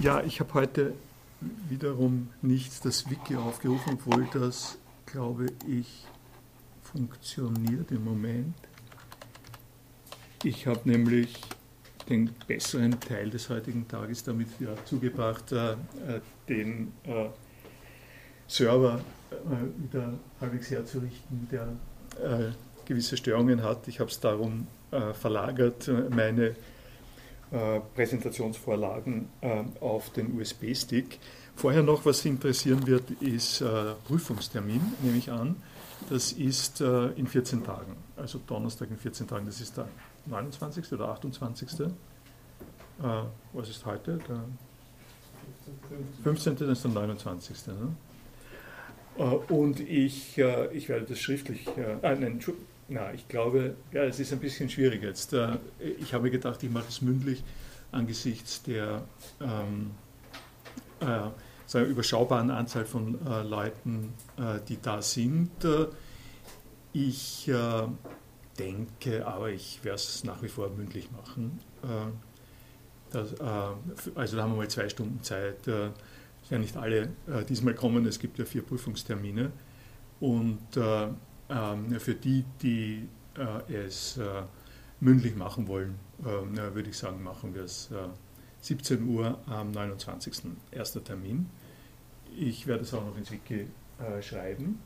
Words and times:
Ja, 0.00 0.22
ich 0.22 0.40
habe 0.40 0.54
heute 0.54 0.94
wiederum 1.68 2.28
nicht 2.42 2.84
das 2.84 3.08
Wiki 3.10 3.36
aufgerufen, 3.36 3.94
obwohl 3.94 4.26
das, 4.32 4.76
glaube 5.06 5.46
ich, 5.68 6.04
funktioniert 6.82 7.90
im 7.92 8.04
Moment. 8.04 8.54
Ich 10.42 10.66
habe 10.66 10.80
nämlich 10.84 11.40
den 12.08 12.30
besseren 12.46 12.98
Teil 13.00 13.30
des 13.30 13.48
heutigen 13.48 13.86
Tages 13.88 14.24
damit 14.24 14.48
ja, 14.60 14.74
zugebracht, 14.84 15.52
äh, 15.52 15.76
den 16.48 16.92
äh, 17.04 17.28
Server 18.46 19.00
äh, 19.30 19.82
wieder 19.82 20.12
halbwegs 20.40 20.70
herzurichten, 20.70 21.48
der 21.50 21.68
äh, 22.22 22.50
gewisse 22.84 23.16
Störungen 23.16 23.62
hat. 23.62 23.88
Ich 23.88 24.00
habe 24.00 24.10
es 24.10 24.20
darum 24.20 24.66
äh, 24.90 25.14
verlagert, 25.14 25.88
meine 26.10 26.48
äh, 26.48 26.54
Präsentationsvorlagen 27.94 29.28
äh, 29.40 29.62
auf 29.80 30.10
den 30.10 30.38
USB-Stick. 30.38 31.18
Vorher 31.56 31.82
noch, 31.82 32.04
was 32.04 32.20
Sie 32.20 32.28
interessieren 32.28 32.86
wird, 32.86 33.10
ist 33.22 33.60
äh, 33.60 33.94
Prüfungstermin, 34.06 34.80
nehme 35.02 35.16
ich 35.16 35.30
an. 35.30 35.56
Das 36.10 36.32
ist 36.32 36.82
in 36.82 37.26
14 37.26 37.64
Tagen, 37.64 37.96
also 38.16 38.38
Donnerstag 38.46 38.90
in 38.90 38.98
14 38.98 39.26
Tagen. 39.26 39.46
Das 39.46 39.60
ist 39.60 39.74
der 39.76 39.88
29. 40.26 40.92
oder 40.92 41.08
28. 41.08 41.88
was 43.52 43.68
ist 43.70 43.86
heute? 43.86 44.18
Der 44.28 44.44
15. 46.24 46.56
das 46.56 46.68
ist 46.68 46.84
der 46.84 46.90
29. 46.90 47.56
Ne? 47.68 47.96
Und 49.48 49.80
ich, 49.80 50.36
ich 50.72 50.88
werde 50.88 51.06
das 51.06 51.20
schriftlich, 51.20 51.66
äh, 51.76 51.96
nein, 52.02 52.40
na, 52.88 53.12
ich 53.12 53.26
glaube, 53.28 53.76
ja, 53.92 54.04
es 54.04 54.20
ist 54.20 54.32
ein 54.32 54.40
bisschen 54.40 54.68
schwierig 54.68 55.02
jetzt. 55.02 55.32
Äh, 55.32 55.56
ich 55.98 56.12
habe 56.14 56.30
gedacht, 56.30 56.62
ich 56.62 56.70
mache 56.70 56.86
es 56.88 57.00
mündlich 57.02 57.42
angesichts 57.92 58.62
der 58.62 59.02
ähm, 59.40 59.92
äh, 61.00 61.28
sagen, 61.66 61.86
überschaubaren 61.86 62.50
Anzahl 62.50 62.84
von 62.84 63.18
äh, 63.26 63.42
Leuten, 63.42 64.12
äh, 64.36 64.60
die 64.68 64.80
da 64.80 65.00
sind. 65.00 65.64
Äh, 65.64 65.86
ich 66.92 67.48
äh, 67.48 67.86
denke, 68.58 69.26
aber 69.26 69.50
ich 69.50 69.82
werde 69.82 69.96
es 69.96 70.24
nach 70.24 70.42
wie 70.42 70.48
vor 70.48 70.70
mündlich 70.70 71.10
machen. 71.10 71.58
Das, 73.10 73.34
also 73.40 74.36
da 74.36 74.42
haben 74.42 74.52
wir 74.52 74.56
mal 74.56 74.68
zwei 74.68 74.88
Stunden 74.88 75.22
Zeit. 75.22 75.66
Es 75.66 76.50
werden 76.50 76.62
nicht 76.62 76.76
alle 76.76 77.08
diesmal 77.48 77.74
kommen, 77.74 78.06
es 78.06 78.20
gibt 78.20 78.38
ja 78.38 78.44
vier 78.44 78.62
Prüfungstermine. 78.62 79.50
Und 80.20 80.60
für 81.98 82.14
die, 82.14 82.44
die 82.62 83.08
äh, 83.36 83.72
es 83.72 84.16
äh, 84.16 84.42
mündlich 85.00 85.34
machen 85.36 85.66
wollen, 85.66 85.96
äh, 86.20 86.74
würde 86.74 86.90
ich 86.90 86.96
sagen, 86.96 87.22
machen 87.22 87.54
wir 87.54 87.64
es 87.64 87.90
17 88.60 89.06
Uhr 89.08 89.38
am 89.46 89.72
29. 89.72 90.52
erster 90.70 91.02
Termin. 91.02 91.46
Ich 92.36 92.66
werde 92.66 92.82
es 92.84 92.94
auch 92.94 93.04
noch 93.04 93.16
ins 93.16 93.30
Wiki 93.30 93.66
schreiben. 94.22 94.80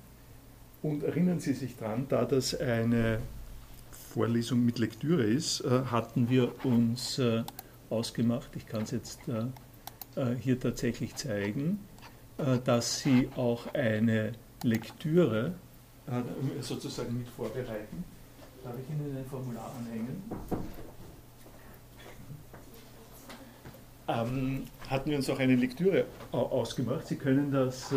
Und 0.82 1.02
erinnern 1.02 1.40
Sie 1.40 1.54
sich 1.54 1.76
daran, 1.76 2.06
da 2.08 2.24
das 2.24 2.54
eine 2.58 3.20
Vorlesung 4.12 4.64
mit 4.64 4.78
Lektüre 4.78 5.22
ist, 5.22 5.64
hatten 5.64 6.28
wir 6.28 6.64
uns 6.64 7.20
ausgemacht, 7.88 8.50
ich 8.56 8.66
kann 8.66 8.82
es 8.82 8.90
jetzt 8.90 9.20
hier 10.40 10.60
tatsächlich 10.60 11.14
zeigen, 11.14 11.78
dass 12.64 12.98
Sie 12.98 13.28
auch 13.36 13.72
eine 13.74 14.32
Lektüre 14.62 15.46
äh, 15.46 15.67
sozusagen 16.60 17.18
mit 17.18 17.28
vorbereiten. 17.28 18.04
Darf 18.64 18.74
ich 18.82 18.90
Ihnen 18.90 19.16
ein 19.16 19.24
Formular 19.26 19.72
anhängen? 19.78 20.22
Ähm, 24.08 24.64
hatten 24.88 25.10
wir 25.10 25.18
uns 25.18 25.28
auch 25.28 25.38
eine 25.38 25.54
Lektüre 25.54 26.06
ausgemacht. 26.32 27.06
Sie 27.06 27.16
können 27.16 27.52
das 27.52 27.92
äh, 27.92 27.96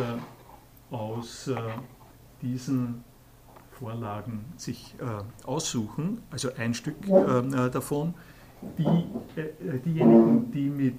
aus 0.93 1.47
äh, 1.47 1.55
diesen 2.41 3.03
Vorlagen 3.71 4.45
sich 4.57 4.93
äh, 4.99 5.45
aussuchen, 5.47 6.21
also 6.29 6.49
ein 6.57 6.73
Stück 6.73 6.95
äh, 7.07 7.69
davon. 7.69 8.13
Die, 8.77 8.83
äh, 9.39 9.79
diejenigen, 9.85 10.51
die 10.51 10.69
mit 10.69 10.97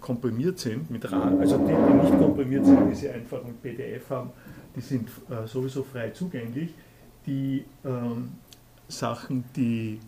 komprimiert 0.00 0.58
sind, 0.58 0.90
mit 0.90 1.12
RAR, 1.12 1.38
also 1.38 1.58
die, 1.58 1.74
die 1.74 1.92
nicht 1.92 2.18
komprimiert 2.18 2.64
sind, 2.64 2.88
die 2.90 2.94
sie 2.94 3.10
einfach 3.10 3.44
mit 3.44 3.60
PDF 3.60 4.08
haben, 4.08 4.30
die 4.76 4.80
sind 4.80 5.08
äh, 5.30 5.46
sowieso 5.46 5.82
frei 5.82 6.10
zugänglich. 6.10 6.74
Die 7.26 7.64
ähm, 7.84 8.32
Sachen, 8.88 9.44
die 9.54 10.00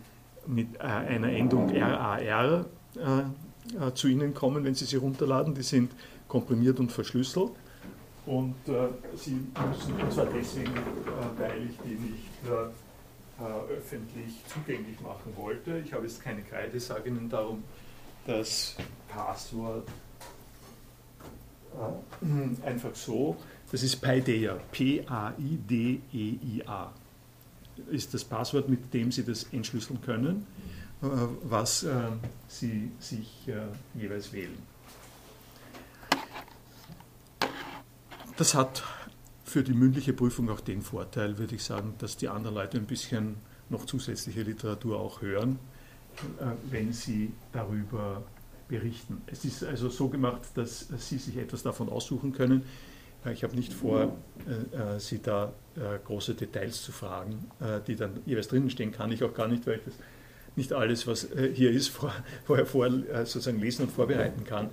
mit 0.47 0.75
äh, 0.75 0.83
einer 0.83 1.31
Endung 1.31 1.69
RAR 1.69 2.21
äh, 2.21 2.59
äh, 2.99 3.93
zu 3.93 4.07
Ihnen 4.07 4.33
kommen, 4.33 4.63
wenn 4.63 4.75
Sie 4.75 4.85
sie 4.85 4.97
runterladen, 4.97 5.53
die 5.53 5.63
sind 5.63 5.91
komprimiert 6.27 6.79
und 6.79 6.91
verschlüsselt. 6.91 7.51
Und 8.25 8.55
äh, 8.67 8.87
Sie 9.15 9.33
müssen, 9.33 10.01
und 10.01 10.11
zwar 10.11 10.25
deswegen, 10.25 10.75
äh, 10.75 11.39
weil 11.39 11.69
ich 11.69 11.77
die 11.83 11.95
nicht 11.95 12.25
öffentlich 13.69 14.33
zugänglich 14.47 14.97
machen 15.01 15.33
wollte. 15.35 15.79
Ich 15.79 15.91
habe 15.91 16.05
jetzt 16.05 16.23
keine 16.23 16.41
Kreide, 16.41 16.79
sage 16.79 17.09
Ihnen 17.09 17.27
darum 17.27 17.63
das 18.25 18.77
Passwort 19.09 19.85
einfach 22.63 22.95
so 22.95 23.35
das 23.71 23.83
ist 23.83 23.97
Paideia, 23.97 24.57
P-A-I-D-E-I-A. 24.71 25.23
Ist 27.91 28.13
das 28.13 28.23
Passwort, 28.23 28.69
mit 28.69 28.93
dem 28.93 29.11
Sie 29.11 29.25
das 29.25 29.47
entschlüsseln 29.51 30.01
können, 30.01 30.47
äh, 31.01 31.07
was 31.43 31.83
äh, 31.83 31.93
Sie 32.47 32.91
sich 32.99 33.47
äh, 33.47 33.67
jeweils 33.99 34.31
wählen. 34.31 34.57
Das 38.37 38.53
hat 38.53 38.83
für 39.43 39.63
die 39.63 39.73
mündliche 39.73 40.13
Prüfung 40.13 40.49
auch 40.49 40.61
den 40.61 40.81
Vorteil, 40.81 41.37
würde 41.37 41.55
ich 41.55 41.63
sagen, 41.63 41.95
dass 41.99 42.17
die 42.17 42.27
anderen 42.29 42.55
Leute 42.55 42.77
ein 42.77 42.85
bisschen 42.85 43.35
noch 43.69 43.85
zusätzliche 43.85 44.43
Literatur 44.43 44.99
auch 44.99 45.21
hören, 45.21 45.57
wenn 46.69 46.91
sie 46.93 47.31
darüber 47.51 48.23
berichten. 48.67 49.21
Es 49.27 49.45
ist 49.45 49.63
also 49.63 49.89
so 49.89 50.09
gemacht, 50.09 50.41
dass 50.55 50.87
Sie 50.97 51.17
sich 51.17 51.37
etwas 51.37 51.63
davon 51.63 51.89
aussuchen 51.89 52.33
können. 52.33 52.63
Ich 53.31 53.43
habe 53.43 53.55
nicht 53.55 53.73
vor, 53.73 54.15
äh, 54.47 54.95
äh, 54.95 54.99
Sie 54.99 55.21
da 55.21 55.53
äh, 55.75 55.97
große 56.03 56.35
Details 56.35 56.83
zu 56.83 56.91
fragen, 56.91 57.49
die 57.87 57.95
dann 57.95 58.19
jeweils 58.25 58.47
drinnen 58.47 58.69
stehen, 58.69 58.91
kann 58.91 59.11
ich 59.11 59.23
auch 59.23 59.33
gar 59.33 59.47
nicht, 59.47 59.65
weil 59.65 59.75
ich 59.75 59.83
das 59.85 59.93
nicht 60.55 60.71
alles, 60.71 61.05
was 61.05 61.27
hier 61.53 61.71
ist, 61.71 61.89
vorher 62.45 62.65
vor, 62.65 62.89
sozusagen 63.25 63.59
lesen 63.59 63.83
und 63.83 63.91
vorbereiten 63.91 64.45
kann. 64.45 64.69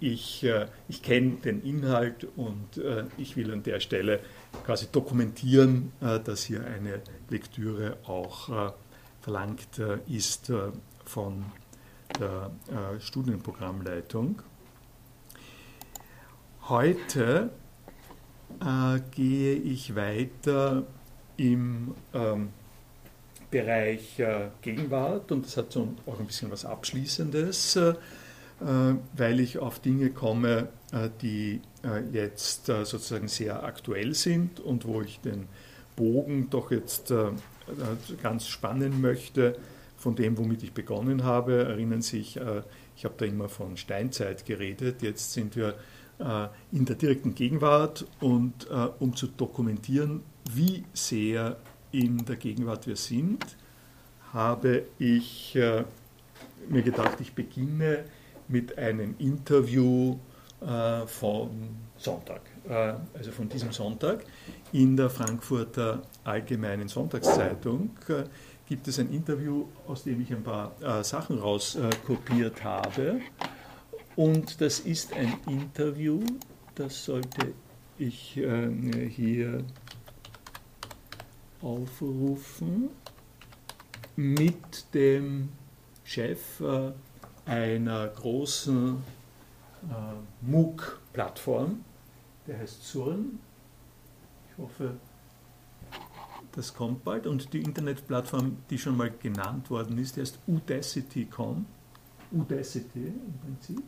Ich, 0.00 0.46
ich 0.88 1.02
kenne 1.02 1.32
den 1.44 1.62
Inhalt 1.62 2.26
und 2.36 2.80
ich 3.18 3.36
will 3.36 3.52
an 3.52 3.62
der 3.62 3.80
Stelle 3.80 4.20
quasi 4.64 4.86
dokumentieren, 4.90 5.92
dass 6.00 6.44
hier 6.44 6.64
eine 6.64 7.02
Lektüre 7.28 7.98
auch 8.04 8.72
verlangt 9.20 9.78
ist 10.08 10.50
von 11.04 11.44
der 12.18 12.50
Studienprogrammleitung. 12.98 14.40
Heute 16.62 17.50
äh, 18.60 19.00
gehe 19.10 19.54
ich 19.54 19.94
weiter 19.94 20.84
im 21.36 21.94
ähm, 22.12 22.50
Bereich 23.50 24.18
äh, 24.20 24.48
Gegenwart 24.62 25.32
und 25.32 25.44
das 25.44 25.56
hat 25.56 25.72
so 25.72 25.88
auch 26.06 26.20
ein 26.20 26.26
bisschen 26.26 26.50
was 26.50 26.64
Abschließendes, 26.64 27.76
äh, 27.76 27.94
weil 28.60 29.40
ich 29.40 29.58
auf 29.58 29.80
Dinge 29.80 30.10
komme, 30.10 30.68
äh, 30.92 31.08
die 31.20 31.60
äh, 31.82 32.02
jetzt 32.12 32.68
äh, 32.68 32.84
sozusagen 32.84 33.28
sehr 33.28 33.64
aktuell 33.64 34.14
sind 34.14 34.60
und 34.60 34.84
wo 34.84 35.02
ich 35.02 35.20
den 35.20 35.48
Bogen 35.96 36.48
doch 36.48 36.70
jetzt 36.70 37.12
ganz 38.22 38.46
spannen 38.46 39.02
möchte 39.02 39.58
von 39.98 40.16
dem, 40.16 40.38
womit 40.38 40.62
ich 40.62 40.72
begonnen 40.72 41.24
habe. 41.24 41.64
Erinnern 41.64 42.00
Sie 42.00 42.18
sich, 42.18 42.40
ich 42.96 43.04
habe 43.04 43.14
da 43.18 43.26
immer 43.26 43.50
von 43.50 43.76
Steinzeit 43.76 44.46
geredet, 44.46 45.02
jetzt 45.02 45.34
sind 45.34 45.56
wir 45.56 45.74
in 46.72 46.84
der 46.84 46.96
direkten 46.96 47.34
Gegenwart 47.34 48.06
und 48.20 48.68
äh, 48.70 48.88
um 48.98 49.16
zu 49.16 49.26
dokumentieren, 49.26 50.22
wie 50.52 50.84
sehr 50.92 51.56
in 51.92 52.24
der 52.24 52.36
Gegenwart 52.36 52.86
wir 52.86 52.96
sind, 52.96 53.56
habe 54.32 54.82
ich 54.98 55.56
äh, 55.56 55.84
mir 56.68 56.82
gedacht, 56.82 57.20
ich 57.20 57.32
beginne 57.32 58.04
mit 58.48 58.76
einem 58.78 59.14
Interview 59.18 60.16
von 61.06 61.48
Sonntag, 61.96 62.42
also 63.14 63.30
von 63.32 63.48
diesem 63.48 63.72
Sonntag. 63.72 64.26
In 64.72 64.94
der 64.94 65.08
Frankfurter 65.08 66.02
Allgemeinen 66.22 66.86
Sonntagszeitung 66.86 67.92
gibt 68.68 68.86
es 68.86 68.98
ein 68.98 69.10
Interview, 69.10 69.64
aus 69.86 70.02
dem 70.02 70.20
ich 70.20 70.30
ein 70.30 70.42
paar 70.42 70.72
Sachen 71.02 71.38
rauskopiert 71.38 72.62
habe. 72.62 73.22
Und 74.20 74.60
das 74.60 74.80
ist 74.80 75.14
ein 75.14 75.34
Interview, 75.46 76.20
das 76.74 77.06
sollte 77.06 77.54
ich 77.96 78.36
äh, 78.36 79.08
hier 79.08 79.64
aufrufen, 81.62 82.90
mit 84.16 84.92
dem 84.92 85.48
Chef 86.04 86.60
äh, 86.60 86.92
einer 87.46 88.08
großen 88.08 89.02
MOOC-Plattform, 90.42 91.82
der 92.46 92.58
heißt 92.58 92.84
Surn. 92.84 93.38
Ich 94.50 94.58
hoffe, 94.58 94.98
das 96.52 96.74
kommt 96.74 97.04
bald. 97.04 97.26
Und 97.26 97.54
die 97.54 97.62
Internetplattform, 97.62 98.58
die 98.68 98.76
schon 98.76 98.98
mal 98.98 99.10
genannt 99.10 99.70
worden 99.70 99.96
ist, 99.96 100.18
heißt 100.18 100.40
Udacity.com. 100.46 101.64
Udacity 102.32 103.06
im 103.06 103.38
Prinzip. 103.42 103.82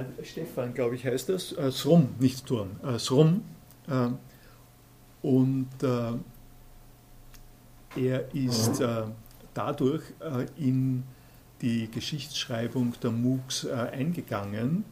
Äh, 0.00 0.24
Stefan, 0.24 0.74
glaube 0.74 0.94
ich, 0.94 1.04
heißt 1.04 1.28
das. 1.28 1.52
Äh, 1.52 1.70
Srum, 1.70 2.14
nicht 2.18 2.46
Turm. 2.46 2.70
Äh, 2.82 2.98
Srum. 2.98 3.42
Äh, 3.88 4.08
und 5.22 5.68
äh, 5.82 6.12
er 7.96 8.34
ist 8.34 8.80
äh, 8.80 9.02
dadurch 9.54 10.02
in 10.56 11.02
die 11.60 11.90
Geschichtsschreibung 11.90 12.94
der 13.02 13.10
MOOCs 13.10 13.66
eingegangen, 13.66 14.84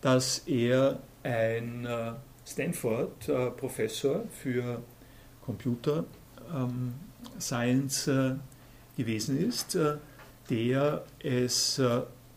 dass 0.00 0.38
er 0.46 1.00
ein 1.24 1.88
Stanford-Professor 2.46 4.22
für 4.30 4.80
Computer 5.44 6.04
ähm, 6.54 6.94
Science 7.40 8.08
gewesen 8.96 9.48
ist, 9.48 9.76
der 10.48 11.04
es 11.18 11.80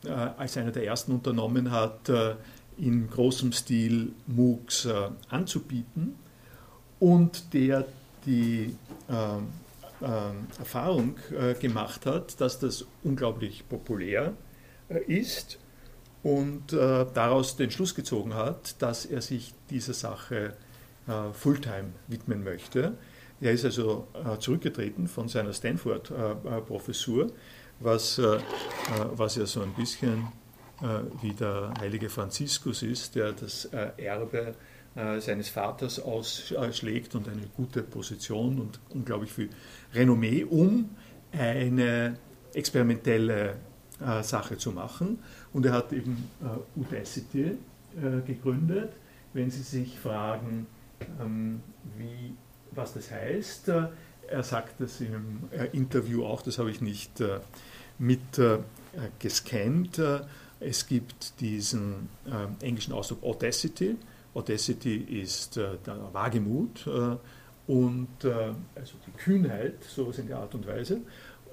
äh, 0.05 0.09
als 0.09 0.57
einer 0.57 0.71
der 0.71 0.85
ersten 0.85 1.11
unternommen 1.11 1.71
hat, 1.71 2.09
äh, 2.09 2.35
in 2.77 3.09
großem 3.09 3.51
Stil 3.51 4.11
MOOCs 4.27 4.85
äh, 4.85 5.09
anzubieten 5.29 6.15
und 6.99 7.53
der 7.53 7.85
die 8.25 8.75
Erfahrung 10.59 11.15
gemacht 11.61 12.05
hat, 12.05 12.41
dass 12.41 12.59
das 12.59 12.85
unglaublich 13.03 13.69
populär 13.69 14.33
ist 15.07 15.59
und 16.23 16.73
daraus 16.73 17.55
den 17.55 17.71
Schluss 17.71 17.95
gezogen 17.95 18.33
hat, 18.33 18.81
dass 18.81 19.05
er 19.05 19.21
sich 19.21 19.53
dieser 19.69 19.93
Sache 19.93 20.57
Fulltime 21.31 21.93
widmen 22.07 22.43
möchte. 22.43 22.97
Er 23.39 23.53
ist 23.53 23.63
also 23.63 24.07
zurückgetreten 24.39 25.07
von 25.07 25.29
seiner 25.29 25.53
Stanford-Professur 25.53 27.31
was, 27.79 28.17
äh, 28.19 28.39
was 29.13 29.35
ja 29.35 29.45
so 29.45 29.61
ein 29.61 29.73
bisschen 29.73 30.27
äh, 30.81 30.99
wie 31.21 31.33
der 31.33 31.73
heilige 31.79 32.09
Franziskus 32.09 32.83
ist, 32.83 33.15
der 33.15 33.33
das 33.33 33.65
äh, 33.65 33.91
Erbe 33.97 34.55
seines 35.19 35.49
Vaters 35.49 35.99
ausschlägt 35.99 37.13
und 37.13 37.29
eine 37.29 37.43
gute 37.55 37.83
Position 37.83 38.59
und 38.59 38.79
unglaublich 38.89 39.31
viel 39.31 39.49
Renommee, 39.93 40.43
um 40.43 40.89
eine 41.31 42.17
experimentelle 42.55 43.57
Sache 44.23 44.57
zu 44.57 44.71
machen. 44.71 45.19
Und 45.53 45.67
er 45.67 45.73
hat 45.73 45.93
eben 45.93 46.27
Udacity 46.75 47.59
gegründet. 48.25 48.93
Wenn 49.33 49.51
Sie 49.51 49.61
sich 49.61 49.99
fragen, 49.99 50.65
ähm, 51.21 51.61
wie, 51.95 52.33
was 52.71 52.95
das 52.95 53.11
heißt, 53.11 53.71
er 54.27 54.43
sagt 54.43 54.81
das 54.81 55.01
im 55.01 55.49
Interview 55.71 56.25
auch, 56.25 56.41
das 56.41 56.59
habe 56.59 56.71
ich 56.71 56.81
nicht 56.81 57.21
mit 57.99 58.37
äh, 58.37 58.59
gescannt. 59.19 60.01
Es 60.59 60.87
gibt 60.87 61.39
diesen 61.39 62.09
äh, 62.25 62.65
englischen 62.65 62.93
Ausdruck 62.93 63.23
Audacity. 63.23 63.95
Audacity 64.33 64.95
ist 65.21 65.57
äh, 65.57 65.77
der 65.85 66.13
Wagemut 66.13 66.87
und 67.67 68.07
also 68.23 68.93
die 69.05 69.11
Kühnheit, 69.17 69.83
sowas 69.83 70.17
in 70.19 70.27
der 70.27 70.37
Art 70.37 70.55
und 70.55 70.65
Weise. 70.65 71.01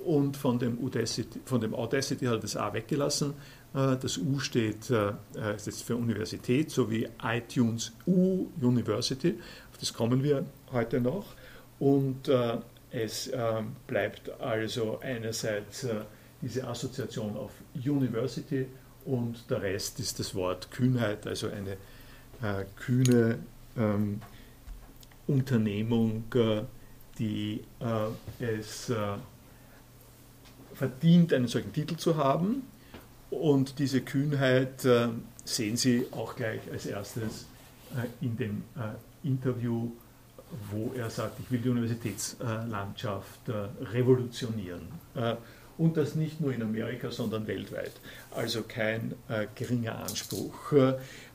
Und 0.04 0.36
von 0.36 0.60
dem, 0.60 0.78
Audacity, 0.84 1.40
von 1.44 1.60
dem 1.60 1.74
Audacity 1.74 2.26
hat 2.26 2.34
er 2.34 2.38
das 2.38 2.56
A 2.56 2.72
weggelassen. 2.72 3.34
Das 3.72 4.18
U 4.18 4.38
steht 4.38 4.90
jetzt 4.90 5.82
für 5.82 5.96
Universität, 5.96 6.70
sowie 6.70 7.08
iTunes 7.20 7.90
U 8.06 8.46
University. 8.60 9.34
Auf 9.72 9.78
das 9.78 9.92
kommen 9.92 10.22
wir 10.22 10.44
heute 10.70 11.00
noch. 11.00 11.34
Und 11.78 12.28
es 12.90 13.30
bleibt 13.86 14.40
also 14.40 15.00
einerseits 15.00 15.86
diese 16.40 16.66
Assoziation 16.66 17.36
auf 17.36 17.50
University 17.74 18.66
und 19.04 19.50
der 19.50 19.62
Rest 19.62 20.00
ist 20.00 20.18
das 20.18 20.34
Wort 20.34 20.70
Kühnheit, 20.70 21.26
also 21.26 21.48
eine 21.48 21.72
äh, 22.42 22.64
kühne 22.76 23.38
ähm, 23.76 24.20
Unternehmung, 25.26 26.24
äh, 26.34 26.62
die 27.18 27.62
äh, 27.80 28.44
es 28.44 28.90
äh, 28.90 29.16
verdient, 30.74 31.32
einen 31.32 31.48
solchen 31.48 31.72
Titel 31.72 31.96
zu 31.96 32.16
haben. 32.16 32.62
Und 33.30 33.78
diese 33.78 34.00
Kühnheit 34.00 34.84
äh, 34.84 35.08
sehen 35.44 35.76
Sie 35.76 36.06
auch 36.12 36.34
gleich 36.36 36.60
als 36.72 36.86
erstes 36.86 37.46
äh, 37.94 38.24
in 38.24 38.36
dem 38.36 38.64
Interview, 39.22 39.90
wo 40.70 40.92
er 40.96 41.10
sagt, 41.10 41.40
ich 41.40 41.50
will 41.50 41.60
die 41.60 41.68
Universitätslandschaft 41.68 43.40
revolutionieren 43.92 44.82
und 45.78 45.96
das 45.96 46.14
nicht 46.14 46.40
nur 46.40 46.52
in 46.52 46.62
Amerika, 46.62 47.10
sondern 47.10 47.46
weltweit. 47.46 47.92
Also 48.30 48.62
kein 48.62 49.14
äh, 49.28 49.46
geringer 49.54 49.98
Anspruch. 49.98 50.72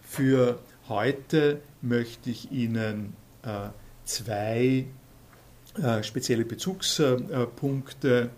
Für 0.01 0.59
heute 0.87 1.61
möchte 1.81 2.29
ich 2.29 2.51
Ihnen 2.51 3.15
äh, 3.43 3.69
zwei 4.05 4.85
äh, 5.81 6.03
spezielle 6.03 6.45
Bezugspunkte 6.45 8.29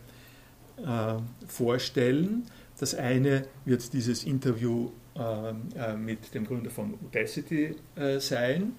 äh, 0.77 1.13
vorstellen. 1.47 2.45
Das 2.79 2.95
eine 2.95 3.45
wird 3.65 3.94
dieses 3.94 4.24
Interview 4.24 4.89
äh, 5.15 5.95
mit 5.95 6.33
dem 6.33 6.45
Gründer 6.47 6.71
von 6.71 6.95
Udacity 6.95 7.75
äh, 7.95 8.19
sein 8.19 8.74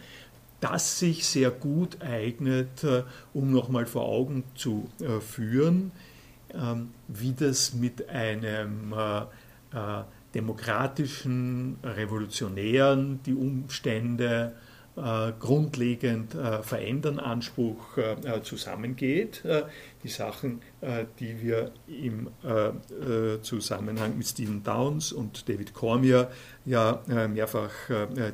das 0.62 0.98
sich 0.98 1.26
sehr 1.26 1.50
gut 1.50 2.00
eignet, 2.00 2.86
um 3.34 3.50
nochmal 3.50 3.84
vor 3.84 4.04
Augen 4.04 4.44
zu 4.54 4.88
führen, 5.20 5.90
ähm, 6.54 6.90
wie 7.08 7.32
das 7.32 7.74
mit 7.74 8.08
einem 8.08 8.92
äh, 8.92 9.20
äh, 9.76 10.04
demokratischen, 10.34 11.78
revolutionären 11.82 13.20
die 13.24 13.34
Umstände 13.34 14.52
äh, 14.54 14.71
grundlegend 15.38 16.34
äh, 16.34 16.62
verändern 16.62 17.18
Anspruch 17.18 17.96
äh, 17.96 18.42
zusammengeht. 18.42 19.44
Äh, 19.44 19.62
die 20.02 20.08
Sachen, 20.08 20.60
die 21.20 21.40
wir 21.40 21.70
im 21.86 22.26
Zusammenhang 23.42 24.18
mit 24.18 24.26
Stephen 24.26 24.64
Downs 24.64 25.12
und 25.12 25.48
David 25.48 25.74
Cormier 25.74 26.28
ja 26.64 27.02
mehrfach 27.06 27.70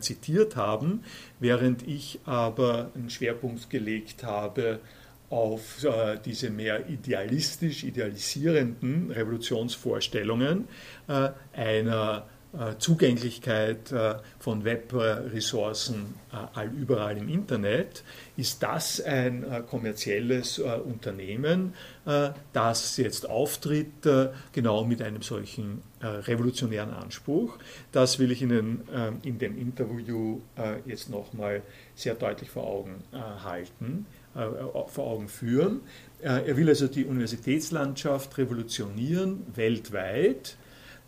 zitiert 0.01 0.57
haben, 0.57 1.05
während 1.41 1.87
ich 1.87 2.21
aber 2.25 2.91
einen 2.95 3.11
Schwerpunkt 3.11 3.69
gelegt 3.69 4.25
habe 4.25 4.81
auf 5.31 5.85
äh, 5.85 6.19
diese 6.25 6.51
mehr 6.51 6.89
idealistisch, 6.89 7.85
idealisierenden 7.85 9.11
Revolutionsvorstellungen 9.11 10.69
äh, 11.07 11.31
einer 11.53 12.27
äh, 12.27 12.38
Zugänglichkeit 12.79 13.93
äh, 13.93 14.15
von 14.39 14.65
Webressourcen 14.65 16.15
äh, 16.33 16.59
allüberall 16.59 17.19
im 17.19 17.29
Internet, 17.29 18.03
ist 18.37 18.63
das 18.63 19.01
ein 19.01 19.45
äh, 19.45 19.63
kommerzielles 19.69 20.59
Unternehmen, 20.59 21.75
das 22.55 22.97
jetzt 22.97 23.29
auftritt, 23.29 24.09
genau 24.53 24.85
mit 24.85 25.03
einem 25.03 25.21
solchen 25.21 25.83
revolutionären 26.01 26.95
Anspruch. 26.95 27.59
Das 27.93 28.19
will 28.19 28.31
ich 28.31 28.41
Ihnen 28.41 28.89
in 29.25 29.39
dem 29.39 29.59
Interview 29.59 30.41
jetzt 30.87 31.11
nochmal 31.11 31.61
sehr 31.95 32.15
deutlich 32.15 32.49
vor 32.49 32.67
Augen 32.67 33.05
halten. 33.45 34.07
Äh, 34.39 34.89
vor 34.89 35.07
Augen 35.07 35.29
führen. 35.29 35.81
Äh, 36.21 36.49
er 36.49 36.57
will 36.57 36.69
also 36.69 36.87
die 36.87 37.07
Universitätslandschaft 37.07 38.39
revolutionieren 38.39 39.43
weltweit. 39.57 40.57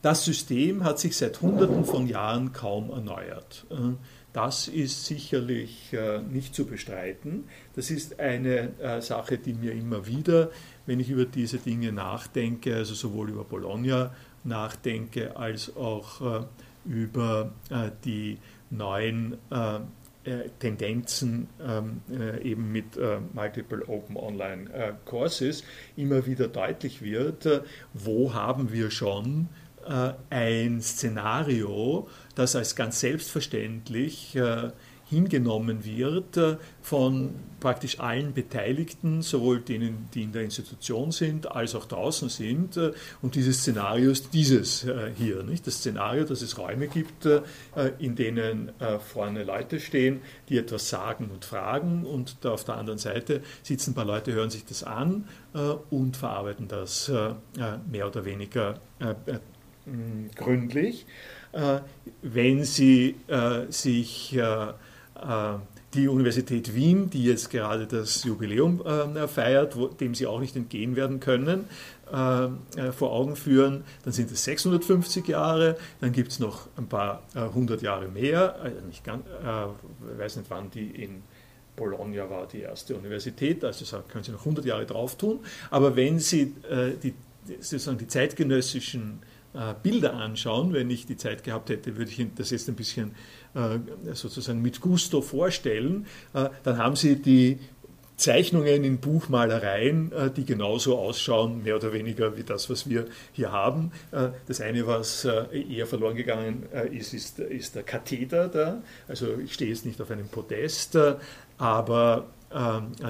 Das 0.03 0.25
System 0.25 0.85
hat 0.85 0.99
sich 0.99 1.17
seit 1.17 1.41
Hunderten 1.41 1.85
von 1.85 2.07
Jahren 2.07 2.53
kaum 2.53 2.91
erneuert. 2.91 3.67
Äh, 3.71 3.95
das 4.33 4.69
ist 4.69 5.07
sicherlich 5.07 5.93
nicht 6.31 6.55
zu 6.55 6.65
bestreiten. 6.65 7.49
Das 7.75 7.91
ist 7.91 8.21
eine 8.21 9.01
Sache, 9.01 9.39
die 9.39 9.55
mir 9.55 9.73
immer 9.73 10.07
wieder, 10.07 10.53
wenn 10.87 11.01
ich 11.01 11.11
über 11.11 11.25
diese 11.25 11.59
Dinge 11.59 11.91
nachdenke, 11.91 12.77
also 12.77 12.95
sowohl 12.95 13.31
über 13.31 13.43
Bologna 13.43 14.15
nachdenke, 14.45 15.37
als 15.37 15.75
auch 15.75 16.45
über 16.85 17.51
die 18.05 18.39
neuen 18.71 19.37
äh, 20.23 20.51
Tendenzen 20.59 21.49
ähm, 21.67 22.03
äh, 22.11 22.43
eben 22.43 22.71
mit 22.71 22.97
äh, 22.99 23.21
Multiple 23.33 23.89
Open 23.89 24.19
Online 24.19 24.71
äh, 24.71 24.93
Courses 25.07 25.65
immer 25.97 26.27
wieder 26.27 26.49
deutlich 26.49 27.01
wird, 27.01 27.47
äh, 27.47 27.63
wo 27.95 28.35
haben 28.35 28.71
wir 28.71 28.91
schon 28.91 29.49
äh, 29.49 29.70
ein 30.31 30.81
Szenario, 30.81 32.09
das 32.35 32.55
als 32.55 32.77
ganz 32.77 33.01
selbstverständlich 33.01 34.37
hingenommen 35.11 35.85
wird 35.85 36.37
äh, 36.37 36.57
von 36.81 37.35
praktisch 37.59 37.99
allen 37.99 38.33
Beteiligten, 38.33 39.23
sowohl 39.23 39.61
denen, 39.61 40.09
die 40.15 40.23
in 40.23 40.33
der 40.33 40.45
Institution 40.45 41.11
sind, 41.11 41.51
als 41.51 41.75
auch 41.75 41.85
draußen 41.85 42.29
sind. 42.29 42.77
Äh, 42.77 42.93
und 43.21 43.35
dieses 43.35 43.59
Szenario 43.59 44.13
ist 44.13 44.33
dieses 44.33 44.85
äh, 44.85 45.11
hier. 45.17 45.43
Nicht? 45.43 45.67
Das 45.67 45.79
Szenario, 45.79 46.25
dass 46.25 46.43
es 46.43 46.57
Räume 46.59 46.87
gibt, 46.87 47.27
in 47.99 48.15
denen 48.15 48.71
vorne 49.01 49.43
Leute 49.43 49.81
stehen, 49.81 50.21
die 50.49 50.59
etwas 50.59 50.89
sagen 50.89 51.31
und 51.33 51.45
fragen 51.45 52.05
und 52.05 52.45
auf 52.47 52.65
der 52.65 52.77
anderen 52.77 52.99
Seite 52.99 53.43
sitzen 53.63 53.91
ein 53.91 53.95
paar 53.95 54.05
Leute, 54.05 54.33
hören 54.33 54.51
sich 54.51 54.65
das 54.65 54.85
an 54.85 55.27
und 55.91 56.17
verarbeiten 56.17 56.69
das 56.69 57.11
mehr 57.91 58.07
oder 58.07 58.25
weniger 58.25 58.81
gründlich. 60.35 61.07
Wenn 62.23 62.65
sie 62.65 63.17
sich 63.71 64.39
äh, 65.21 65.59
die 65.95 66.09
Universität 66.09 66.75
Wien, 66.75 67.11
die 67.11 67.25
jetzt 67.25 67.51
gerade 67.51 67.87
das 67.87 68.25
Jubiläum 68.25 68.85
äh, 68.87 69.27
feiert, 69.27 69.77
wo, 69.77 69.89
dem 69.89 70.15
sie 70.15 70.27
auch 70.27 70.41
nicht 70.41 70.55
entgehen 70.57 70.95
werden 70.97 71.21
können, 71.21 71.65
äh, 72.13 72.45
äh 72.45 72.93
vor 72.93 73.13
Augen 73.13 73.37
führen, 73.37 73.85
dann 74.05 74.13
sind 74.13 74.31
es 74.31 74.45
650 74.45 75.27
Jahre, 75.29 75.77
dann 76.01 76.13
gibt 76.13 76.31
es 76.31 76.39
noch 76.39 76.69
ein 76.77 76.87
paar 76.87 77.23
äh, 77.35 77.41
hundert 77.41 77.83
Jahre 77.83 78.09
mehr, 78.09 78.57
also 78.61 78.81
nicht 78.87 79.03
ich 79.07 80.19
weiß 80.19 80.37
nicht, 80.37 80.51
wann 80.51 80.71
die 80.71 80.87
in 80.87 81.23
Bologna 81.77 82.29
war 82.31 82.47
die 82.47 82.61
erste 82.61 82.95
Universität, 82.95 83.65
also 83.65 84.03
können 84.09 84.23
Sie 84.23 84.33
noch 84.33 84.41
100 84.41 84.65
Jahre 84.65 84.87
drauf 84.87 85.17
tun, 85.17 85.41
aber 85.71 85.97
wenn 85.97 86.19
Sie 86.19 86.55
die, 87.03 87.15
sozusagen 87.59 87.97
die 87.97 88.07
zeitgenössischen 88.07 89.21
Bilder 89.83 90.15
anschauen, 90.15 90.73
wenn 90.73 90.91
ich 90.91 91.07
die 91.07 91.17
Zeit 91.17 91.43
gehabt 91.43 91.71
hätte, 91.71 91.97
würde 91.97 92.11
ich 92.11 92.25
das 92.37 92.51
jetzt 92.51 92.69
ein 92.69 92.77
bisschen 92.77 93.17
äh, 93.55 94.15
sozusagen 94.15 94.63
mit 94.63 94.81
Gusto 94.81 95.23
vorstellen, 95.23 96.07
äh, 96.35 96.51
dann 96.63 96.79
haben 96.79 96.95
Sie 96.95 97.17
die 97.17 97.59
Zeichnungen 98.15 98.85
in 98.85 98.99
Buchmalereien, 98.99 100.13
äh, 100.13 100.31
die 100.31 100.45
genauso 100.45 100.97
ausschauen, 100.97 101.65
mehr 101.65 101.75
oder 101.75 101.93
weniger 101.93 102.37
wie 102.37 102.45
das, 102.45 102.71
was 102.71 102.89
wir 102.89 103.07
hier 103.33 103.51
haben. 103.51 103.91
Das 104.47 104.61
eine, 104.61 104.87
was 104.87 105.25
eher 105.25 105.87
verloren 105.87 106.15
gegangen 106.15 106.69
ist, 106.93 107.15
ist, 107.15 107.39
ist 107.41 107.75
der 107.75 107.83
Katheter 107.83 108.49
da. 108.49 108.83
Also 109.09 109.39
ich 109.43 109.55
stehe 109.55 109.71
jetzt 109.71 109.85
nicht 109.87 110.01
auf 110.01 110.11
einem 110.11 110.29
Podest, 110.29 110.97
aber 111.59 112.27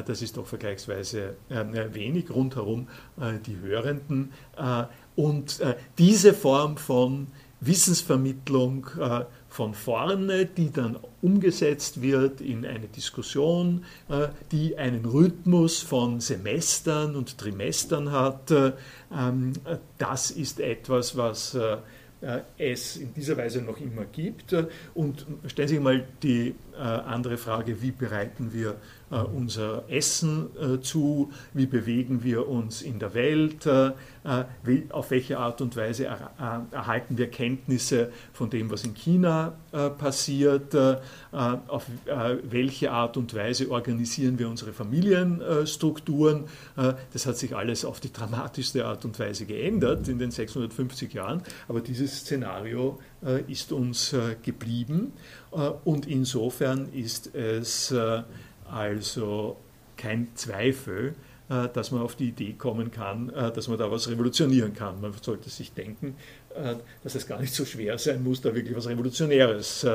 das 0.07 0.23
ist 0.23 0.37
doch 0.37 0.47
vergleichsweise 0.47 1.35
wenig 1.49 2.31
rundherum 2.31 2.89
die 3.47 3.59
Hörenden. 3.59 4.33
Und 5.23 5.61
diese 5.99 6.33
Form 6.33 6.77
von 6.77 7.27
Wissensvermittlung 7.61 8.87
von 9.50 9.75
vorne, 9.75 10.47
die 10.47 10.71
dann 10.71 10.97
umgesetzt 11.23 12.00
wird 12.00 12.41
in 12.41 12.65
eine 12.65 12.87
Diskussion, 12.87 13.85
äh, 14.09 14.29
die 14.53 14.79
einen 14.79 15.05
Rhythmus 15.05 15.83
von 15.83 16.21
Semestern 16.21 17.17
und 17.17 17.37
Trimestern 17.37 18.12
hat. 18.12 18.50
Äh, 18.53 18.73
ähm, 19.12 19.53
das 19.99 20.31
ist 20.31 20.61
etwas, 20.61 21.17
was 21.17 21.57
äh, 21.57 21.79
es 22.59 22.97
in 22.97 23.12
dieser 23.12 23.37
Weise 23.37 23.61
noch 23.61 23.81
immer 23.81 24.05
gibt. 24.05 24.55
Und 24.95 25.27
stellen 25.47 25.69
Sie 25.69 25.75
sich 25.75 25.83
mal 25.83 26.07
die 26.23 26.55
andere 26.81 27.37
Frage, 27.37 27.83
wie 27.83 27.91
bereiten 27.91 28.53
wir 28.53 28.77
äh, 29.11 29.17
unser 29.17 29.83
Essen 29.89 30.51
äh, 30.57 30.81
zu, 30.81 31.33
wie 31.53 31.67
bewegen 31.67 32.23
wir 32.23 32.49
uns 32.49 32.81
in 32.81 33.01
der 33.01 33.13
Welt, 33.13 33.67
äh, 33.67 33.91
auf 34.91 35.11
welche 35.11 35.39
Art 35.39 35.61
und 35.63 35.75
Weise 35.77 36.05
erhalten 36.05 37.17
wir 37.17 37.31
Kenntnisse 37.31 38.13
von 38.35 38.51
dem, 38.51 38.71
was 38.71 38.85
in 38.85 38.93
China 38.93 39.55
passiert, 39.97 40.77
auf 41.33 41.87
welche 42.13 42.93
Art 42.93 43.17
und 43.17 43.35
Weise 43.35 43.71
organisieren 43.71 44.39
wir 44.39 44.47
unsere 44.47 44.75
Familienstrukturen. 44.75 46.45
Das 47.15 47.25
hat 47.25 47.39
sich 47.39 47.57
alles 47.57 47.87
auf 47.87 47.99
die 47.99 48.13
dramatischste 48.13 48.85
Art 48.85 49.07
und 49.07 49.19
Weise 49.19 49.47
geändert 49.47 50.07
in 50.07 50.19
den 50.19 50.31
650 50.31 51.15
Jahren, 51.15 51.41
aber 51.67 51.81
dieses 51.81 52.19
Szenario 52.19 52.99
ist 53.49 53.73
uns 53.73 54.15
geblieben 54.43 55.15
und 55.85 56.07
insofern 56.07 56.92
ist 56.92 57.35
es 57.35 57.92
also 58.71 59.57
kein 59.97 60.28
Zweifel, 60.35 61.14
äh, 61.50 61.69
dass 61.73 61.90
man 61.90 62.00
auf 62.02 62.14
die 62.14 62.28
Idee 62.28 62.52
kommen 62.52 62.90
kann, 62.90 63.28
äh, 63.30 63.52
dass 63.52 63.69
man 63.69 63.76
da 63.76 63.90
was 63.90 64.09
revolutionieren 64.09 64.73
kann. 64.73 65.00
Man 65.00 65.12
sollte 65.21 65.50
sich 65.50 65.73
denken, 65.73 66.14
äh, 66.54 66.76
dass 67.02 67.16
es 67.16 67.26
gar 67.26 67.40
nicht 67.40 67.52
so 67.52 67.64
schwer 67.64 67.99
sein 67.99 68.23
muss, 68.23 68.40
da 68.40 68.54
wirklich 68.54 68.76
was 68.76 68.87
Revolutionäres 68.87 69.87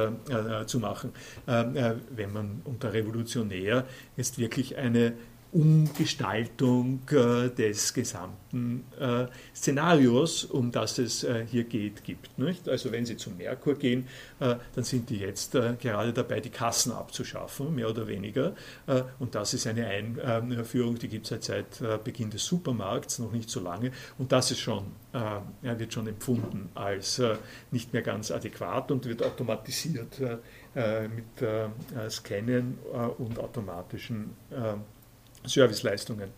zu 0.66 0.80
machen, 0.80 1.12
wenn 1.46 2.34
man 2.34 2.62
unter 2.66 2.94
Revolutionär 2.94 3.86
jetzt 4.18 4.38
wirklich 4.38 4.78
eine 4.78 5.14
Umgestaltung 5.56 7.00
äh, 7.12 7.50
des 7.50 7.94
gesamten 7.94 8.84
äh, 9.00 9.28
Szenarios, 9.56 10.44
um 10.44 10.70
das 10.70 10.98
es 10.98 11.24
äh, 11.24 11.46
hier 11.50 11.64
geht, 11.64 12.04
gibt. 12.04 12.38
Nicht? 12.38 12.68
Also 12.68 12.92
wenn 12.92 13.06
Sie 13.06 13.16
zum 13.16 13.38
Merkur 13.38 13.76
gehen, 13.76 14.06
äh, 14.42 14.56
dann 14.76 14.84
sind 14.84 15.10
die 15.10 15.18
jetzt 15.18 15.56
äh, 15.56 15.76
gerade 15.80 16.12
dabei, 16.12 16.42
die 16.42 16.50
Kassen 16.50 16.92
abzuschaffen, 16.92 17.74
mehr 17.74 17.90
oder 17.90 18.06
weniger. 18.06 18.54
Äh, 18.86 19.04
und 19.18 19.34
das 19.34 19.54
ist 19.54 19.66
eine 19.66 19.88
Einführung, 19.88 21.00
die 21.00 21.08
gibt 21.08 21.32
es 21.32 21.46
seit, 21.46 21.76
seit 21.76 22.04
Beginn 22.04 22.30
des 22.30 22.44
Supermarkts, 22.46 23.20
noch 23.20 23.32
nicht 23.32 23.50
so 23.50 23.62
lange. 23.62 23.92
Und 24.18 24.34
das 24.34 24.52
ist 24.52 24.60
schon, 24.60 24.84
wird 25.62 25.94
schon 25.94 26.08
empfunden 26.08 26.70
als 26.76 27.22
nicht 27.72 27.94
mehr 27.94 28.02
ganz 28.02 28.32
adäquat 28.32 28.92
und 28.92 29.06
wird 29.06 29.24
automatisiert 29.24 30.20
mit 30.20 32.10
Scannen 32.10 32.78
und 33.18 33.40
automatischen 33.40 34.32
Serviceleistungen. 35.48 36.30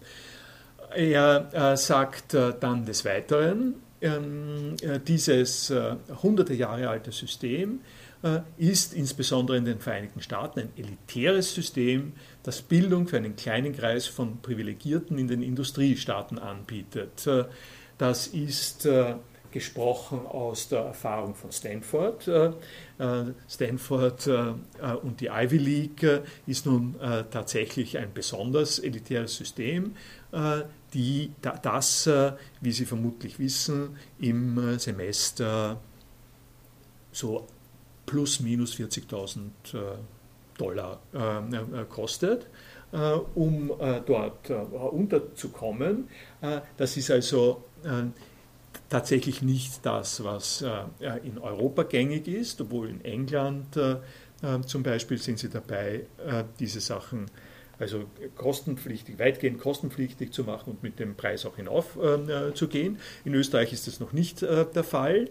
Er 0.96 1.50
äh, 1.54 1.78
sagt 1.78 2.34
äh, 2.34 2.54
dann 2.60 2.86
des 2.86 3.06
Weiteren, 3.06 3.76
ähm, 4.02 4.76
äh, 4.82 5.00
dieses 5.00 5.74
hunderte 6.22 6.54
Jahre 6.54 6.90
alte 6.90 7.12
System 7.12 7.80
ist 8.58 8.96
insbesondere 8.96 9.58
in 9.58 9.66
den 9.66 9.80
Vereinigten 9.80 10.24
Staaten 10.24 10.62
ein 10.62 10.70
elitäres 10.76 11.54
System, 11.54 12.14
das 12.42 12.64
Bildung 12.64 13.08
für 13.08 13.18
einen 13.18 13.36
kleinen 13.36 13.78
Kreis 13.78 14.08
von 14.08 14.42
Privilegierten 14.42 15.20
in 15.20 15.28
den 15.28 15.44
Industriestaaten 15.44 16.40
anbietet. 16.40 17.30
Das 18.00 18.26
ist 18.26 18.90
gesprochen 19.58 20.28
aus 20.28 20.70
der 20.70 20.82
Erfahrung 20.82 21.34
von 21.34 21.52
Stanford. 21.52 22.28
Äh, 22.28 22.52
äh, 23.00 23.34
Stanford 23.50 24.28
äh, 24.28 24.54
und 25.02 25.20
die 25.20 25.30
Ivy 25.34 25.58
League 25.58 26.22
ist 26.46 26.68
nun 26.68 26.96
tatsächlich 27.32 27.98
ein 27.98 28.14
besonders 28.14 28.80
elitäres 28.80 29.36
System, 29.36 29.96
die 30.94 31.32
das, 31.42 32.10
wie 32.62 32.72
Sie 32.72 32.86
vermutlich 32.86 33.40
wissen, 33.40 33.98
im 34.20 34.78
Semester 34.78 35.80
so 37.12 37.48
plus 38.06 38.40
minus 38.40 38.76
40.000 38.76 39.50
Dollar 40.58 41.02
kostet. 41.90 42.48
um 43.36 43.72
dort 44.06 44.50
unterzukommen. 44.50 46.08
das 46.78 46.98
ist 46.98 47.12
also 47.12 47.64
tatsächlich 48.90 49.42
nicht 49.42 49.86
das, 49.86 50.24
was 50.24 50.62
äh, 50.62 51.18
in 51.24 51.38
Europa 51.38 51.84
gängig 51.84 52.28
ist, 52.28 52.62
obwohl 52.62 52.90
in 52.90 53.04
England 53.04 53.76
äh, 53.78 53.98
äh, 54.44 54.62
zum 54.66 54.84
Beispiel 54.84 55.18
sind 55.18 55.40
sie 55.40 55.50
dabei, 55.50 56.06
diese 56.60 56.80
Sachen 56.80 57.26
also 57.80 58.06
kostenpflichtig, 58.36 59.20
weitgehend 59.20 59.60
kostenpflichtig 59.60 60.32
zu 60.32 60.44
machen 60.44 60.72
und 60.72 60.84
mit 60.84 61.00
dem 61.00 61.16
Preis 61.16 61.46
auch 61.46 61.58
hinauf 61.58 61.98
zu 62.56 62.68
gehen. 62.68 62.98
In 63.24 63.36
Österreich 63.36 63.72
ist 63.72 63.86
das 63.86 64.00
noch 64.00 64.14
nicht 64.14 64.42
der 64.42 64.84
Fall. 64.84 65.30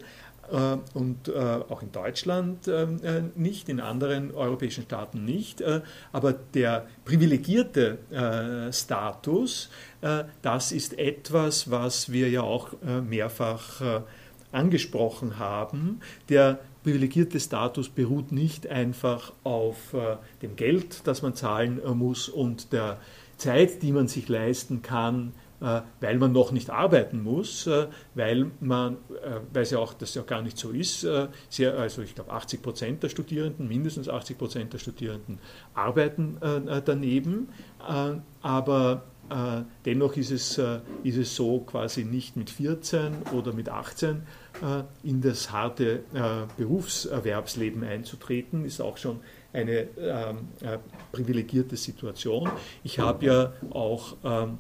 Äh, 0.51 0.77
und 0.95 1.29
äh, 1.29 1.33
auch 1.33 1.83
in 1.83 1.93
Deutschland 1.93 2.69
äh, 2.69 2.87
nicht, 3.35 3.69
in 3.69 3.81
anderen 3.81 4.35
europäischen 4.35 4.85
Staaten 4.85 5.25
nicht. 5.25 5.63
aber 6.13 6.33
der 6.33 6.87
privilegierte 7.05 7.99
Status, 8.73 9.71
das 10.43 10.73
ist 10.73 10.99
etwas, 10.99 11.71
was 11.71 12.13
wir 12.13 12.29
ja 12.29 12.43
auch 12.43 12.71
mehrfach 12.83 14.03
angesprochen 14.53 15.39
haben. 15.39 16.01
Der 16.29 16.59
privilegierte 16.83 17.41
Status 17.41 17.89
beruht 17.89 18.33
nicht 18.33 18.67
einfach 18.69 19.33
auf 19.45 19.95
dem 20.43 20.57
Geld, 20.57 21.07
das 21.07 21.23
man 21.23 21.35
zahlen 21.35 21.81
muss 21.97 22.29
und 22.29 22.73
der 22.73 22.99
Zeit, 23.37 23.83
die 23.83 23.93
man 23.93 24.09
sich 24.09 24.29
leisten 24.29 24.83
kann, 24.83 25.29
äh, 25.29 25.46
weil 25.61 26.19
man 26.19 26.33
noch 26.33 26.53
nicht 26.53 26.71
arbeiten 26.71 27.23
muss, 27.23 27.67
äh, 27.67 27.87
weil 28.15 28.51
man, 28.61 28.95
äh, 28.95 29.41
weil 29.53 29.63
es 29.63 29.71
ja 29.71 29.79
auch, 29.79 29.95
das 29.95 30.15
ja 30.15 30.23
gar 30.23 30.43
nicht 30.43 30.59
so 30.59 30.71
ist, 30.71 31.07
sehr, 31.49 31.79
also 31.79 32.03
ich 32.03 32.15
glaube 32.15 32.33
80 32.33 32.63
Prozent 32.63 33.03
der 33.03 33.09
Studierenden, 33.09 33.69
mindestens 33.69 34.09
80 34.09 34.39
Prozent 34.39 34.73
der 34.73 34.79
Studierenden 34.79 35.39
arbeiten 35.75 36.39
daneben, 36.85 37.49
aber 38.43 39.03
dennoch 39.85 40.17
ist 40.17 40.31
es, 40.31 40.61
ist 41.03 41.17
es 41.17 41.35
so 41.35 41.61
quasi 41.61 42.05
nicht 42.05 42.37
mit 42.37 42.51
14 42.51 43.15
oder 43.33 43.53
mit 43.53 43.69
18 43.69 44.23
in 45.03 45.21
das 45.21 45.51
harte 45.53 46.05
Berufserwerbsleben 46.57 47.85
einzutreten, 47.85 48.65
ist 48.65 48.81
auch 48.81 48.97
schon 48.97 49.21
eine 49.53 49.89
ähm, 49.99 50.49
privilegierte 51.13 51.77
Situation. 51.77 52.51
Ich 52.85 52.99
habe 52.99 53.25
ja 53.25 53.53
auch 53.71 54.17
ähm, 54.23 54.59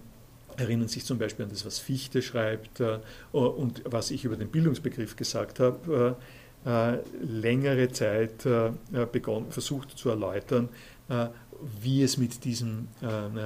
erinnern 0.56 0.88
sich 0.88 1.04
zum 1.04 1.18
Beispiel 1.18 1.44
an 1.44 1.50
das, 1.50 1.64
was 1.64 1.78
Fichte 1.78 2.22
schreibt 2.22 2.80
äh, 2.80 2.98
und 3.32 3.82
was 3.84 4.10
ich 4.10 4.24
über 4.24 4.36
den 4.36 4.48
Bildungsbegriff 4.48 5.16
gesagt 5.16 5.60
habe, 5.60 6.16
äh, 6.64 6.98
längere 7.22 7.90
Zeit 7.90 8.44
äh, 8.46 8.70
begonnen, 9.10 9.50
versucht 9.50 9.96
zu 9.96 10.10
erläutern, 10.10 10.68
wie 11.80 12.02
es 12.02 12.16
mit 12.16 12.44
diesem 12.44 12.88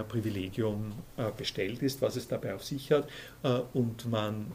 Privilegium 0.08 0.92
bestellt 1.36 1.82
ist, 1.82 2.00
was 2.00 2.16
es 2.16 2.26
dabei 2.26 2.54
auf 2.54 2.64
sich 2.64 2.90
hat. 2.90 3.06
und 3.74 4.10
man 4.10 4.46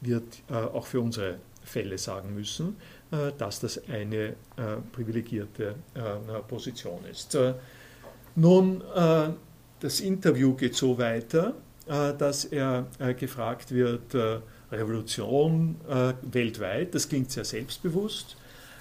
wird 0.00 0.42
auch 0.50 0.86
für 0.86 1.02
unsere 1.02 1.36
Fälle 1.62 1.98
sagen 1.98 2.32
müssen, 2.32 2.76
dass 3.36 3.60
das 3.60 3.86
eine 3.90 4.36
privilegierte 4.92 5.74
Position 6.48 7.04
ist. 7.04 7.36
nun, 8.34 8.82
das 9.80 10.00
Interview 10.00 10.54
geht 10.54 10.74
so 10.74 10.96
weiter, 10.96 11.48
äh, 11.48 11.65
dass 11.86 12.44
er 12.44 12.86
äh, 12.98 13.14
gefragt 13.14 13.72
wird, 13.72 14.14
äh, 14.14 14.40
Revolution 14.72 15.76
weltweit, 16.22 16.92
das 16.94 17.08
klingt 17.08 17.30
sehr 17.30 17.44
selbstbewusst, 17.44 18.36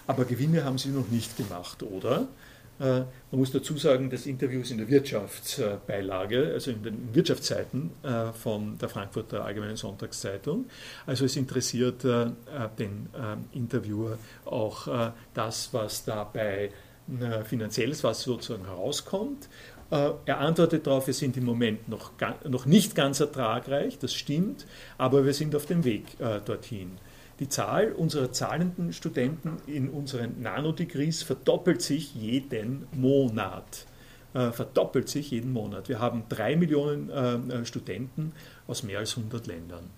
aber 0.07 0.25
Gewinne 0.25 0.63
haben 0.63 0.79
sie 0.79 0.89
noch 0.89 1.07
nicht 1.09 1.37
gemacht, 1.37 1.83
oder? 1.83 2.27
Man 2.79 3.05
muss 3.29 3.51
dazu 3.51 3.77
sagen, 3.77 4.09
das 4.09 4.25
Interview 4.25 4.61
ist 4.61 4.71
in 4.71 4.79
der 4.79 4.89
Wirtschaftsbeilage, 4.89 6.51
also 6.53 6.71
in 6.71 6.81
den 6.81 7.13
Wirtschaftsseiten 7.13 7.91
von 8.33 8.79
der 8.79 8.89
Frankfurter 8.89 9.45
Allgemeinen 9.45 9.77
Sonntagszeitung. 9.77 10.65
Also 11.05 11.23
es 11.23 11.35
interessiert 11.37 12.03
den 12.03 13.07
Interviewer 13.53 14.17
auch 14.43 15.13
das, 15.33 15.69
was 15.71 16.03
dabei 16.03 16.71
finanzielles, 17.45 18.03
was 18.03 18.23
sozusagen 18.23 18.65
herauskommt. 18.65 19.47
Äh, 19.91 20.11
er 20.25 20.39
antwortet 20.39 20.87
darauf, 20.87 21.07
wir 21.07 21.13
sind 21.13 21.37
im 21.37 21.45
Moment 21.45 21.87
noch, 21.87 22.11
noch 22.47 22.65
nicht 22.65 22.95
ganz 22.95 23.19
ertragreich, 23.19 23.99
das 23.99 24.13
stimmt, 24.13 24.65
aber 24.97 25.25
wir 25.25 25.33
sind 25.33 25.55
auf 25.55 25.65
dem 25.65 25.83
Weg 25.83 26.19
äh, 26.19 26.39
dorthin. 26.43 26.97
Die 27.39 27.49
Zahl 27.49 27.91
unserer 27.91 28.31
zahlenden 28.31 28.93
Studenten 28.93 29.57
in 29.67 29.89
unseren 29.89 30.41
Nanodegrees 30.41 31.21
verdoppelt 31.21 31.81
sich 31.81 32.15
jeden 32.15 32.87
Monat. 32.93 33.85
Äh, 34.33 34.51
verdoppelt 34.51 35.09
sich 35.09 35.31
jeden 35.31 35.51
Monat. 35.51 35.89
Wir 35.89 35.99
haben 35.99 36.23
drei 36.29 36.55
Millionen 36.55 37.65
Studenten 37.65 38.31
aus 38.67 38.83
mehr 38.83 38.99
als 38.99 39.17
100 39.17 39.47
Ländern. 39.47 39.89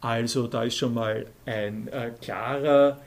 Also 0.00 0.48
da 0.48 0.64
ist 0.64 0.76
schon 0.76 0.94
mal 0.94 1.26
ein 1.44 1.90
klarer 2.20 2.98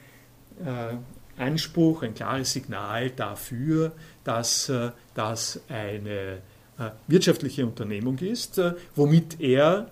Anspruch, 1.38 2.04
ein 2.04 2.14
klares 2.14 2.54
Signal 2.54 3.10
dafür, 3.10 3.94
dass 4.24 4.70
äh, 4.70 4.92
das 5.16 5.62
eine 5.70 6.38
äh, 6.80 6.90
wirtschaftliche 7.08 7.66
Unternehmung 7.66 8.18
ist, 8.20 8.58
äh, 8.58 8.74
womit 8.96 9.40
er 9.40 9.88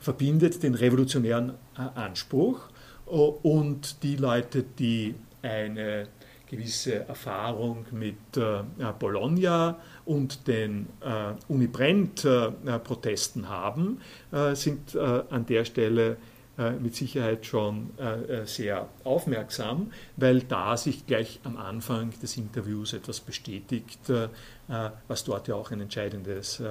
verbindet 0.00 0.62
den 0.62 0.74
revolutionären 0.74 1.52
Anspruch 1.74 2.70
und 3.04 4.02
die 4.02 4.16
Leute, 4.16 4.62
die 4.62 5.14
eine 5.42 6.08
gewisse 6.46 7.06
Erfahrung 7.06 7.84
mit 7.90 8.16
Bologna 8.98 9.78
und 10.06 10.48
den 10.48 10.86
Uni 11.48 11.66
Brent-Protesten 11.66 13.50
haben, 13.50 14.00
sind 14.54 14.96
an 14.96 15.44
der 15.44 15.66
Stelle 15.66 16.16
mit 16.80 16.96
Sicherheit 16.96 17.46
schon 17.46 17.90
äh, 17.98 18.40
äh, 18.40 18.46
sehr 18.46 18.88
aufmerksam, 19.04 19.92
weil 20.16 20.40
da 20.40 20.76
sich 20.76 21.06
gleich 21.06 21.38
am 21.44 21.56
Anfang 21.56 22.12
des 22.20 22.36
Interviews 22.36 22.92
etwas 22.92 23.20
bestätigt, 23.20 24.00
was 25.08 25.24
dort 25.24 25.48
ja 25.48 25.54
auch 25.54 25.70
ein 25.70 25.80
entscheidendes 25.80 26.62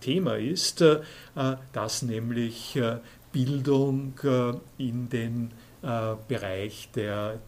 Thema 0.00 0.36
ist, 0.36 0.84
dass 1.72 2.02
nämlich 2.02 2.80
Bildung 3.32 4.14
in 4.76 5.08
den 5.08 5.52
Bereich 5.80 6.88
der, 6.96 7.38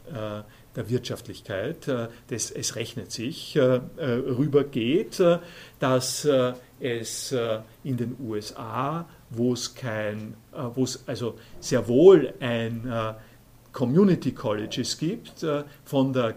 der 0.76 0.88
Wirtschaftlichkeit, 0.88 1.88
das, 2.28 2.50
es 2.52 2.76
rechnet 2.76 3.10
sich, 3.10 3.58
rübergeht, 3.58 5.20
dass 5.80 6.28
es 6.78 7.34
in 7.82 7.96
den 7.96 8.16
USA 8.20 9.06
wo 9.30 9.52
es 9.52 9.74
kein, 9.74 10.34
äh, 10.52 10.58
wo 10.74 10.84
es 10.84 11.06
also 11.06 11.36
sehr 11.60 11.86
wohl 11.88 12.34
ein 12.40 12.86
äh, 12.88 13.14
Community 13.72 14.32
Colleges 14.32 14.96
gibt, 14.98 15.42
äh, 15.42 15.64
von 15.84 16.12
der, 16.12 16.34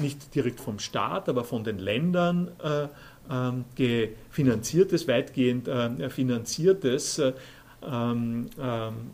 nicht 0.00 0.34
direkt 0.34 0.60
vom 0.60 0.78
Staat, 0.78 1.28
aber 1.28 1.44
von 1.44 1.64
den 1.64 1.78
Ländern 1.78 2.50
ähm, 3.30 3.64
finanziertes, 4.30 5.08
weitgehend 5.08 5.70
finanziertes 6.08 7.22
ähm, 7.82 8.46
ähm, 8.60 9.10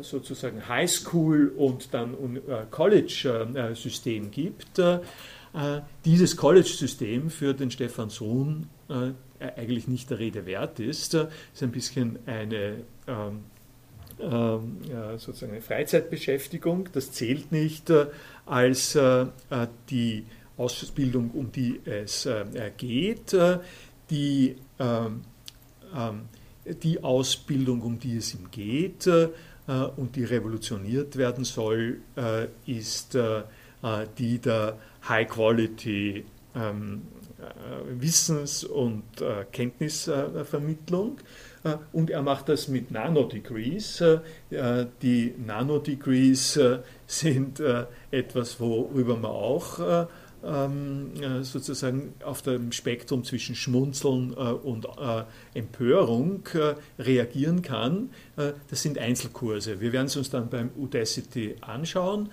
sozusagen 0.00 0.66
High 0.66 0.90
School 0.90 1.52
und 1.56 1.92
dann 1.92 2.16
College-System 2.70 4.30
gibt. 4.30 4.80
Dieses 6.06 6.36
College-System 6.36 7.28
für 7.28 7.52
den 7.52 7.70
Stefan 7.70 8.08
Sohn 8.08 8.70
eigentlich 9.38 9.88
nicht 9.88 10.10
der 10.10 10.18
Rede 10.18 10.46
wert 10.46 10.80
ist. 10.80 11.14
Es 11.14 11.28
ist 11.54 11.62
ein 11.62 11.72
bisschen 11.72 12.18
eine 12.26 12.84
ähm, 14.20 14.78
ja, 14.88 15.18
sozusagen 15.18 15.52
eine 15.52 15.62
Freizeitbeschäftigung. 15.62 16.88
Das 16.92 17.12
zählt 17.12 17.52
nicht 17.52 17.90
äh, 17.90 18.06
als 18.46 18.94
äh, 18.94 19.26
die 19.90 20.24
Ausbildung, 20.56 21.30
um 21.32 21.50
die 21.50 21.80
es 21.84 22.26
äh, 22.26 22.44
geht. 22.76 23.32
Äh, 23.32 23.58
die, 24.10 24.56
ähm, 24.78 25.22
ähm, 25.96 26.22
die 26.82 27.02
Ausbildung, 27.02 27.82
um 27.82 27.98
die 27.98 28.16
es 28.18 28.34
ihm 28.34 28.50
geht 28.50 29.06
äh, 29.06 29.28
und 29.96 30.16
die 30.16 30.24
revolutioniert 30.24 31.16
werden 31.16 31.44
soll, 31.44 32.00
äh, 32.16 32.46
ist 32.66 33.18
die 34.18 34.38
der 34.38 34.78
High 35.06 35.28
Quality 35.28 36.24
ähm, 36.54 37.02
äh, 37.22 37.23
Wissens- 37.98 38.64
und 38.64 39.20
äh, 39.20 39.44
Kenntnisvermittlung. 39.50 41.18
Äh, 41.62 41.76
und 41.92 42.10
er 42.10 42.22
macht 42.22 42.48
das 42.48 42.68
mit 42.68 42.90
Nanodegrees. 42.90 44.02
Die 45.02 45.34
Nanodegrees 45.44 46.60
sind 47.06 47.62
etwas, 48.10 48.60
worüber 48.60 49.16
man 49.16 49.30
auch 49.30 50.06
ähm, 50.44 51.12
sozusagen 51.42 52.12
auf 52.22 52.42
dem 52.42 52.70
Spektrum 52.70 53.24
zwischen 53.24 53.54
Schmunzeln 53.54 54.34
und 54.34 54.86
Empörung 55.54 56.42
reagieren 56.98 57.62
kann. 57.62 58.10
Das 58.36 58.82
sind 58.82 58.98
Einzelkurse. 58.98 59.80
Wir 59.80 59.92
werden 59.92 60.06
es 60.06 60.16
uns 60.16 60.28
dann 60.28 60.50
beim 60.50 60.70
Udacity 60.76 61.56
anschauen. 61.62 62.28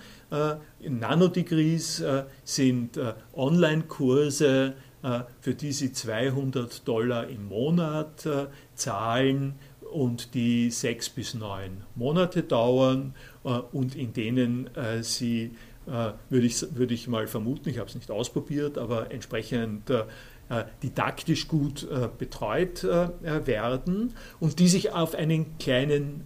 Nanodegrees 0.80 2.04
sind 2.44 3.00
Online-Kurse, 3.34 4.74
äh, 4.76 4.91
für 5.40 5.54
die 5.54 5.72
sie 5.72 5.92
200 5.92 6.86
Dollar 6.86 7.26
im 7.28 7.48
Monat 7.48 8.24
äh, 8.26 8.46
zahlen 8.74 9.54
und 9.92 10.34
die 10.34 10.70
sechs 10.70 11.10
bis 11.10 11.34
neun 11.34 11.82
Monate 11.96 12.42
dauern 12.42 13.14
äh, 13.44 13.48
und 13.48 13.94
in 13.96 14.12
denen 14.12 14.70
sie, 15.02 15.50
würde 15.84 16.46
ich, 16.46 16.64
würde 16.76 16.94
ich 16.94 17.08
mal 17.08 17.26
vermuten, 17.26 17.68
ich 17.68 17.78
habe 17.78 17.88
es 17.88 17.96
nicht 17.96 18.10
ausprobiert, 18.10 18.78
aber 18.78 19.10
entsprechend 19.10 19.90
didaktisch 20.80 21.48
gut 21.48 21.88
betreut 22.18 22.84
werden 22.84 24.14
und 24.38 24.60
die 24.60 24.68
sich 24.68 24.92
auf 24.92 25.16
einen 25.16 25.58
kleinen 25.58 26.24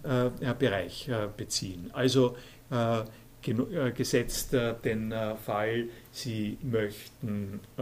Bereich 0.59 1.09
beziehen. 1.37 1.89
Also 1.93 2.35
gesetzt 3.95 4.53
den 4.83 5.11
Fall, 5.43 5.85
Sie 6.11 6.59
möchten 6.61 7.61
äh, 7.77 7.81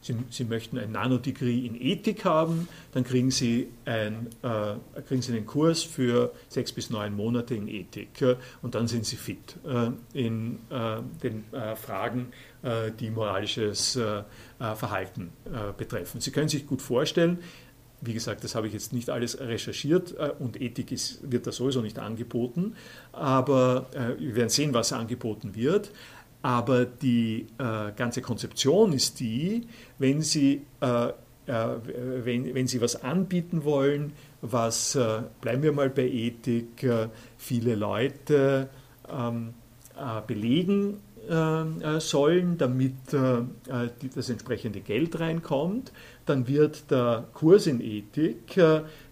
Sie, 0.00 0.16
Sie, 0.30 0.44
möchten 0.44 0.78
ein 0.78 0.92
Nanodegree 0.92 1.66
in 1.66 1.78
Ethik 1.78 2.24
haben, 2.24 2.66
dann 2.92 3.04
kriegen 3.04 3.30
Sie, 3.30 3.68
ein, 3.84 4.28
äh, 4.42 5.02
kriegen 5.02 5.20
Sie 5.20 5.32
einen 5.32 5.44
Kurs 5.44 5.82
für 5.82 6.32
sechs 6.48 6.72
bis 6.72 6.88
neun 6.88 7.14
Monate 7.14 7.54
in 7.54 7.68
Ethik 7.68 8.22
äh, 8.22 8.36
und 8.62 8.74
dann 8.74 8.88
sind 8.88 9.04
Sie 9.04 9.16
fit 9.16 9.56
äh, 9.66 9.90
in 10.18 10.60
äh, 10.70 11.02
den 11.22 11.44
äh, 11.52 11.76
Fragen, 11.76 12.32
die 13.00 13.08
moralisches 13.08 13.98
Verhalten 14.58 15.32
betreffen. 15.78 16.20
Sie 16.20 16.30
können 16.30 16.50
sich 16.50 16.66
gut 16.66 16.82
vorstellen, 16.82 17.38
wie 18.02 18.12
gesagt, 18.12 18.44
das 18.44 18.54
habe 18.54 18.66
ich 18.66 18.74
jetzt 18.74 18.92
nicht 18.92 19.08
alles 19.08 19.40
recherchiert 19.40 20.14
und 20.38 20.60
Ethik 20.60 20.92
ist, 20.92 21.20
wird 21.22 21.46
da 21.46 21.52
sowieso 21.52 21.80
nicht 21.80 21.98
angeboten, 21.98 22.74
aber 23.12 23.86
wir 24.18 24.36
werden 24.36 24.50
sehen, 24.50 24.74
was 24.74 24.92
angeboten 24.92 25.54
wird. 25.54 25.90
Aber 26.42 26.86
die 26.86 27.46
äh, 27.58 27.92
ganze 27.94 28.22
Konzeption 28.22 28.92
ist 28.92 29.20
die, 29.20 29.66
wenn 29.98 30.22
Sie, 30.22 30.62
äh, 30.80 31.08
äh, 31.08 31.12
wenn, 32.24 32.54
wenn 32.54 32.66
Sie 32.66 32.80
was 32.80 33.02
anbieten 33.02 33.64
wollen, 33.64 34.12
was, 34.40 34.94
äh, 34.94 35.22
bleiben 35.40 35.62
wir 35.62 35.72
mal 35.72 35.90
bei 35.90 36.08
Ethik, 36.08 36.82
äh, 36.82 37.08
viele 37.36 37.74
Leute 37.74 38.70
ähm, 39.10 39.54
äh, 39.96 40.22
belegen 40.26 41.00
sollen, 41.98 42.58
damit 42.58 42.94
das 43.12 44.30
entsprechende 44.30 44.80
Geld 44.80 45.20
reinkommt. 45.20 45.92
Dann 46.26 46.46
wird 46.46 46.90
der 46.90 47.26
Kurs 47.34 47.66
in 47.66 47.80
Ethik 47.80 48.56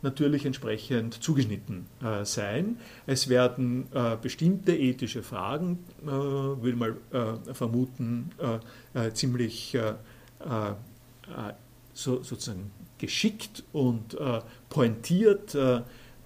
natürlich 0.02 0.46
entsprechend 0.46 1.22
zugeschnitten 1.22 1.86
sein. 2.24 2.78
Es 3.06 3.28
werden 3.28 3.86
bestimmte 4.22 4.76
ethische 4.76 5.22
Fragen, 5.22 5.78
will 6.02 6.76
mal 6.76 6.96
vermuten, 7.52 8.30
ziemlich 9.14 9.76
so, 11.94 12.22
sozusagen 12.22 12.70
geschickt 12.98 13.64
und 13.72 14.16
pointiert 14.68 15.56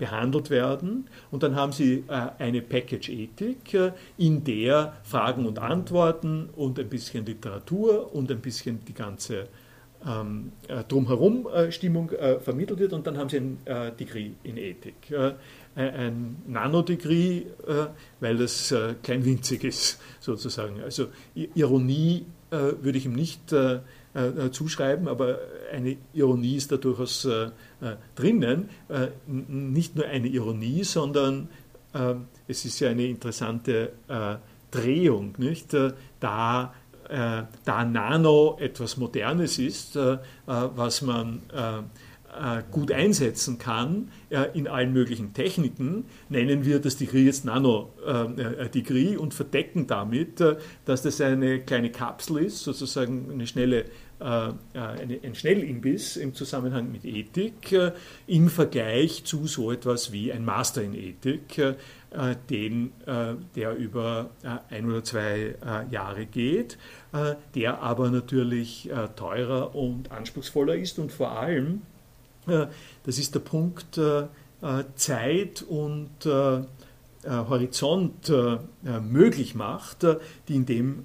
behandelt 0.02 0.50
werden. 0.50 1.08
Und 1.30 1.44
dann 1.44 1.54
haben 1.54 1.70
sie 1.70 2.02
äh, 2.08 2.30
eine 2.40 2.60
Package-Ethik, 2.60 3.72
äh, 3.74 3.92
in 4.18 4.42
der 4.42 4.94
Fragen 5.04 5.46
und 5.46 5.60
Antworten 5.60 6.48
und 6.56 6.80
ein 6.80 6.88
bisschen 6.88 7.24
Literatur 7.24 8.12
und 8.12 8.28
ein 8.32 8.40
bisschen 8.40 8.84
die 8.84 8.94
ganze 8.94 9.46
ähm, 10.04 10.50
äh, 10.66 10.82
drumherum 10.82 11.46
Stimmung 11.70 12.10
vermittelt 12.40 12.80
wird. 12.80 12.92
Und 12.94 13.06
dann 13.06 13.16
haben 13.16 13.28
sie 13.28 13.36
ein 13.36 13.58
Degree 13.96 14.32
in 14.42 14.56
Ethik. 14.56 15.14
ein 15.76 16.36
Nanodegree, 16.48 17.42
weil 18.18 18.36
das 18.36 18.74
kleinwinzig 19.04 19.62
ist, 19.62 20.00
sozusagen. 20.18 20.82
Also 20.82 21.06
Ironie 21.34 22.26
würde 22.50 22.98
ich 22.98 23.06
ihm 23.06 23.14
nicht 23.14 23.54
zuschreiben, 24.50 25.06
aber 25.06 25.38
eine 25.72 25.96
Ironie 26.12 26.56
ist 26.56 26.72
da 26.72 26.76
durchaus 26.76 27.26
äh, 27.82 27.92
äh, 27.92 27.96
drinnen. 28.14 28.68
Äh, 28.88 29.08
nicht 29.26 29.96
nur 29.96 30.06
eine 30.06 30.28
Ironie, 30.28 30.84
sondern 30.84 31.48
ähm, 31.94 32.26
es 32.46 32.64
ist 32.64 32.78
ja 32.80 32.90
eine 32.90 33.06
interessante 33.06 33.92
äh, 34.08 34.36
Drehung, 34.70 35.34
nicht? 35.38 35.74
Äh, 35.74 35.92
da, 36.20 36.74
äh, 37.08 37.42
da 37.64 37.84
Nano 37.84 38.56
etwas 38.60 38.96
Modernes 38.96 39.58
ist, 39.58 39.98
was 40.46 41.02
man 41.02 41.42
gut 42.70 42.90
einsetzen 42.92 43.58
kann 43.58 44.10
in 44.54 44.66
allen 44.66 44.92
möglichen 44.92 45.34
Techniken, 45.34 46.06
nennen 46.28 46.64
wir 46.64 46.78
das 46.78 46.96
Degree 46.96 47.24
jetzt 47.24 47.44
Nano-Degree 47.44 49.16
und 49.16 49.34
verdecken 49.34 49.86
damit, 49.86 50.42
dass 50.84 51.02
das 51.02 51.20
eine 51.20 51.60
kleine 51.60 51.90
Kapsel 51.90 52.38
ist, 52.38 52.60
sozusagen 52.60 53.30
eine 53.30 53.46
schnelle 53.46 53.84
äh, 54.22 54.50
äh, 54.74 55.18
ein 55.24 55.34
Schnellimbiss 55.34 56.16
im 56.16 56.32
Zusammenhang 56.34 56.92
mit 56.92 57.04
Ethik 57.04 57.72
äh, 57.72 57.92
im 58.28 58.48
Vergleich 58.48 59.24
zu 59.24 59.48
so 59.48 59.72
etwas 59.72 60.12
wie 60.12 60.32
ein 60.32 60.44
Master 60.44 60.82
in 60.82 60.94
Ethik, 60.94 61.60
den, 62.50 62.92
der 63.56 63.74
über 63.74 64.28
ein 64.68 64.86
oder 64.86 65.02
zwei 65.02 65.54
Jahre 65.90 66.26
geht, 66.26 66.76
der 67.54 67.80
aber 67.80 68.10
natürlich 68.10 68.90
teurer 69.16 69.74
und 69.74 70.12
anspruchsvoller 70.12 70.74
ist 70.74 70.98
und 70.98 71.10
vor 71.10 71.32
allem, 71.32 71.80
das 72.46 73.18
ist 73.18 73.34
der 73.34 73.40
Punkt, 73.40 74.00
Zeit 74.96 75.62
und 75.62 76.10
Horizont 77.24 78.32
möglich 78.82 79.54
macht, 79.54 80.06
die 80.48 80.56
in 80.56 80.66
dem 80.66 81.04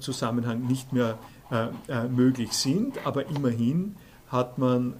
Zusammenhang 0.00 0.66
nicht 0.66 0.92
mehr 0.92 1.18
äh, 1.50 1.66
äh, 1.88 2.06
möglich 2.06 2.52
sind, 2.52 3.04
aber 3.04 3.26
immerhin 3.26 3.96
hat 4.28 4.58
man 4.58 4.94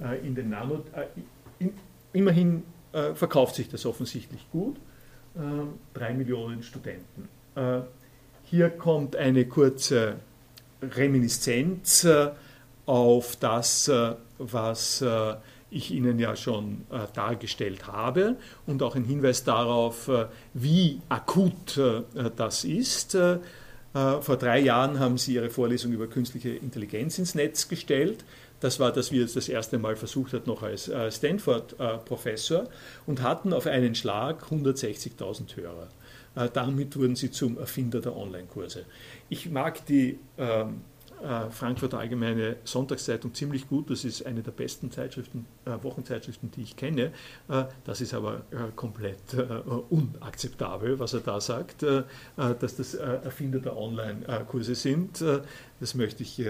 äh, 0.00 0.26
in 0.26 0.34
den 0.34 0.48
Nano, 0.48 0.82
in, 1.58 1.74
immerhin 2.14 2.62
verkauft 3.14 3.54
sich 3.54 3.70
das 3.70 3.86
offensichtlich 3.86 4.46
gut, 4.50 4.76
drei 5.94 6.12
Millionen 6.12 6.62
Studenten. 6.62 7.26
hier 8.44 8.68
kommt 8.68 9.16
eine 9.16 9.46
kurze 9.46 10.16
Reminiszenz 10.82 12.06
auf 12.84 13.36
das, 13.36 13.90
was 14.50 15.02
ich 15.72 15.90
Ihnen 15.90 16.18
ja 16.18 16.36
schon 16.36 16.84
äh, 16.90 17.06
dargestellt 17.14 17.86
habe 17.86 18.36
und 18.66 18.82
auch 18.82 18.94
ein 18.94 19.04
Hinweis 19.04 19.42
darauf, 19.42 20.08
äh, 20.08 20.26
wie 20.54 21.00
akut 21.08 21.78
äh, 21.78 22.02
das 22.36 22.64
ist. 22.64 23.14
Äh, 23.14 23.38
vor 23.92 24.36
drei 24.36 24.60
Jahren 24.60 24.98
haben 24.98 25.18
sie 25.18 25.34
ihre 25.34 25.50
Vorlesung 25.50 25.92
über 25.92 26.06
künstliche 26.06 26.50
Intelligenz 26.50 27.18
ins 27.18 27.34
Netz 27.34 27.68
gestellt. 27.68 28.24
Das 28.60 28.78
war, 28.78 28.92
dass 28.92 29.10
wir 29.12 29.24
es 29.24 29.34
das 29.34 29.48
erste 29.48 29.78
Mal 29.78 29.96
versucht 29.96 30.32
hat, 30.34 30.46
noch 30.46 30.62
als 30.62 30.88
äh, 30.88 31.10
Stanford-Professor 31.10 32.68
und 33.06 33.22
hatten 33.22 33.52
auf 33.52 33.66
einen 33.66 33.94
Schlag 33.94 34.44
160.000 34.50 35.56
Hörer. 35.56 35.88
Äh, 36.36 36.48
damit 36.52 36.96
wurden 36.96 37.16
sie 37.16 37.30
zum 37.30 37.58
Erfinder 37.58 38.00
der 38.00 38.16
Online-Kurse. 38.16 38.84
Ich 39.28 39.50
mag 39.50 39.84
die 39.86 40.18
ähm, 40.38 40.82
äh, 41.22 41.50
Frankfurter 41.50 41.98
Allgemeine 41.98 42.56
Sonntagszeitung 42.64 43.34
ziemlich 43.34 43.68
gut. 43.68 43.90
Das 43.90 44.04
ist 44.04 44.26
eine 44.26 44.42
der 44.42 44.50
besten 44.50 44.90
Zeitschriften, 44.90 45.46
äh, 45.64 45.70
Wochenzeitschriften, 45.82 46.50
die 46.50 46.62
ich 46.62 46.76
kenne. 46.76 47.12
Äh, 47.48 47.64
das 47.84 48.00
ist 48.00 48.14
aber 48.14 48.42
komplett 48.76 49.18
unakzeptabel, 49.90 50.98
was 50.98 51.14
er 51.14 51.20
da 51.20 51.40
sagt, 51.40 51.82
dass 51.82 52.76
das 52.76 52.94
Erfinder 52.94 53.58
der 53.58 53.76
Online-Kurse 53.76 54.74
sind. 54.74 55.22
Das 55.80 55.94
möchte 55.94 56.22
ich 56.22 56.42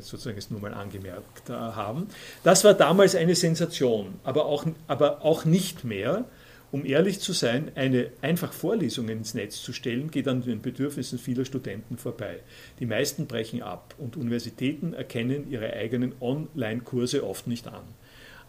sozusagen 0.00 0.36
jetzt 0.36 0.50
nur 0.50 0.60
mal 0.60 0.74
angemerkt 0.74 1.50
haben. 1.50 2.08
Das 2.42 2.64
war 2.64 2.74
damals 2.74 3.14
eine 3.14 3.34
Sensation, 3.34 4.14
aber 4.24 4.46
auch, 4.46 4.66
aber 4.86 5.24
auch 5.24 5.44
nicht 5.44 5.84
mehr 5.84 6.24
um 6.72 6.86
ehrlich 6.86 7.20
zu 7.20 7.34
sein, 7.34 7.70
eine 7.74 8.10
einfach 8.22 8.52
Vorlesungen 8.52 9.18
ins 9.18 9.34
Netz 9.34 9.62
zu 9.62 9.72
stellen, 9.72 10.10
geht 10.10 10.26
an 10.26 10.42
den 10.42 10.62
Bedürfnissen 10.62 11.18
vieler 11.18 11.44
Studenten 11.44 11.98
vorbei. 11.98 12.40
Die 12.80 12.86
meisten 12.86 13.26
brechen 13.26 13.62
ab 13.62 13.94
und 13.98 14.16
Universitäten 14.16 14.94
erkennen 14.94 15.50
ihre 15.50 15.74
eigenen 15.74 16.14
Online-Kurse 16.20 17.24
oft 17.24 17.46
nicht 17.46 17.68
an. 17.68 17.84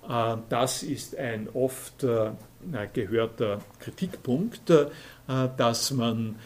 Äh, 0.08 0.38
das 0.50 0.84
ist 0.84 1.18
ein 1.18 1.50
oft 1.54 2.04
äh, 2.04 2.32
gehörter 2.94 3.60
Kritikpunkt, 3.80 4.70
äh, 4.70 4.88
dass 5.58 5.92
man 5.92 6.38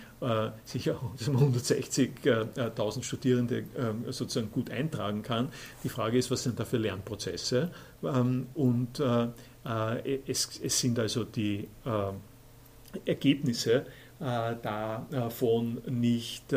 sich 0.66 0.90
auch 0.90 1.14
160.000 1.20 3.04
Studierende 3.04 3.66
ähm, 3.78 4.04
sozusagen 4.10 4.52
gut 4.52 4.72
eintragen 4.72 5.22
kann. 5.22 5.50
Die 5.84 5.90
Frage 5.90 6.18
ist, 6.18 6.32
was 6.32 6.42
sind 6.42 6.60
da 6.60 6.66
für 6.66 6.78
Lernprozesse? 6.78 7.70
Ähm, 8.04 8.48
und 8.56 9.00
es, 10.26 10.60
es, 10.64 10.80
sind 10.80 10.98
also 10.98 11.24
die 11.24 11.68
äh, 11.86 13.10
Ergebnisse 13.10 13.86
äh, 14.20 14.56
davon 14.62 15.82
nicht 15.88 16.54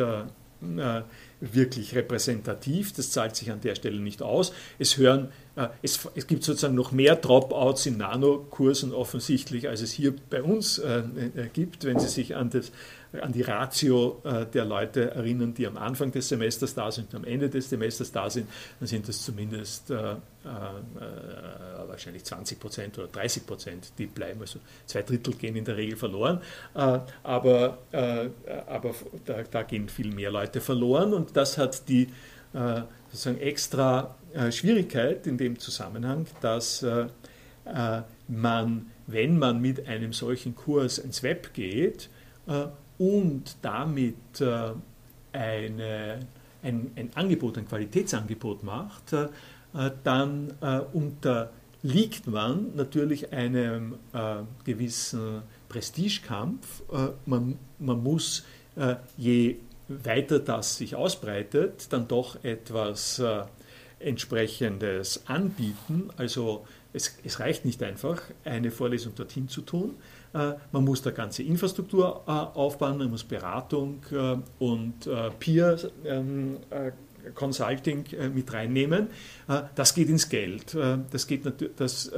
wirklich 1.39 1.95
repräsentativ. 1.95 2.93
Das 2.93 3.09
zahlt 3.09 3.35
sich 3.35 3.49
an 3.49 3.61
der 3.61 3.73
Stelle 3.73 3.99
nicht 3.99 4.21
aus. 4.21 4.53
Es, 4.77 4.95
hören, 4.97 5.29
es, 5.81 6.07
es 6.13 6.27
gibt 6.27 6.43
sozusagen 6.43 6.75
noch 6.75 6.91
mehr 6.91 7.15
Dropouts 7.15 7.87
in 7.87 7.97
Nanokursen 7.97 8.93
offensichtlich, 8.93 9.67
als 9.67 9.81
es 9.81 9.91
hier 9.91 10.13
bei 10.29 10.43
uns 10.43 10.79
gibt, 11.53 11.83
wenn 11.85 11.97
Sie 11.97 12.07
sich 12.07 12.35
an 12.35 12.51
das 12.51 12.71
an 13.19 13.33
die 13.33 13.41
Ratio 13.41 14.21
äh, 14.23 14.45
der 14.45 14.63
Leute 14.63 15.11
erinnern, 15.11 15.53
die 15.53 15.67
am 15.67 15.77
Anfang 15.77 16.11
des 16.11 16.29
Semesters 16.29 16.73
da 16.73 16.91
sind, 16.91 17.13
am 17.13 17.25
Ende 17.25 17.49
des 17.49 17.69
Semesters 17.69 18.11
da 18.11 18.29
sind, 18.29 18.47
dann 18.79 18.87
sind 18.87 19.07
das 19.07 19.23
zumindest 19.23 19.91
äh, 19.91 20.13
äh, 20.13 20.17
wahrscheinlich 21.87 22.23
20 22.23 22.59
Prozent 22.59 22.97
oder 22.97 23.07
30 23.07 23.45
Prozent, 23.45 23.91
die 23.97 24.05
bleiben. 24.05 24.39
Also 24.39 24.59
zwei 24.85 25.01
Drittel 25.01 25.33
gehen 25.33 25.55
in 25.55 25.65
der 25.65 25.75
Regel 25.75 25.97
verloren, 25.97 26.41
aber, 27.23 27.79
aber 28.67 28.95
da, 29.25 29.43
da, 29.43 29.63
gehen 29.63 29.89
viel 29.89 30.13
mehr 30.13 30.31
Leute 30.31 30.61
verloren 30.61 31.13
und 31.13 31.35
das 31.35 31.57
hat 31.57 31.87
die 31.89 32.07
sozusagen 33.11 33.39
extra 33.39 34.15
Schwierigkeit 34.51 35.27
in 35.27 35.37
dem 35.37 35.59
Zusammenhang, 35.59 36.25
dass 36.41 36.85
man, 38.27 38.91
wenn 39.07 39.37
man 39.37 39.61
mit 39.61 39.87
einem 39.87 40.13
solchen 40.13 40.55
Kurs 40.55 40.97
ins 40.97 41.23
Web 41.23 41.53
geht, 41.53 42.09
und 43.01 43.55
damit 43.63 44.41
äh, 44.41 44.73
eine, 45.33 46.19
ein, 46.61 46.91
ein, 46.95 47.09
Angebot, 47.15 47.57
ein 47.57 47.67
Qualitätsangebot 47.67 48.61
macht, 48.61 49.13
äh, 49.13 49.27
dann 50.03 50.53
äh, 50.61 50.81
unterliegt 50.93 52.27
man 52.27 52.75
natürlich 52.75 53.33
einem 53.33 53.95
gewissen 54.63 55.41
Prestigekampf. 55.67 56.83
Man, 57.25 57.57
man 57.79 58.03
muss, 58.03 58.43
je 59.17 59.55
weiter 59.87 60.37
das 60.37 60.77
sich 60.77 60.95
ausbreitet, 60.95 61.87
dann 61.91 62.07
doch 62.07 62.43
etwas 62.43 63.19
entsprechendes 63.99 65.23
anbieten. 65.25 66.09
Also 66.17 66.67
es, 66.93 67.17
es 67.23 67.39
reicht 67.39 67.65
nicht 67.65 67.81
einfach, 67.81 68.21
eine 68.43 68.69
Vorlesung 68.69 69.15
dorthin 69.15 69.47
zu 69.47 69.61
tun, 69.61 69.95
man 70.33 70.85
muss 70.85 71.01
da 71.01 71.11
ganze 71.11 71.43
Infrastruktur 71.43 72.23
äh, 72.25 72.31
aufbauen, 72.31 72.97
man 72.97 73.09
muss 73.09 73.23
Beratung 73.23 74.01
äh, 74.11 74.37
und 74.63 75.09
Peer 75.39 75.77
ähm, 76.05 76.57
Consulting 77.35 78.05
mit 78.33 78.51
reinnehmen. 78.51 79.07
Das 79.75 79.93
geht 79.93 80.09
ins 80.09 80.27
Geld. 80.27 80.75
Das 81.11 81.27
geht, 81.27 81.43
das, 81.77 82.11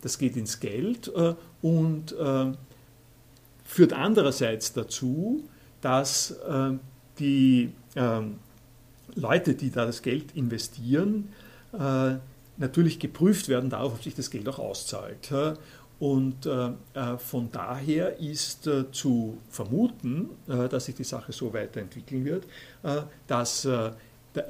das 0.00 0.18
geht 0.18 0.34
ins 0.34 0.60
Geld 0.60 1.12
und 1.60 2.14
führt 3.64 3.92
andererseits 3.92 4.72
dazu, 4.72 5.46
dass 5.82 6.34
die 7.18 7.70
ähm, 7.96 8.38
Leute, 9.14 9.54
die 9.54 9.70
da 9.70 9.84
das 9.84 10.00
Geld 10.00 10.34
investieren, 10.34 11.28
natürlich 12.56 12.98
geprüft 12.98 13.48
werden 13.48 13.68
darauf, 13.68 13.92
ob 13.94 14.02
sich 14.02 14.14
das 14.14 14.30
Geld 14.30 14.48
auch 14.48 14.58
auszahlt. 14.58 15.30
Und 15.98 16.44
äh, 16.44 16.68
äh, 16.92 17.16
von 17.16 17.50
daher 17.50 18.18
ist 18.18 18.66
äh, 18.66 18.90
zu 18.92 19.38
vermuten, 19.48 20.30
dass 20.46 20.86
sich 20.86 20.94
die 20.94 21.04
Sache 21.04 21.32
so 21.32 21.52
weiterentwickeln 21.52 22.24
wird, 22.24 22.44
dass, 23.26 23.68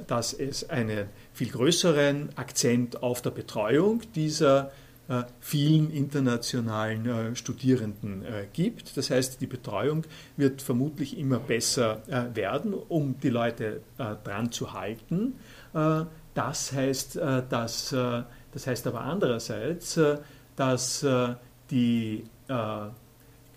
dass 0.07 0.33
es 0.33 0.69
einen 0.69 1.07
viel 1.33 1.49
größeren 1.49 2.29
Akzent 2.35 3.01
auf 3.01 3.21
der 3.21 3.31
Betreuung 3.31 4.01
dieser 4.13 4.71
vielen 5.39 5.89
internationalen 5.89 7.35
Studierenden 7.35 8.23
gibt. 8.53 8.97
Das 8.97 9.09
heißt, 9.09 9.39
die 9.39 9.47
Betreuung 9.47 10.03
wird 10.35 10.61
vermutlich 10.61 11.17
immer 11.17 11.39
besser 11.39 12.01
werden, 12.33 12.73
um 12.73 13.17
die 13.21 13.29
Leute 13.29 13.81
dran 13.97 14.51
zu 14.51 14.73
halten. 14.73 15.35
Das 16.33 16.73
heißt, 16.73 17.15
dass, 17.15 17.89
das 17.89 18.67
heißt 18.67 18.87
aber 18.87 19.01
andererseits, 19.01 19.97
dass 20.57 21.03
äh, 21.03 21.35
die 21.71 22.25
äh, 22.49 22.87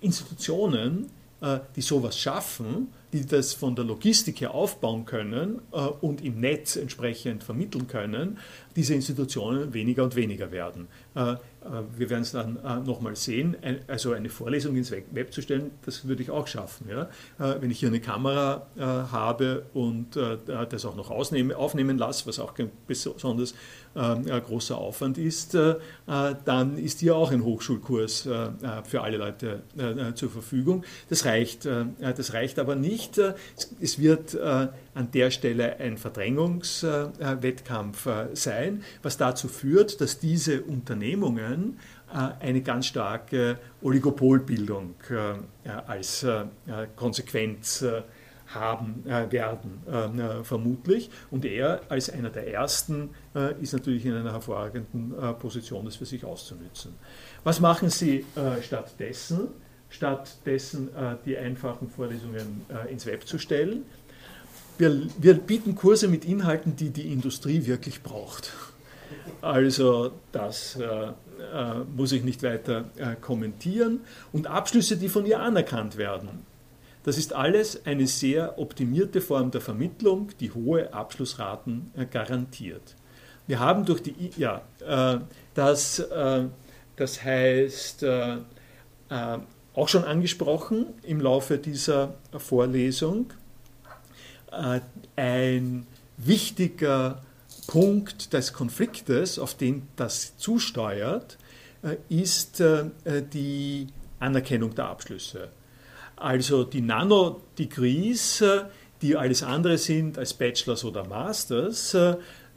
Institutionen, 0.01 1.11
äh, 1.41 1.59
die 1.75 1.81
sowas 1.81 2.17
schaffen, 2.19 2.89
die 3.13 3.27
das 3.27 3.55
von 3.55 3.75
der 3.75 3.85
Logistik 3.85 4.41
her 4.41 4.55
aufbauen 4.55 5.05
können 5.05 5.61
äh, 5.73 5.79
und 5.79 6.23
im 6.23 6.39
Netz 6.39 6.77
entsprechend 6.77 7.43
vermitteln 7.43 7.89
können, 7.89 8.39
diese 8.77 8.95
Institutionen 8.95 9.75
weniger 9.75 10.05
und 10.05 10.15
weniger 10.15 10.53
werden. 10.53 10.87
Wir 11.13 12.09
werden 12.09 12.23
es 12.23 12.31
dann 12.31 12.61
nochmal 12.87 13.17
sehen. 13.17 13.57
Also 13.89 14.13
eine 14.13 14.31
Vorlesung 14.31 14.77
ins 14.77 14.93
Web 14.93 15.33
zu 15.35 15.43
stellen, 15.43 15.73
das 15.85 16.07
würde 16.07 16.23
ich 16.23 16.31
auch 16.31 16.47
schaffen. 16.47 16.89
Ja? 16.89 17.11
Wenn 17.61 17.73
ich 17.73 17.81
hier 17.81 17.89
eine 17.89 18.01
Kamera 18.01 18.69
habe 18.79 19.67
und 19.75 20.15
das 20.15 20.85
auch 20.85 20.95
noch 20.95 21.11
aufnehmen 21.11 21.99
lasse, 21.99 22.27
was 22.29 22.39
auch 22.39 22.55
besonders 22.87 23.55
großer 23.95 24.79
Aufwand 24.79 25.19
ist, 25.19 25.57
dann 26.07 26.79
ist 26.79 27.01
hier 27.01 27.17
auch 27.17 27.33
ein 27.33 27.45
Hochschulkurs 27.45 28.29
für 28.85 29.01
alle 29.01 29.17
Leute 29.17 29.63
zur 30.15 30.31
Verfügung. 30.31 30.85
Das 31.09 31.25
reicht, 31.25 31.67
das 31.67 32.33
reicht 32.33 32.59
aber 32.59 32.75
nicht. 32.77 33.21
Es 33.81 33.99
wird 33.99 34.39
an 34.39 35.11
der 35.13 35.31
Stelle 35.31 35.79
ein 35.79 35.99
Verdrängungswettkampf 35.99 38.09
sein, 38.35 38.85
was 39.03 39.17
dazu 39.17 39.49
führt, 39.49 40.01
dass 40.01 40.21
diese 40.21 40.63
Unternehmungen 40.63 41.79
äh, 42.13 42.45
eine 42.45 42.61
ganz 42.61 42.87
starke 42.87 43.59
Oligopolbildung 43.83 44.95
äh, 45.11 45.35
als 45.87 46.25
äh, 46.25 46.47
Konsequenz 46.97 47.83
haben 47.83 48.03
werden, 48.55 49.83
vermutlich. 50.45 51.11
Und 51.31 51.45
er 51.45 51.83
als 51.89 52.11
einer 52.11 52.31
der 52.31 52.53
Ersten 52.53 53.11
ist 53.61 53.73
natürlich 53.73 54.05
in 54.05 54.15
einer 54.15 54.33
hervorragenden 54.33 55.15
Position, 55.39 55.85
das 55.85 55.97
für 55.97 56.07
sich 56.07 56.25
auszunützen. 56.25 56.95
Was 57.45 57.61
machen 57.61 57.91
Sie 57.91 58.25
stattdessen? 58.63 59.49
Stattdessen 59.89 60.89
die 61.25 61.37
einfachen 61.37 61.89
Vorlesungen 61.91 62.67
ins 62.91 63.07
Web 63.07 63.27
zu 63.27 63.39
stellen. 63.39 63.85
Wir, 64.79 65.03
wir 65.19 65.35
bieten 65.35 65.75
Kurse 65.75 66.09
mit 66.09 66.25
Inhalten, 66.25 66.75
die 66.75 66.91
die 66.91 67.13
Industrie 67.13 67.67
wirklich 67.67 68.03
braucht. 68.03 68.53
Also 69.41 70.13
das 70.33 70.77
äh, 70.77 70.85
äh, 70.85 71.13
muss 71.97 72.13
ich 72.13 72.23
nicht 72.23 72.43
weiter 72.43 72.91
äh, 72.97 73.17
kommentieren. 73.21 74.01
Und 74.33 74.47
Abschlüsse, 74.47 74.97
die 74.97 75.09
von 75.09 75.27
ihr 75.27 75.41
anerkannt 75.41 75.97
werden. 75.97 76.47
Das 77.11 77.19
ist 77.19 77.33
alles 77.33 77.87
eine 77.87 78.07
sehr 78.07 78.57
optimierte 78.61 79.21
Form 79.21 79.51
der 79.51 79.61
Vermittlung, 79.61 80.29
die 80.39 80.53
hohe 80.53 80.95
Abschlussraten 80.95 81.91
äh, 81.97 82.07
garantiert. 82.07 82.95
Wir 83.49 83.59
haben 83.59 83.85
durch 83.85 84.01
die, 84.01 84.31
ja, 84.37 84.63
äh, 84.79 85.19
das, 85.55 85.99
äh, 85.99 86.45
das 86.95 87.25
heißt, 87.25 88.07
auch 89.75 89.89
schon 89.89 90.05
angesprochen 90.05 90.87
im 91.03 91.21
Laufe 91.21 91.59
dieser 91.59 92.15
Vorlesung, 92.39 93.33
ein 95.17 95.87
wichtiger 96.17 97.23
Punkt 97.67 98.33
des 98.35 98.53
Konfliktes, 98.53 99.41
auf 99.41 99.55
den 99.55 99.89
das 99.97 100.37
zusteuert, 100.37 101.39
ist 102.09 102.63
die 103.33 103.89
Anerkennung 104.21 104.77
der 104.77 104.85
Abschlüsse. 104.85 105.49
Also 106.21 106.65
die 106.65 106.81
Nanodegrees, 106.83 108.41
äh, 108.43 108.65
die 109.03 109.17
alles 109.17 109.43
andere 109.43 109.79
sind 109.79 110.19
als 110.19 110.35
Bachelors 110.35 110.85
oder 110.85 111.07
Masters, 111.07 111.97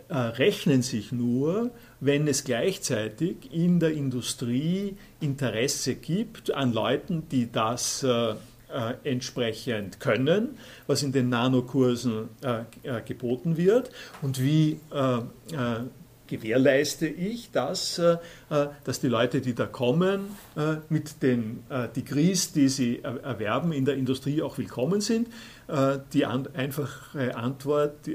rechnen 0.09 0.81
sich 0.81 1.13
nur, 1.13 1.71
wenn 2.01 2.27
es 2.27 2.43
gleichzeitig 2.43 3.49
in 3.51 3.79
der 3.79 3.93
Industrie 3.93 4.97
Interesse 5.21 5.95
gibt 5.95 6.53
an 6.53 6.73
Leuten, 6.73 7.29
die 7.29 7.49
das 7.49 8.05
äh, 8.73 8.95
entsprechend 9.03 9.99
können, 9.99 10.57
was 10.87 11.03
in 11.03 11.11
den 11.11 11.29
Nanokursen 11.29 12.29
äh, 12.41 12.61
äh, 12.81 13.01
geboten 13.05 13.55
wird. 13.55 13.91
Und 14.21 14.41
wie 14.41 14.79
äh, 14.91 15.17
äh, 15.17 15.21
gewährleiste 16.37 17.07
ich 17.07 17.51
das, 17.51 17.99
äh, 17.99 18.17
dass 18.83 18.99
die 18.99 19.07
Leute, 19.07 19.41
die 19.41 19.53
da 19.53 19.65
kommen, 19.65 20.35
mit 20.89 21.21
den 21.23 21.63
Degrees, 21.95 22.51
die 22.51 22.69
sie 22.69 23.01
erwerben, 23.01 23.71
in 23.71 23.85
der 23.85 23.95
Industrie 23.95 24.41
auch 24.41 24.57
willkommen 24.57 25.01
sind. 25.01 25.27
Die 26.13 26.25
einfache 26.25 27.35
Antwort 27.35 28.09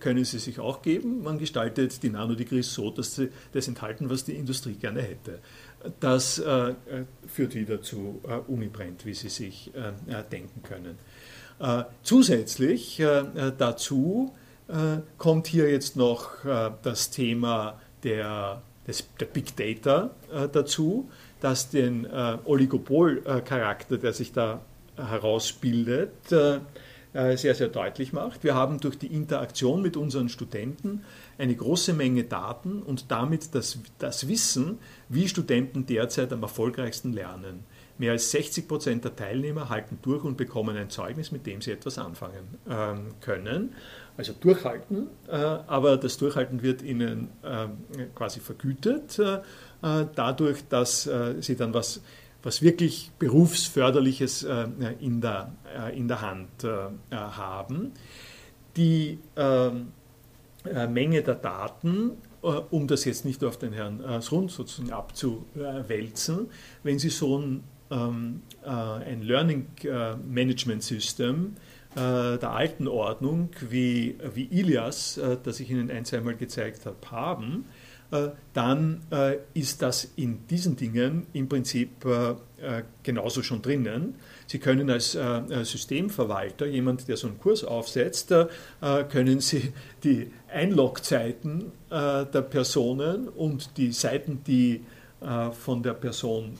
können 0.00 0.24
sie 0.24 0.38
sich 0.38 0.58
auch 0.58 0.82
geben. 0.82 1.22
Man 1.22 1.38
gestaltet 1.38 2.02
die 2.02 2.10
Nanodegrees 2.10 2.74
so, 2.74 2.90
dass 2.90 3.14
sie 3.14 3.28
das 3.52 3.68
enthalten, 3.68 4.10
was 4.10 4.24
die 4.24 4.34
Industrie 4.34 4.74
gerne 4.74 5.02
hätte 5.02 5.38
das 6.00 6.38
äh, 6.38 6.74
führt 7.26 7.54
wieder 7.54 7.82
zu 7.82 8.20
äh, 8.26 8.36
Unibrennt, 8.50 9.04
wie 9.04 9.14
Sie 9.14 9.28
sich 9.28 9.70
äh, 9.74 10.22
denken 10.30 10.62
können. 10.62 10.98
Äh, 11.60 11.84
zusätzlich 12.02 13.00
äh, 13.00 13.52
dazu 13.56 14.32
äh, 14.34 14.43
kommt 15.18 15.46
hier 15.46 15.70
jetzt 15.70 15.96
noch 15.96 16.30
das 16.82 17.10
Thema 17.10 17.80
der, 18.02 18.62
des, 18.86 19.06
der 19.20 19.26
Big 19.26 19.56
Data 19.56 20.10
dazu, 20.52 21.10
das 21.40 21.68
den 21.68 22.06
Oligopolcharakter, 22.44 23.98
der 23.98 24.12
sich 24.12 24.32
da 24.32 24.62
herausbildet, 24.96 26.12
sehr, 26.28 27.54
sehr 27.54 27.68
deutlich 27.68 28.12
macht. 28.12 28.42
Wir 28.42 28.54
haben 28.54 28.80
durch 28.80 28.98
die 28.98 29.06
Interaktion 29.06 29.82
mit 29.82 29.96
unseren 29.96 30.28
Studenten 30.28 31.04
eine 31.38 31.54
große 31.54 31.92
Menge 31.92 32.24
Daten 32.24 32.82
und 32.82 33.10
damit 33.10 33.54
das, 33.54 33.78
das 33.98 34.28
Wissen, 34.28 34.78
wie 35.08 35.28
Studenten 35.28 35.86
derzeit 35.86 36.32
am 36.32 36.42
erfolgreichsten 36.42 37.12
lernen. 37.12 37.64
Mehr 37.98 38.12
als 38.12 38.32
60 38.32 38.66
Prozent 38.66 39.04
der 39.04 39.14
Teilnehmer 39.14 39.68
halten 39.68 39.98
durch 40.02 40.24
und 40.24 40.36
bekommen 40.36 40.76
ein 40.76 40.90
Zeugnis, 40.90 41.30
mit 41.30 41.46
dem 41.46 41.62
sie 41.62 41.70
etwas 41.70 41.98
anfangen 41.98 42.58
ähm, 42.68 43.14
können. 43.20 43.74
Also 44.16 44.32
durchhalten, 44.32 45.08
äh, 45.28 45.34
aber 45.34 45.96
das 45.96 46.18
Durchhalten 46.18 46.62
wird 46.62 46.82
ihnen 46.82 47.30
äh, 47.42 47.66
quasi 48.14 48.38
vergütet, 48.38 49.18
äh, 49.18 49.40
dadurch, 50.14 50.68
dass 50.68 51.06
äh, 51.06 51.34
sie 51.40 51.56
dann 51.56 51.74
was, 51.74 52.00
was 52.42 52.62
wirklich 52.62 53.10
Berufsförderliches 53.18 54.44
äh, 54.44 54.66
in, 55.00 55.20
der, 55.20 55.52
äh, 55.76 55.98
in 55.98 56.06
der 56.06 56.20
Hand 56.20 56.64
haben. 57.10 57.92
Die 58.76 59.18
ähm, 59.36 59.92
äh, 60.64 60.86
Menge 60.86 61.22
der 61.22 61.34
Daten, 61.34 62.12
äh, 62.42 62.46
um 62.46 62.86
das 62.86 63.04
jetzt 63.04 63.26
nicht 63.26 63.44
auf 63.44 63.58
den 63.58 63.74
Herrn 63.74 64.02
äh, 64.02 64.22
Srund 64.22 64.50
sozusagen 64.50 64.92
abzuwälzen, 64.92 66.48
wenn 66.82 66.98
Sie 66.98 67.10
so 67.10 67.38
ein, 67.38 67.64
ähm, 67.90 68.42
ein 68.64 69.22
Learning 69.22 69.66
Management 70.26 70.82
System 70.82 71.54
der 71.94 72.50
alten 72.50 72.88
Ordnung 72.88 73.50
wie, 73.60 74.16
wie 74.34 74.44
Ilias, 74.44 75.20
das 75.44 75.60
ich 75.60 75.70
Ihnen 75.70 75.90
ein, 75.90 76.04
zweimal 76.04 76.34
gezeigt 76.34 76.86
habe, 76.86 76.96
haben, 77.10 77.66
dann 78.52 79.00
ist 79.54 79.80
das 79.80 80.10
in 80.16 80.46
diesen 80.48 80.76
Dingen 80.76 81.26
im 81.32 81.48
Prinzip 81.48 82.04
genauso 83.02 83.42
schon 83.42 83.62
drinnen. 83.62 84.16
Sie 84.46 84.58
können 84.58 84.90
als 84.90 85.14
äh, 85.14 85.64
Systemverwalter, 85.64 86.66
jemand, 86.66 87.08
der 87.08 87.16
so 87.16 87.28
einen 87.28 87.38
Kurs 87.38 87.64
aufsetzt, 87.64 88.30
äh, 88.30 88.46
können 89.10 89.40
Sie 89.40 89.72
die 90.02 90.30
Einlogzeiten 90.52 91.72
äh, 91.90 92.26
der 92.26 92.42
Personen 92.42 93.28
und 93.28 93.76
die 93.76 93.92
Seiten, 93.92 94.42
die 94.46 94.84
von 95.52 95.82
der 95.82 95.94
Person 95.94 96.58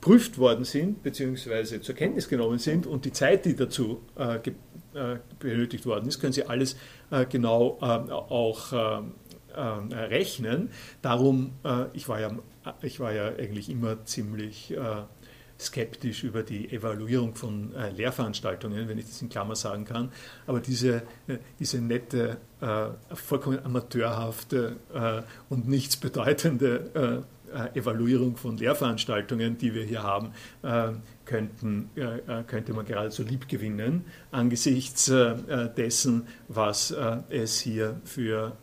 geprüft 0.00 0.38
worden 0.38 0.64
sind, 0.64 1.02
beziehungsweise 1.02 1.80
zur 1.80 1.94
Kenntnis 1.94 2.28
genommen 2.28 2.58
sind 2.58 2.86
und 2.86 3.04
die 3.04 3.12
Zeit, 3.12 3.44
die 3.44 3.54
dazu 3.54 4.00
benötigt 5.38 5.84
worden 5.84 6.08
ist, 6.08 6.20
können 6.20 6.32
Sie 6.32 6.44
alles 6.44 6.76
genau 7.28 7.78
auch 7.80 9.02
rechnen. 9.54 10.70
Darum, 11.02 11.52
ich 11.92 12.08
war 12.08 12.18
ja, 12.18 12.30
ich 12.80 12.98
war 12.98 13.12
ja 13.12 13.26
eigentlich 13.26 13.68
immer 13.68 14.04
ziemlich 14.06 14.74
skeptisch 15.60 16.24
über 16.24 16.42
die 16.42 16.72
Evaluierung 16.72 17.34
von 17.34 17.74
äh, 17.74 17.90
Lehrveranstaltungen, 17.90 18.88
wenn 18.88 18.98
ich 18.98 19.06
das 19.06 19.20
in 19.20 19.28
Klammer 19.28 19.56
sagen 19.56 19.84
kann. 19.84 20.10
Aber 20.46 20.60
diese, 20.60 21.02
äh, 21.28 21.36
diese 21.58 21.80
nette, 21.80 22.38
äh, 22.60 22.86
vollkommen 23.14 23.64
amateurhafte 23.64 24.76
äh, 24.92 25.22
und 25.48 25.68
nichts 25.68 25.96
bedeutende 25.96 27.24
äh, 27.52 27.78
Evaluierung 27.78 28.36
von 28.36 28.56
Lehrveranstaltungen, 28.56 29.58
die 29.58 29.74
wir 29.74 29.84
hier 29.84 30.02
haben, 30.02 30.32
äh, 30.62 30.92
könnten, 31.24 31.90
äh, 31.96 32.42
könnte 32.46 32.72
man 32.72 32.86
geradezu 32.86 33.22
lieb 33.22 33.46
gewinnen 33.48 34.06
angesichts 34.32 35.12
dessen, 35.76 36.26
was 36.48 36.92
es 37.28 37.60
hier 37.60 38.00
für 38.04 38.56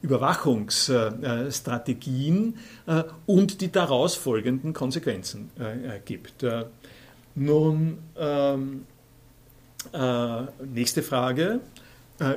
Überwachungsstrategien 0.00 2.54
und 3.26 3.60
die 3.60 3.70
daraus 3.70 4.14
folgenden 4.14 4.72
Konsequenzen 4.72 5.50
gibt. 6.06 6.46
Nun, 7.34 7.98
ähm, 8.16 8.86
nächste 10.72 11.02
Frage. 11.02 11.60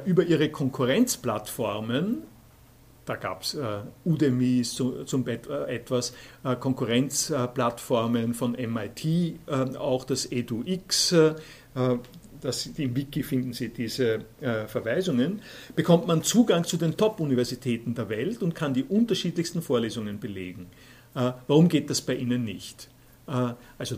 Über 0.06 0.24
Ihre 0.24 0.50
Konkurrenzplattformen 0.50 2.24
da 3.06 3.16
gab 3.16 3.42
es 3.42 3.54
äh, 3.56 3.80
Udemy 4.06 4.64
so, 4.64 5.04
zum 5.04 5.24
Bet 5.24 5.48
äh, 5.48 5.76
etwas, 5.76 6.14
äh, 6.44 6.56
Konkurrenzplattformen 6.56 8.34
von 8.34 8.54
MIT, 8.54 9.06
äh, 9.06 9.38
auch 9.78 10.06
das 10.06 10.32
EduX, 10.32 11.12
äh, 11.12 11.34
das, 12.42 12.66
im 12.66 12.96
Wiki 12.96 13.24
finden 13.24 13.54
Sie 13.54 13.70
diese 13.70 14.26
äh, 14.42 14.68
Verweisungen, 14.68 15.42
bekommt 15.76 16.08
man 16.08 16.24
Zugang 16.24 16.66
zu 16.66 16.78
den 16.78 16.98
Top-Universitäten 16.98 17.96
der 17.96 18.10
Welt 18.10 18.44
und 18.44 18.54
kann 18.54 18.74
die 18.74 18.84
unterschiedlichsten 18.84 19.62
Vorlesungen 19.62 20.20
belegen. 20.20 20.68
warum 21.14 21.70
geht 21.70 21.90
das 21.90 22.02
bei 22.02 22.16
Ihnen 22.16 22.44
nicht? 22.44 22.90
also 23.78 23.98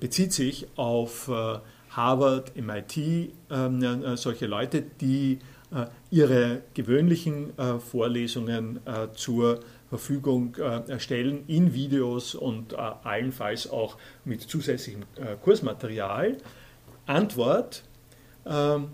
bezieht 0.00 0.32
sich 0.32 0.66
auf 0.74 1.30
Harvard, 1.90 2.56
MIT, 2.56 2.96
ähm, 3.50 4.16
solche 4.16 4.46
Leute, 4.46 4.82
die 4.82 5.38
ihre 6.10 6.62
gewöhnlichen 6.74 7.58
äh, 7.58 7.78
Vorlesungen 7.78 8.80
äh, 8.86 9.08
zur 9.14 9.60
Verfügung 9.90 10.56
stellen 10.98 11.44
in 11.46 11.72
Videos 11.72 12.34
und 12.34 12.74
allenfalls 12.74 13.70
auch 13.70 13.96
mit 14.24 14.42
zusätzlichem 14.42 15.04
Kursmaterial. 15.40 16.38
Antwort, 17.06 17.84
ähm, 18.46 18.88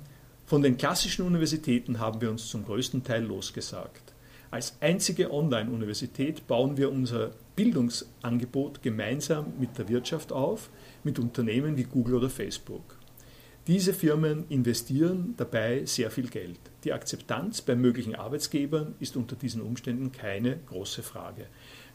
von 0.46 0.62
den 0.62 0.76
klassischen 0.76 1.24
Universitäten 1.24 2.00
haben 2.00 2.20
wir 2.20 2.30
uns 2.30 2.48
zum 2.48 2.64
größten 2.64 3.04
Teil 3.04 3.24
losgesagt. 3.24 4.12
Als 4.50 4.76
einzige 4.80 5.32
Online-Universität 5.32 6.48
bauen 6.48 6.76
wir 6.76 6.90
unser 6.90 7.30
Bildungsangebot 7.54 8.82
gemeinsam 8.82 9.52
mit 9.60 9.78
der 9.78 9.88
Wirtschaft 9.88 10.32
auf, 10.32 10.70
mit 11.04 11.20
Unternehmen 11.20 11.76
wie 11.76 11.84
Google 11.84 12.16
oder 12.16 12.30
Facebook. 12.30 12.99
Diese 13.66 13.92
Firmen 13.92 14.44
investieren 14.48 15.34
dabei 15.36 15.84
sehr 15.84 16.10
viel 16.10 16.28
Geld. 16.28 16.58
Die 16.84 16.92
Akzeptanz 16.92 17.60
bei 17.60 17.76
möglichen 17.76 18.14
Arbeitsgebern 18.14 18.94
ist 19.00 19.16
unter 19.16 19.36
diesen 19.36 19.60
Umständen 19.60 20.12
keine 20.12 20.56
große 20.66 21.02
Frage. 21.02 21.46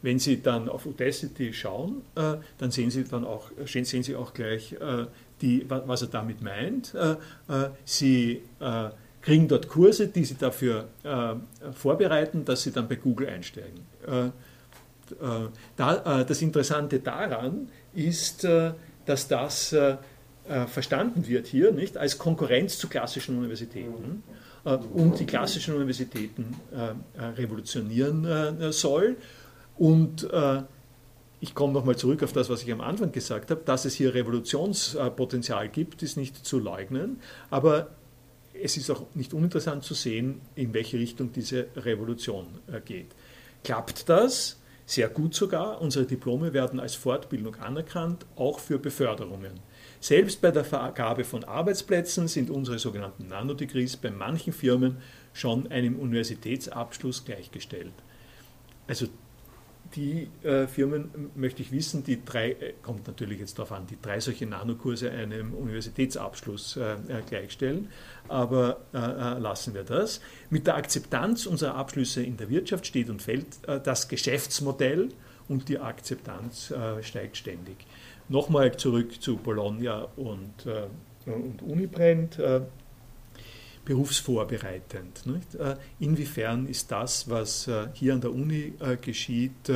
Wenn 0.02 0.20
Sie 0.20 0.42
dann 0.42 0.70
auf 0.70 0.86
Udacity 0.86 1.52
schauen, 1.54 2.04
äh, 2.16 2.36
dann 2.60 2.70
sehen 2.70 2.92
Sie 2.92 3.04
dann 3.04 3.26
auch, 3.26 3.50
sehen 3.66 4.04
Sie 4.04 4.16
auch 4.16 4.36
gleich, 4.36 4.74
äh, 4.74 5.08
die, 5.42 5.66
was 5.68 6.04
er 6.04 6.10
damit 6.10 6.42
meint. 6.42 6.94
Äh, 6.94 7.16
Sie 7.84 8.44
kriegen 9.22 9.48
dort 9.48 9.68
Kurse, 9.68 10.08
die 10.08 10.24
Sie 10.24 10.36
dafür 10.36 10.88
vorbereiten, 11.74 12.46
dass 12.46 12.62
Sie 12.62 12.72
dann 12.72 12.88
bei 12.88 12.96
Google 12.96 13.28
einsteigen. 13.28 13.82
das 15.76 16.42
Interessante 16.42 17.00
daran 17.00 17.70
ist, 17.96 18.48
dass 19.06 19.28
das 19.28 19.76
äh, 20.48 20.68
verstanden 20.68 21.28
wird 21.28 21.48
hier, 21.48 21.72
nicht, 21.72 21.98
als 21.98 22.20
Konkurrenz 22.20 22.78
zu 22.78 22.88
klassischen 22.88 23.36
Universitäten 23.38 24.22
äh, 24.64 24.76
und 24.76 25.20
die 25.20 25.26
klassischen 25.26 25.74
Universitäten 25.74 26.56
äh, 26.72 27.24
revolutionieren 27.24 28.72
soll. 28.72 29.18
Und 29.78 30.28
ich 31.42 31.54
komme 31.54 31.74
nochmal 31.74 31.98
zurück 31.98 32.24
auf 32.24 32.32
das, 32.32 32.50
was 32.50 32.64
ich 32.64 32.72
am 32.72 32.80
Anfang 32.80 33.12
gesagt 33.12 33.52
habe, 33.52 33.62
dass 33.66 33.84
es 33.86 33.94
hier 33.94 34.14
Revolutionspotenzial 34.14 35.68
gibt, 35.68 36.02
ist 36.02 36.16
nicht 36.16 36.46
zu 36.46 36.60
leugnen, 36.60 37.20
aber 37.50 37.90
es 38.54 38.78
ist 38.78 38.90
auch 38.90 39.04
nicht 39.16 39.34
uninteressant 39.34 39.84
zu 39.84 39.94
sehen, 39.94 40.40
in 40.56 40.74
welche 40.74 40.98
Richtung 40.98 41.34
diese 41.34 41.68
Revolution 41.76 42.48
geht. 42.86 43.08
Klappt 43.66 44.08
das? 44.08 44.58
Sehr 44.86 45.10
gut 45.10 45.36
sogar. 45.36 45.82
Unsere 45.82 46.06
Diplome 46.06 46.54
werden 46.54 46.80
als 46.80 46.96
Fortbildung 46.96 47.56
anerkannt, 47.56 48.26
auch 48.38 48.60
für 48.60 48.80
Beförderungen. 48.80 49.60
Selbst 50.06 50.40
bei 50.40 50.52
der 50.52 50.64
Vergabe 50.64 51.24
von 51.24 51.44
Arbeitsplätzen 51.46 52.28
sind 52.28 52.52
unsere 52.52 52.78
sogenannten 52.78 53.28
Nanodegrees 53.28 53.98
bei 53.98 54.12
manchen 54.12 54.54
Firmen 54.54 54.98
schon 55.34 55.72
einem 55.72 55.98
Universitätsabschluss 55.98 57.26
gleichgestellt. 57.26 57.92
Also 58.88 59.08
die 59.96 60.30
äh, 60.44 60.68
Firmen, 60.68 61.32
möchte 61.34 61.64
ich 61.64 61.72
wissen, 61.72 62.04
die 62.04 62.24
drei, 62.24 62.52
äh, 62.52 62.74
kommt 62.84 63.08
natürlich 63.08 63.40
jetzt 63.40 63.58
darauf 63.58 63.72
an, 63.72 63.88
die 63.88 63.98
drei 64.00 64.20
solche 64.20 64.46
Nanokurse 64.46 65.10
einem 65.10 65.56
Universitätsabschluss 65.56 66.78
äh, 66.78 66.94
äh 66.94 67.22
gleichstellen, 67.28 67.90
aber 68.28 68.82
äh, 68.94 68.98
äh, 69.00 69.40
lassen 69.40 69.74
wir 69.74 69.86
das. 69.86 70.22
Mit 70.52 70.68
der 70.68 70.76
Akzeptanz 70.76 71.48
unserer 71.48 71.74
Abschlüsse 71.74 72.22
in 72.22 72.38
der 72.38 72.50
Wirtschaft 72.52 72.86
steht 72.86 73.10
und 73.10 73.24
fällt 73.24 73.48
das 73.66 74.08
Geschäftsmodell 74.08 75.10
und 75.48 75.68
die 75.68 75.80
Akzeptanz 75.80 76.72
steigt 77.02 77.38
ständig. 77.38 77.78
Nochmal 78.28 78.76
zurück 78.76 79.22
zu 79.22 79.38
Bologna 79.38 80.08
und, 80.16 80.66
äh, 80.66 81.30
und 81.30 81.62
Unibrand. 81.62 82.40
Äh, 82.40 82.62
berufsvorbereitend. 83.86 85.26
Nicht? 85.28 85.56
Äh, 85.56 85.78
inwiefern 86.00 86.68
ist 86.68 86.92
das, 86.92 87.30
was 87.30 87.68
äh, 87.68 87.88
hier 87.94 88.16
an 88.16 88.22
der 88.22 88.34
Uni 88.34 88.74
äh, 88.80 88.98
geschieht, 88.98 89.70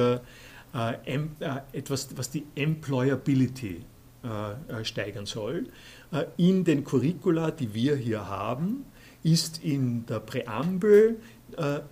etwas, 1.73 2.09
was 2.15 2.29
die 2.29 2.45
Employability 2.53 3.81
steigern 4.83 5.25
soll? 5.25 5.65
in 6.38 6.63
den 6.63 6.83
Curricula, 6.83 7.49
die 7.49 7.73
wir 7.73 7.95
hier 7.95 8.27
haben, 8.27 8.85
ist 9.23 9.63
in 9.63 10.05
der 10.05 10.19
Präambel 10.19 11.19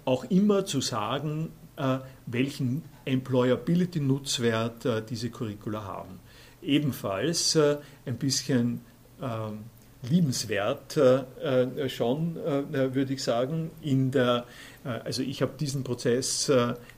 auch 0.06 0.26
immer 0.26 0.64
zu 0.66 0.80
sagen, 0.80 1.50
welchen 2.28 2.84
Employability-Nutzwert 3.06 5.10
diese 5.10 5.32
Curricula 5.32 5.84
haben 5.84 6.20
ebenfalls 6.62 7.56
äh, 7.56 7.78
ein 8.06 8.18
bisschen 8.18 8.82
ähm, 9.22 9.60
liebenswert 10.10 10.98
äh, 10.98 11.90
schon, 11.90 12.38
äh, 12.38 12.94
würde 12.94 13.14
ich 13.14 13.24
sagen. 13.24 13.72
In 13.82 14.12
der, 14.12 14.46
also 14.84 15.22
ich 15.22 15.42
habe 15.42 15.54
diesen 15.60 15.84
Prozess 15.84 16.52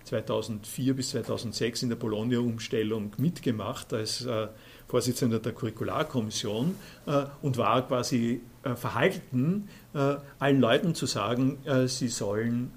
2004 0.04 0.96
bis 0.96 1.10
2006 1.10 1.84
in 1.84 1.90
der 1.90 1.96
Bologna-Umstellung 1.96 3.14
mitgemacht 3.18 3.94
als 3.94 4.28
Vorsitzender 4.88 5.40
der 5.40 5.54
Curricularkommission 5.54 6.76
und 7.42 7.58
war 7.58 7.88
quasi 7.88 8.42
verhalten, 8.76 9.70
allen 9.94 10.60
Leuten 10.60 10.94
zu 10.94 11.08
sagen, 11.08 11.58
sie 11.88 12.10
sollen 12.10 12.72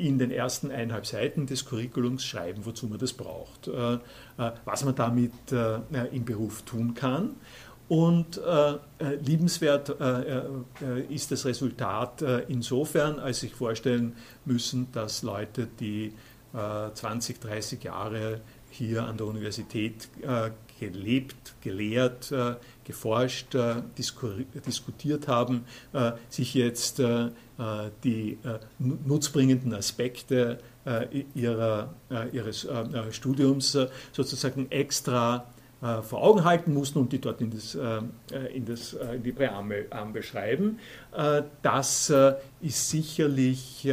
in 0.00 0.18
den 0.18 0.30
ersten 0.30 0.70
eineinhalb 0.70 1.06
Seiten 1.06 1.46
des 1.46 1.66
Curriculums 1.66 2.24
schreiben, 2.24 2.64
wozu 2.64 2.86
man 2.86 2.98
das 2.98 3.12
braucht, 3.12 3.68
äh, 3.68 3.94
äh, 3.94 3.98
was 4.64 4.84
man 4.84 4.94
damit 4.94 5.52
äh, 5.52 5.80
im 6.12 6.24
Beruf 6.24 6.62
tun 6.62 6.94
kann. 6.94 7.36
Und 7.88 8.40
liebenswert 9.00 9.88
ist 11.08 11.32
das 11.32 11.44
Resultat 11.44 12.22
insofern, 12.46 13.18
als 13.18 13.40
sich 13.40 13.52
vorstellen 13.52 14.14
müssen, 14.44 14.92
dass 14.92 15.24
Leute, 15.24 15.66
die 15.80 16.12
20, 16.52 17.40
30 17.40 17.82
Jahre 17.82 18.42
hier 18.70 19.02
an 19.02 19.16
der 19.16 19.26
Universität 19.26 20.08
gelebt, 20.78 21.54
gelehrt, 21.62 22.32
geforscht, 22.90 23.56
diskutiert 24.66 25.28
haben, 25.28 25.64
sich 26.28 26.54
jetzt 26.54 27.00
äh, 27.60 27.90
die 28.04 28.38
äh, 28.42 28.58
nutzbringenden 28.78 29.74
Aspekte 29.74 30.56
äh, 30.86 31.24
ihrer, 31.34 31.92
ihres 32.32 32.66
Studiums 33.10 33.76
sozusagen 34.12 34.70
extra 34.70 35.44
vor 35.80 36.22
Augen 36.22 36.44
halten 36.44 36.72
mussten 36.74 36.98
und 36.98 37.12
die 37.12 37.20
dort 37.20 37.40
in, 37.40 37.50
das, 37.50 37.74
in, 37.74 38.66
das, 38.66 38.92
in 38.92 39.22
die 39.22 39.32
Präambel 39.32 40.22
schreiben. 40.22 40.78
Das 41.62 42.12
ist 42.60 42.90
sicherlich 42.90 43.88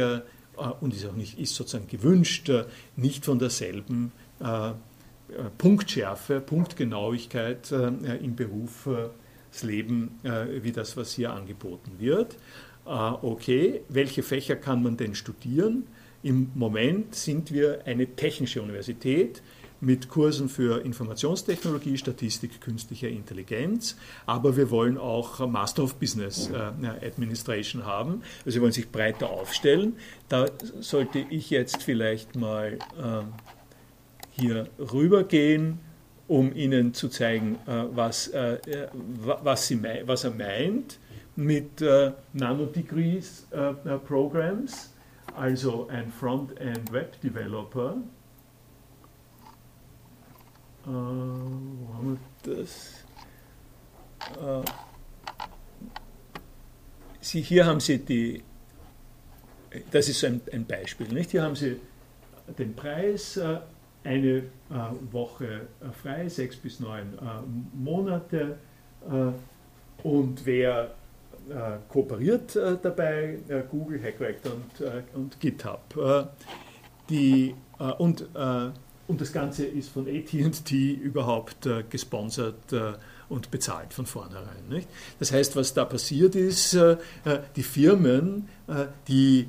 und 0.80 0.94
ist 0.94 1.06
auch 1.06 1.14
nicht 1.14 1.38
ist 1.38 1.54
sozusagen 1.54 1.86
gewünscht, 1.86 2.52
nicht 2.96 3.24
von 3.24 3.38
derselben 3.38 4.12
Punktschärfe, 5.58 6.40
Punktgenauigkeit 6.40 7.70
im 7.72 8.34
Berufsleben 8.34 10.18
wie 10.62 10.72
das, 10.72 10.96
was 10.96 11.12
hier 11.12 11.32
angeboten 11.32 11.92
wird. 11.98 12.36
Okay, 12.84 13.82
welche 13.88 14.22
Fächer 14.22 14.56
kann 14.56 14.82
man 14.82 14.96
denn 14.96 15.14
studieren? 15.14 15.86
Im 16.22 16.50
Moment 16.54 17.14
sind 17.14 17.52
wir 17.52 17.82
eine 17.84 18.06
technische 18.16 18.62
Universität. 18.62 19.42
mit 19.80 20.08
Kursen 20.08 20.48
für 20.48 20.84
Informationstechnologie, 20.84 21.96
Statistik, 21.98 22.60
künstliche 22.60 23.08
Intelligenz, 23.08 23.96
aber 24.26 24.56
wir 24.56 24.70
wollen 24.70 24.98
auch 24.98 25.46
Master 25.46 25.84
of 25.84 25.96
Business 25.96 26.50
äh, 26.50 27.06
Administration 27.06 27.84
haben. 27.86 28.22
Also 28.44 28.56
sie 28.56 28.60
wollen 28.60 28.72
sich 28.72 28.90
breiter 28.90 29.30
aufstellen. 29.30 29.96
Da 30.28 30.46
sollte 30.80 31.20
ich 31.30 31.50
jetzt 31.50 31.82
vielleicht 31.82 32.34
mal 32.34 32.74
äh, 32.98 33.22
hier 34.38 34.68
rübergehen, 34.78 35.78
um 36.26 36.54
Ihnen 36.54 36.94
zu 36.94 37.08
zeigen, 37.08 37.56
äh, 37.66 37.84
was, 37.90 38.28
äh, 38.28 38.54
äh, 38.54 38.88
was, 38.92 39.66
sie, 39.66 39.82
was 40.04 40.24
er 40.24 40.30
meint 40.30 40.98
mit 41.36 41.80
äh, 41.80 42.12
Nanodegrees 42.32 43.46
Programs, 44.06 44.92
also 45.36 45.88
ein 45.88 46.10
Frontend 46.10 46.92
Web 46.92 47.20
Developer 47.20 47.96
äh, 50.88 50.90
wo 50.90 51.94
haben 51.94 52.18
wir 52.44 52.54
das? 52.56 53.04
Äh, 54.40 54.70
Sie, 57.20 57.42
hier 57.42 57.66
haben 57.66 57.80
Sie 57.80 57.98
die, 57.98 58.42
das 59.90 60.08
ist 60.08 60.24
ein, 60.24 60.40
ein 60.50 60.64
Beispiel, 60.64 61.08
nicht? 61.08 61.32
Hier 61.32 61.42
haben 61.42 61.56
Sie 61.56 61.78
den 62.58 62.74
Preis, 62.74 63.36
äh, 63.36 63.58
eine 64.04 64.28
äh, 64.28 64.42
Woche 65.10 65.68
äh, 65.80 65.90
frei, 66.02 66.28
sechs 66.28 66.56
bis 66.56 66.80
neun 66.80 67.18
Monate 67.74 68.58
und 70.02 70.44
wer 70.44 70.94
kooperiert 71.88 72.58
dabei, 72.82 73.38
Google, 73.70 74.02
HackRect 74.02 74.46
und, 74.46 75.14
und 75.14 75.40
GitHub. 75.40 76.34
die, 77.08 77.54
und 77.98 78.26
und 79.08 79.22
das 79.22 79.32
Ganze 79.32 79.64
ist 79.64 79.88
von 79.88 80.06
ATT 80.06 80.70
überhaupt 80.70 81.64
äh, 81.64 81.82
gesponsert 81.88 82.72
äh, 82.72 82.92
und 83.30 83.50
bezahlt 83.50 83.94
von 83.94 84.04
vornherein. 84.04 84.68
Nicht? 84.68 84.86
Das 85.18 85.32
heißt, 85.32 85.56
was 85.56 85.72
da 85.72 85.86
passiert 85.86 86.34
ist, 86.36 86.74
äh, 86.74 86.98
äh 87.24 87.38
die 87.56 87.62
Firmen, 87.62 88.48
äh, 88.68 88.84
die 89.08 89.40
äh, 89.40 89.46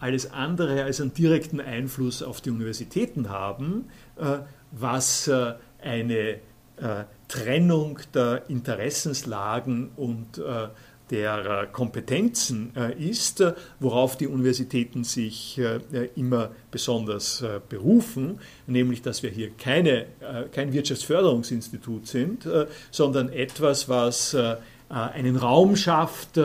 alles 0.00 0.30
andere 0.30 0.84
als 0.84 1.00
einen 1.00 1.14
direkten 1.14 1.60
Einfluss 1.60 2.22
auf 2.22 2.40
die 2.40 2.50
Universitäten 2.50 3.30
haben, 3.30 3.86
was 4.70 5.30
eine 5.82 6.40
Trennung 7.28 7.98
der 8.14 8.42
Interessenslagen 8.48 9.90
und 9.96 10.40
der 11.10 11.62
äh, 11.62 11.66
Kompetenzen 11.70 12.72
äh, 12.76 12.92
ist, 12.94 13.40
äh, 13.40 13.54
worauf 13.78 14.16
die 14.16 14.26
Universitäten 14.26 15.04
sich 15.04 15.60
immer 16.16 16.50
besonders 16.70 17.44
berufen, 17.68 18.40
nämlich 18.66 19.02
dass 19.02 19.22
wir 19.22 19.30
hier 19.30 19.50
keine, 19.50 20.06
kein 20.52 20.72
Wirtschaftsförderungsinstitut 20.72 22.06
sind, 22.06 22.48
sondern 22.90 23.28
etwas, 23.28 23.88
was 23.88 24.36
einen 24.88 25.36
Raum 25.36 25.76
schafft, 25.76 26.36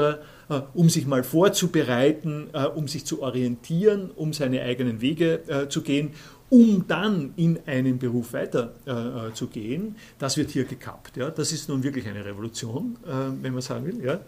um 0.73 0.89
sich 0.89 1.05
mal 1.05 1.23
vorzubereiten, 1.23 2.49
um 2.75 2.87
sich 2.87 3.05
zu 3.05 3.21
orientieren, 3.21 4.09
um 4.15 4.33
seine 4.33 4.63
eigenen 4.63 5.01
Wege 5.01 5.67
zu 5.69 5.81
gehen 5.81 6.11
um 6.49 6.85
dann 6.87 7.33
in 7.35 7.59
einen 7.65 7.99
Beruf 7.99 8.33
weiterzugehen, 8.33 9.87
äh, 9.87 9.99
das 10.17 10.37
wird 10.37 10.49
hier 10.49 10.65
gekappt. 10.65 11.17
Ja? 11.17 11.29
Das 11.29 11.51
ist 11.51 11.69
nun 11.69 11.83
wirklich 11.83 12.07
eine 12.07 12.25
Revolution, 12.25 12.97
äh, 13.05 13.09
wenn 13.41 13.53
man 13.53 13.61
sagen 13.61 13.85
will. 13.85 14.03
Ja? 14.03 14.19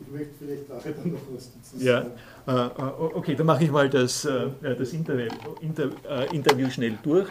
Ich 0.00 0.12
möchte 0.12 0.34
vielleicht 0.38 0.68
nachher 0.68 0.92
dann 0.92 1.12
noch 1.12 1.20
was 1.32 1.50
dazu 1.54 1.84
sagen. 1.84 2.10
Ja, 2.46 2.66
äh, 2.66 3.14
okay, 3.14 3.34
dann 3.34 3.46
mache 3.46 3.64
ich 3.64 3.70
mal 3.70 3.88
das, 3.88 4.24
äh, 4.24 4.48
das 4.60 4.92
Interview, 4.92 5.28
Inter, 5.60 5.90
äh, 6.08 6.34
Interview 6.34 6.68
schnell 6.68 6.98
durch. 7.02 7.28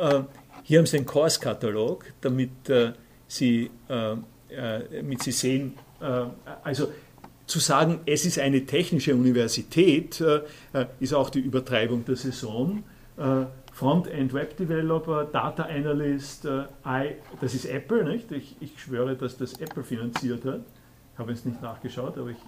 Äh, 0.00 0.20
hier 0.62 0.78
haben 0.78 0.86
Sie 0.86 0.98
den 0.98 1.06
Kurskatalog, 1.06 2.04
damit 2.20 2.68
äh, 2.68 2.92
Sie, 3.26 3.70
äh, 3.88 4.16
damit 4.90 5.22
Sie 5.22 5.32
sehen, 5.32 5.74
also 6.62 6.92
zu 7.46 7.58
sagen, 7.58 8.00
es 8.06 8.24
ist 8.24 8.38
eine 8.38 8.66
technische 8.66 9.14
Universität, 9.14 10.22
ist 11.00 11.14
auch 11.14 11.30
die 11.30 11.40
Übertreibung 11.40 12.04
der 12.04 12.16
Saison. 12.16 12.84
Frontend 13.72 14.32
Web 14.32 14.56
Developer, 14.56 15.24
Data 15.24 15.64
Analyst, 15.64 16.44
I, 16.44 17.14
das 17.40 17.54
ist 17.54 17.64
Apple, 17.64 18.04
nicht? 18.04 18.30
Ich, 18.32 18.56
ich 18.60 18.80
schwöre, 18.80 19.16
dass 19.16 19.36
das 19.36 19.54
Apple 19.54 19.84
finanziert 19.84 20.44
hat. 20.44 20.60
Ich 21.12 21.18
habe 21.18 21.32
jetzt 21.32 21.46
nicht 21.46 21.62
nachgeschaut, 21.62 22.18
aber 22.18 22.30
ich, 22.30 22.38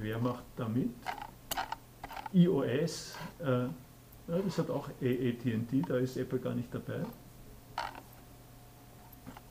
wer 0.00 0.18
macht 0.18 0.44
da 0.56 0.68
mit? 0.68 0.90
iOS, 2.32 3.16
äh, 3.40 3.66
das 4.26 4.58
hat 4.58 4.70
auch 4.70 4.88
AT&T, 4.88 5.82
da 5.86 5.96
ist 5.98 6.16
Apple 6.16 6.38
gar 6.38 6.54
nicht 6.54 6.68
dabei. 6.72 7.04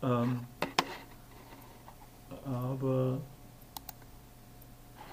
Ähm, 0.03 0.39
aber 2.45 3.19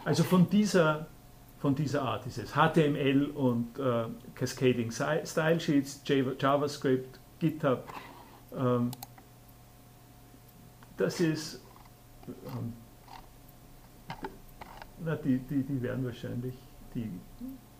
also 0.05 0.24
von 0.24 0.49
dieser, 0.49 1.07
von 1.59 1.74
dieser 1.74 2.03
Art 2.03 2.26
ist 2.26 2.39
es. 2.39 2.53
HTML 2.53 3.26
und 3.35 3.79
äh, 3.79 4.05
Cascading 4.35 4.91
Style 4.91 5.61
Sheets, 5.61 6.03
JavaScript, 6.07 7.20
GitHub. 7.39 7.85
Ähm, 8.57 8.91
das 10.97 11.20
ist 11.20 11.61
ähm, 12.26 12.72
na, 15.05 15.14
die, 15.16 15.39
die, 15.39 15.62
die 15.62 15.83
werden 15.83 16.05
wahrscheinlich 16.05 16.55
die. 16.95 17.11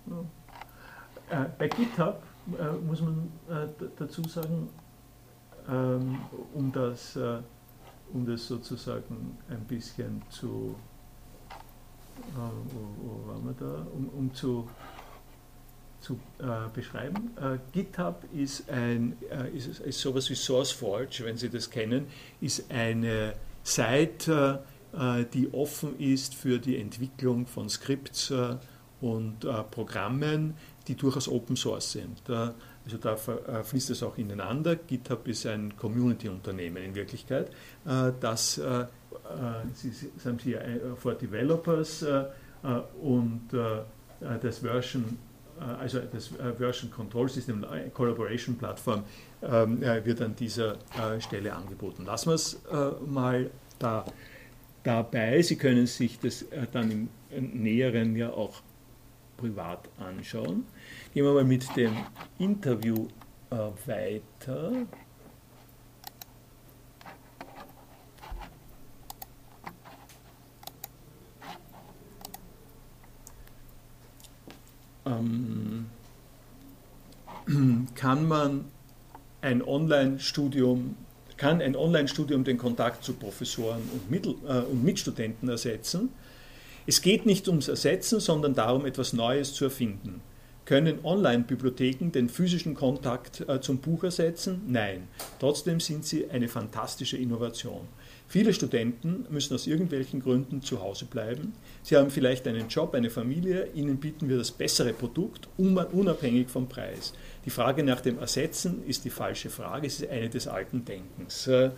Ja. 0.07 1.45
Äh, 1.45 1.49
bei 1.59 1.69
GitHub 1.69 2.23
äh, 2.59 2.73
muss 2.87 3.01
man 3.01 3.31
äh, 3.49 3.67
dazu 3.99 4.23
sagen, 4.25 4.69
ähm, 5.69 6.19
um, 6.55 6.73
das, 6.73 7.17
äh, 7.17 7.39
um 8.13 8.27
das 8.27 8.47
sozusagen 8.47 9.39
ein 9.49 9.65
bisschen 9.65 10.23
zu, 10.31 10.75
äh, 12.19 12.35
wo, 12.37 13.09
wo 13.09 13.29
waren 13.29 13.45
wir 13.45 13.55
da, 13.59 13.87
um, 13.95 14.09
um 14.09 14.35
zu, 14.35 14.69
zu 16.01 16.19
äh, 16.39 16.69
beschreiben. 16.73 17.33
GitHub 17.73 18.25
ist, 18.33 18.71
ein, 18.71 19.17
ist, 19.55 19.81
ist 19.81 20.01
sowas 20.01 20.31
wie 20.31 20.35
SourceForge, 20.35 21.25
wenn 21.25 21.37
Sie 21.37 21.51
das 21.51 21.69
kennen, 21.69 22.07
ist 22.41 22.71
eine 22.71 23.35
Seite, 23.63 24.65
äh, 24.93 25.25
die 25.33 25.53
offen 25.53 25.99
ist 25.99 26.35
für 26.35 26.59
die 26.59 26.79
Entwicklung 26.79 27.47
von 27.47 27.69
Skripts 27.69 28.31
äh, 28.31 28.57
und 29.01 29.45
äh, 29.45 29.63
Programmen, 29.65 30.55
die 30.87 30.95
durchaus 30.95 31.29
Open 31.29 31.57
Source 31.57 31.93
sind. 31.93 32.23
Also 32.89 32.97
da 32.97 33.17
fließt 33.63 33.91
es 33.91 34.03
auch 34.03 34.17
ineinander. 34.17 34.77
GitHub 34.77 35.29
ist 35.29 35.45
ein 35.47 35.77
Community-Unternehmen 35.77 36.83
in 36.83 36.95
Wirklichkeit. 36.95 37.51
Das 37.85 38.55
Sie, 38.55 39.93
haben 40.25 40.39
hier 40.39 40.97
for 40.97 41.15
Developers 41.15 42.03
und 43.03 43.43
das 44.41 44.59
Version 44.59 45.19
also 45.81 45.99
das 45.99 46.31
Version 46.57 46.91
Control 46.91 47.29
System, 47.29 47.67
Collaboration 47.93 48.57
Plattform, 48.57 49.03
ähm, 49.43 49.81
wird 49.81 50.23
an 50.23 50.37
dieser 50.37 50.77
Stelle 51.19 51.53
angeboten. 51.53 52.05
Lassen 52.07 52.31
wir 52.31 52.35
es 52.37 52.61
mal 53.05 53.51
da 53.79 54.05
dabei. 54.89 55.43
Sie 55.43 55.57
können 55.57 55.87
sich 55.87 56.19
das 56.19 56.43
äh, 56.43 56.67
dann 56.73 57.09
im 57.31 57.63
Näheren 57.63 58.17
ja 58.17 58.31
auch 58.31 58.63
privat 59.39 59.89
anschauen. 59.99 60.67
Gehen 61.15 61.25
wir 61.25 61.33
mal 61.33 61.45
mit 61.45 61.75
dem 61.77 61.97
Interview 62.39 63.09
äh, 63.51 63.57
weiter. 63.87 64.73
Ähm, 75.07 75.87
kann 77.95 78.29
man 78.29 78.67
ein 79.41 79.63
Online-Studium 79.63 80.97
kann 81.39 81.63
ein 81.63 81.77
Online-Studium 81.77 82.43
den 82.45 82.59
Kontakt 82.59 83.05
zu 83.05 83.15
Professoren 83.15 83.81
und, 83.93 84.11
Mittel, 84.11 84.35
äh, 84.47 84.59
und 84.59 84.83
Mitstudenten 84.85 85.49
ersetzen. 85.49 86.11
Es 86.89 87.03
geht 87.03 87.27
nicht 87.27 87.47
ums 87.49 87.69
Ersetzen, 87.69 88.19
sondern 88.19 88.55
darum, 88.55 88.87
etwas 88.87 89.13
Neues 89.13 89.53
zu 89.53 89.65
erfinden. 89.65 90.23
Können 90.65 91.05
Online-Bibliotheken 91.05 92.13
den 92.13 92.31
physischen 92.31 92.73
Kontakt 92.75 93.47
äh, 93.47 93.61
zum 93.61 93.77
Buch 93.77 94.05
ersetzen? 94.05 94.63
Nein. 94.67 95.07
Trotzdem 95.39 95.81
sind 95.81 96.07
sie 96.07 96.31
eine 96.31 96.49
fantastische 96.49 97.19
Innovation. 97.19 97.87
Viele 98.27 98.55
Studenten 98.55 99.27
müssen 99.29 99.55
aus 99.55 99.67
irgendwelchen 99.67 100.23
Gründen 100.23 100.63
zu 100.63 100.81
Hause 100.81 101.05
bleiben. 101.05 101.53
Sie 101.83 101.95
haben 101.95 102.09
vielleicht 102.09 102.49
einen 102.49 102.69
Job, 102.69 102.95
eine 102.95 103.11
Familie, 103.11 103.69
ihnen 103.75 103.99
bieten 103.99 104.31
wir 104.31 104.39
das 104.39 104.51
bessere 104.51 104.95
Produkt, 104.95 105.47
unabhängig 105.59 106.49
vom 106.49 106.71
Preis. 106.71 107.13
Die 107.45 107.51
Frage 107.51 107.83
nach 107.83 108.01
dem 108.01 108.19
Ersetzen 108.19 108.83
ist 108.87 109.05
die 109.05 109.11
falsche 109.11 109.51
Frage, 109.51 109.87
es 109.87 110.01
ist 110.01 110.09
eine 110.09 110.31
des 110.31 110.49
alten 110.49 110.87
Denkens. 110.87 111.49
Äh, 111.49 111.71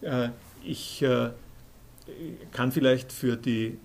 äh, 0.00 0.30
ich 0.64 1.04
kann 2.50 2.72
vielleicht 2.72 3.12
für, 3.12 3.36
die, 3.36 3.78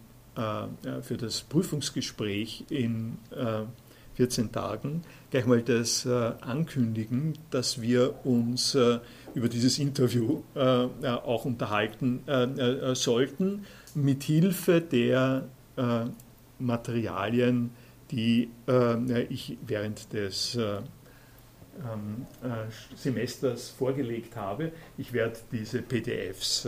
für 1.02 1.18
das 1.18 1.42
Prüfungsgespräch 1.42 2.66
in 2.70 3.18
14 4.18 4.52
Tagen 4.52 5.04
gleich 5.30 5.46
mal 5.46 5.62
das 5.62 6.06
äh, 6.06 6.10
ankündigen, 6.42 7.38
dass 7.52 7.82
wir 7.82 8.26
uns 8.26 8.74
äh, 8.76 9.00
über 9.36 9.50
dieses 9.50 9.78
Interview 9.78 10.42
äh, 10.56 10.60
auch 10.60 11.46
unterhalten 11.46 12.24
sollten, 12.94 13.66
mit 13.94 14.24
Hilfe 14.24 14.82
der 14.82 15.48
Materialien, 16.58 17.72
die 18.10 18.50
ich 19.30 19.58
während 19.66 20.12
des 20.14 20.56
ähm, 20.56 22.26
Semesters 22.96 23.70
vorgelegt 23.70 24.36
habe. 24.36 24.72
Ich 24.98 25.14
werde 25.14 25.38
diese 25.52 25.84
PDFs 25.84 26.68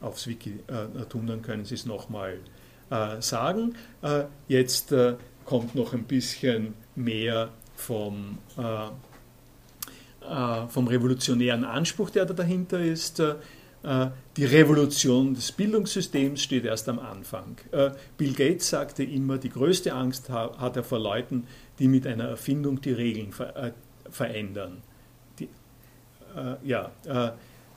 aufs 0.00 0.26
Wiki 0.28 0.60
tun, 1.08 1.26
dann 1.26 1.42
können 1.42 1.64
Sie 1.64 1.74
es 1.74 1.84
nochmal 1.84 2.38
sagen. 3.20 3.74
Jetzt 4.48 4.94
kommt 5.44 5.74
noch 5.74 5.92
ein 5.92 6.04
bisschen 6.04 6.74
mehr 6.94 7.50
vom, 7.74 8.38
äh, 8.56 8.86
äh, 10.28 10.68
vom 10.68 10.86
revolutionären 10.86 11.64
Anspruch, 11.64 12.10
der 12.10 12.26
da 12.26 12.34
dahinter 12.34 12.80
ist. 12.80 13.20
Äh, 13.20 13.34
die 14.36 14.44
Revolution 14.44 15.34
des 15.34 15.52
Bildungssystems 15.52 16.42
steht 16.42 16.64
erst 16.64 16.88
am 16.88 16.98
Anfang. 16.98 17.56
Äh, 17.72 17.90
Bill 18.16 18.32
Gates 18.32 18.68
sagte 18.68 19.02
immer, 19.02 19.38
die 19.38 19.50
größte 19.50 19.92
Angst 19.92 20.30
hat 20.30 20.76
er 20.76 20.84
vor 20.84 21.00
Leuten, 21.00 21.46
die 21.78 21.88
mit 21.88 22.06
einer 22.06 22.24
Erfindung 22.24 22.80
die 22.80 22.92
Regeln 22.92 23.32
ver 23.32 23.56
äh, 23.56 23.72
verändern. 24.10 24.82
Die, 25.38 25.48
äh, 26.36 26.56
ja, 26.64 26.90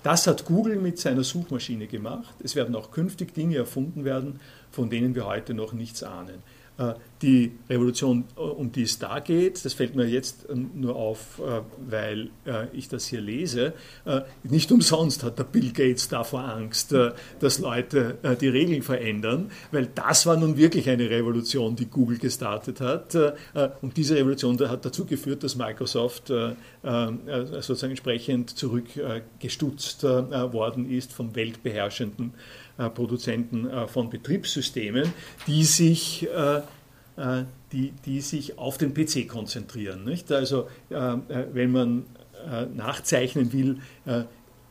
das 0.03 0.27
hat 0.27 0.45
Google 0.45 0.75
mit 0.75 0.99
seiner 0.99 1.23
Suchmaschine 1.23 1.87
gemacht. 1.87 2.35
Es 2.43 2.55
werden 2.55 2.75
auch 2.75 2.91
künftig 2.91 3.33
Dinge 3.33 3.57
erfunden 3.57 4.05
werden, 4.05 4.39
von 4.75 4.89
denen 4.89 5.15
wir 5.15 5.25
heute 5.25 5.53
noch 5.53 5.73
nichts 5.73 6.03
ahnen. 6.03 6.43
Äh, 6.77 6.93
die 7.21 7.53
Revolution, 7.69 8.25
äh, 8.35 8.41
um 8.41 8.69
die 8.71 8.83
es 8.83 8.99
da 8.99 9.19
geht, 9.19 9.63
das 9.63 9.73
fällt 9.73 9.95
mir 9.95 10.05
jetzt 10.05 10.45
ähm, 10.49 10.71
nur 10.75 10.97
auf, 10.97 11.39
äh, 11.39 11.61
weil 11.89 12.29
ich 12.73 12.89
das 12.89 13.07
hier 13.07 13.21
lese, 13.21 13.73
nicht 14.43 14.71
umsonst 14.71 15.23
hat 15.23 15.39
der 15.39 15.43
Bill 15.45 15.71
Gates 15.71 16.09
davor 16.09 16.41
Angst, 16.41 16.93
dass 17.39 17.59
Leute 17.59 18.17
die 18.39 18.47
Regeln 18.47 18.81
verändern, 18.81 19.51
weil 19.71 19.87
das 19.87 20.25
war 20.25 20.37
nun 20.37 20.57
wirklich 20.57 20.89
eine 20.89 21.09
Revolution, 21.09 21.75
die 21.75 21.87
Google 21.87 22.17
gestartet 22.17 22.81
hat. 22.81 23.15
Und 23.81 23.97
diese 23.97 24.15
Revolution 24.15 24.59
hat 24.69 24.85
dazu 24.85 25.05
geführt, 25.05 25.43
dass 25.43 25.55
Microsoft 25.55 26.31
sozusagen 26.81 27.91
entsprechend 27.91 28.51
zurückgestutzt 28.51 30.03
worden 30.03 30.89
ist 30.89 31.13
vom 31.13 31.35
weltbeherrschenden 31.35 32.33
Produzenten 32.77 33.69
äh, 33.69 33.87
von 33.87 34.09
Betriebssystemen, 34.09 35.13
die 35.47 35.63
sich, 35.63 36.27
äh, 36.29 36.61
die, 37.71 37.93
die 38.05 38.21
sich 38.21 38.57
auf 38.57 38.77
den 38.77 38.93
PC 38.93 39.27
konzentrieren. 39.27 40.03
Nicht? 40.03 40.31
Also 40.33 40.67
wenn 40.89 41.71
man 41.71 42.05
nachzeichnen 42.75 43.53
will, 43.53 43.79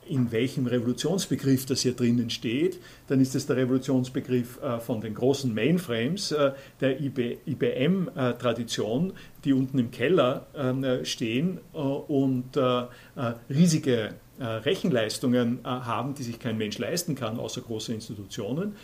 in 0.06 0.30
welchem 0.30 0.66
Revolutionsbegriff 0.66 1.64
das 1.64 1.80
hier 1.80 1.94
drinnen 1.94 2.28
steht, 2.28 2.80
dann 3.06 3.22
ist 3.22 3.34
es 3.34 3.46
der 3.46 3.56
Revolutionsbegriff 3.56 4.58
von 4.80 5.00
den 5.00 5.14
großen 5.14 5.54
Mainframes 5.54 6.34
der 6.82 7.00
IBM-Tradition, 7.00 9.14
die 9.42 9.54
unten 9.54 9.78
im 9.78 9.90
Keller 9.90 10.46
stehen 11.04 11.60
und 11.72 12.58
riesige 13.48 14.08
äh, 14.08 14.12
Rechenleistungen 14.42 15.60
äh, 15.64 15.68
haben, 15.68 16.14
die 16.14 16.22
sich 16.22 16.38
kein 16.38 16.58
Mensch 16.58 16.78
leisten 16.78 17.14
kann, 17.14 17.38
außer 17.38 17.60
große 17.60 17.92
Institutionen. 17.92 18.76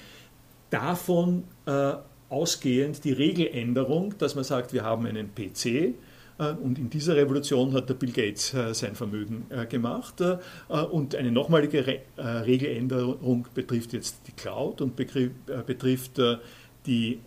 Davon 0.71 1.45
äh, 1.67 1.95
ausgehend 2.29 3.05
die 3.05 3.13
Regeländerung, 3.13 4.17
dass 4.19 4.35
man 4.35 4.45
sagt, 4.45 4.73
wir 4.73 4.85
haben 4.85 5.07
einen 5.07 5.35
PC, 5.35 5.95
und 6.63 6.79
in 6.79 6.89
dieser 6.89 7.17
Revolution 7.17 7.75
hat 7.75 7.91
der 7.91 7.95
Bill 7.95 8.13
Gates 8.13 8.57
sein 8.73 8.95
Vermögen 8.95 9.45
gemacht. 9.69 10.23
Und 10.91 11.15
eine 11.15 11.31
nochmalige 11.31 12.01
Regeländerung 12.17 13.47
betrifft 13.53 13.93
jetzt 13.93 14.27
die 14.27 14.33
Cloud 14.33 14.81
und 14.81 14.97
betrifft 14.97 16.19
die 16.87 17.21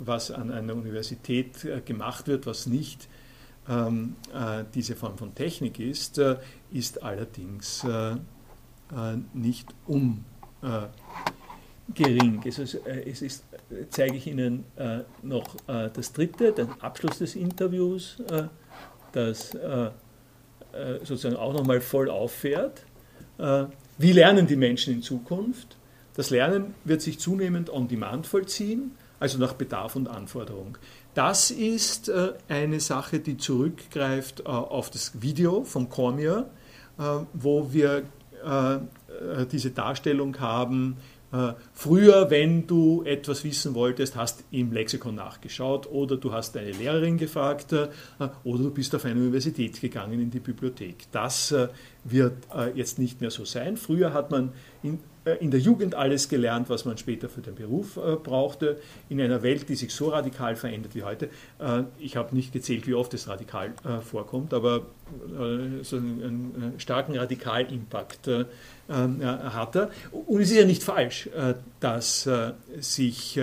was 0.00 0.32
an 0.32 0.50
einer 0.50 0.74
Universität 0.74 1.84
gemacht 1.86 2.26
wird, 2.26 2.46
was 2.46 2.66
nicht 2.66 3.06
ähm, 3.68 4.16
äh, 4.32 4.64
diese 4.74 4.96
Form 4.96 5.18
von 5.18 5.34
Technik 5.34 5.78
ist, 5.78 6.18
äh, 6.18 6.36
ist 6.72 7.02
allerdings 7.02 7.84
äh, 7.84 8.16
nicht 9.34 9.68
ungering. 9.86 10.22
Es 12.44 12.58
ist, 12.58 12.74
es 12.86 13.20
ist, 13.20 13.44
zeige 13.90 14.16
ich 14.16 14.26
Ihnen 14.26 14.64
noch 15.22 15.56
das 15.66 16.14
dritte, 16.14 16.52
den 16.52 16.68
Abschluss 16.80 17.18
des 17.18 17.36
Interviews, 17.36 18.16
das 19.12 19.54
sozusagen 21.02 21.36
auch 21.36 21.52
nochmal 21.52 21.82
voll 21.82 22.08
auffährt. 22.08 22.86
Wie 23.98 24.12
lernen 24.12 24.46
die 24.46 24.56
Menschen 24.56 24.94
in 24.94 25.02
Zukunft? 25.02 25.76
Das 26.14 26.30
Lernen 26.30 26.74
wird 26.84 27.02
sich 27.02 27.18
zunehmend 27.18 27.68
on 27.68 27.88
demand 27.88 28.26
vollziehen, 28.26 28.92
also 29.20 29.36
nach 29.38 29.52
Bedarf 29.52 29.96
und 29.96 30.08
Anforderung. 30.08 30.78
Das 31.18 31.50
ist 31.50 32.08
äh, 32.08 32.34
eine 32.46 32.78
Sache, 32.78 33.18
die 33.18 33.36
zurückgreift 33.36 34.38
äh, 34.38 34.44
auf 34.44 34.88
das 34.88 35.20
Video 35.20 35.64
von 35.64 35.88
Cormier, 35.88 36.48
äh, 36.96 37.02
wo 37.32 37.72
wir 37.72 38.04
diese 39.50 39.72
Darstellung 39.72 40.38
haben, 40.38 40.98
Früher, 41.72 42.30
wenn 42.30 42.68
du 42.68 43.02
etwas 43.02 43.42
wissen 43.42 43.74
wolltest, 43.74 44.14
hast 44.14 44.44
im 44.52 44.70
Lexikon 44.70 45.16
nachgeschaut 45.16 45.90
oder 45.90 46.16
du 46.16 46.32
hast 46.32 46.54
deine 46.54 46.70
Lehrerin 46.70 47.18
gefragt 47.18 47.72
oder 47.72 48.62
du 48.62 48.70
bist 48.70 48.94
auf 48.94 49.04
eine 49.04 49.16
Universität 49.16 49.80
gegangen 49.80 50.20
in 50.20 50.30
die 50.30 50.38
Bibliothek. 50.38 51.08
Das 51.10 51.52
wird 52.10 52.34
jetzt 52.74 52.98
nicht 52.98 53.20
mehr 53.20 53.30
so 53.30 53.44
sein. 53.44 53.76
Früher 53.76 54.12
hat 54.12 54.30
man 54.30 54.52
in 54.82 54.98
äh, 55.28 55.36
in 55.44 55.50
der 55.50 55.60
Jugend 55.60 55.94
alles 55.94 56.28
gelernt, 56.28 56.68
was 56.68 56.84
man 56.84 56.98
später 56.98 57.28
für 57.28 57.40
den 57.40 57.54
Beruf 57.54 57.96
äh, 57.96 58.16
brauchte, 58.16 58.78
in 59.08 59.20
einer 59.20 59.42
Welt, 59.42 59.68
die 59.68 59.74
sich 59.74 59.92
so 59.94 60.08
radikal 60.08 60.56
verändert 60.56 60.94
wie 60.94 61.02
heute. 61.02 61.28
Äh, 61.58 61.84
ich 61.98 62.16
habe 62.16 62.34
nicht 62.34 62.52
gezählt, 62.52 62.86
wie 62.86 62.94
oft 62.94 63.14
es 63.14 63.28
radikal 63.28 63.72
äh, 63.84 64.00
vorkommt, 64.00 64.54
aber 64.54 64.86
äh, 65.38 65.82
so 65.82 65.96
einen, 65.96 66.54
einen, 66.54 66.74
starken 66.78 67.16
Radikalimpact 67.16 68.28
äh, 68.28 68.44
hat 68.88 69.76
er. 69.76 69.90
Und 70.12 70.40
es 70.40 70.50
ist 70.50 70.56
ja 70.56 70.64
nicht 70.64 70.82
falsch, 70.82 71.28
dass 71.80 72.28
sich 72.78 73.38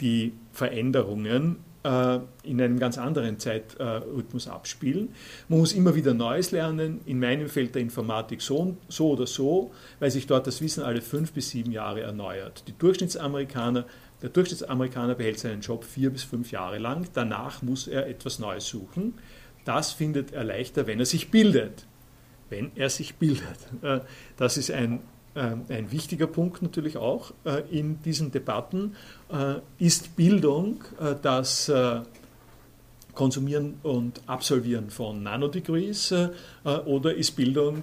die 0.00 0.32
Veränderungen 0.52 1.56
äh, 1.56 1.69
in 1.82 2.60
einem 2.60 2.78
ganz 2.78 2.98
anderen 2.98 3.38
Zeitrhythmus 3.38 4.48
abspielen. 4.48 5.14
Man 5.48 5.60
muss 5.60 5.72
immer 5.72 5.94
wieder 5.94 6.12
Neues 6.12 6.50
lernen. 6.50 7.00
In 7.06 7.18
meinem 7.18 7.48
Feld 7.48 7.74
der 7.74 7.80
Informatik 7.80 8.42
so, 8.42 8.76
so 8.88 9.12
oder 9.12 9.26
so, 9.26 9.72
weil 9.98 10.10
sich 10.10 10.26
dort 10.26 10.46
das 10.46 10.60
Wissen 10.60 10.82
alle 10.84 11.00
fünf 11.00 11.32
bis 11.32 11.50
sieben 11.50 11.72
Jahre 11.72 12.02
erneuert. 12.02 12.64
Die 12.68 12.76
Durchschnittsamerikaner, 12.76 13.86
der 14.20 14.28
Durchschnittsamerikaner 14.28 15.14
behält 15.14 15.38
seinen 15.38 15.62
Job 15.62 15.84
vier 15.84 16.10
bis 16.10 16.22
fünf 16.22 16.50
Jahre 16.50 16.78
lang. 16.78 17.08
Danach 17.14 17.62
muss 17.62 17.88
er 17.88 18.06
etwas 18.06 18.38
Neues 18.38 18.66
suchen. 18.66 19.14
Das 19.64 19.92
findet 19.92 20.32
er 20.32 20.44
leichter, 20.44 20.86
wenn 20.86 20.98
er 20.98 21.06
sich 21.06 21.30
bildet. 21.30 21.86
Wenn 22.50 22.72
er 22.74 22.90
sich 22.90 23.14
bildet. 23.14 23.58
Äh, 23.80 24.00
das 24.36 24.58
ist 24.58 24.70
ein 24.70 25.00
ein 25.34 25.92
wichtiger 25.92 26.26
Punkt 26.26 26.60
natürlich 26.60 26.96
auch 26.96 27.32
äh, 27.44 27.62
in 27.70 28.02
diesen 28.02 28.32
Debatten 28.32 28.96
äh, 29.32 29.56
ist 29.78 30.16
Bildung 30.16 30.82
das 31.22 31.70
Konsumieren 33.14 33.74
und 33.82 34.20
Absolvieren 34.26 34.90
von 34.90 35.22
Nanodegrees 35.22 36.14
oder 36.86 37.14
ist 37.14 37.32
Bildung 37.32 37.82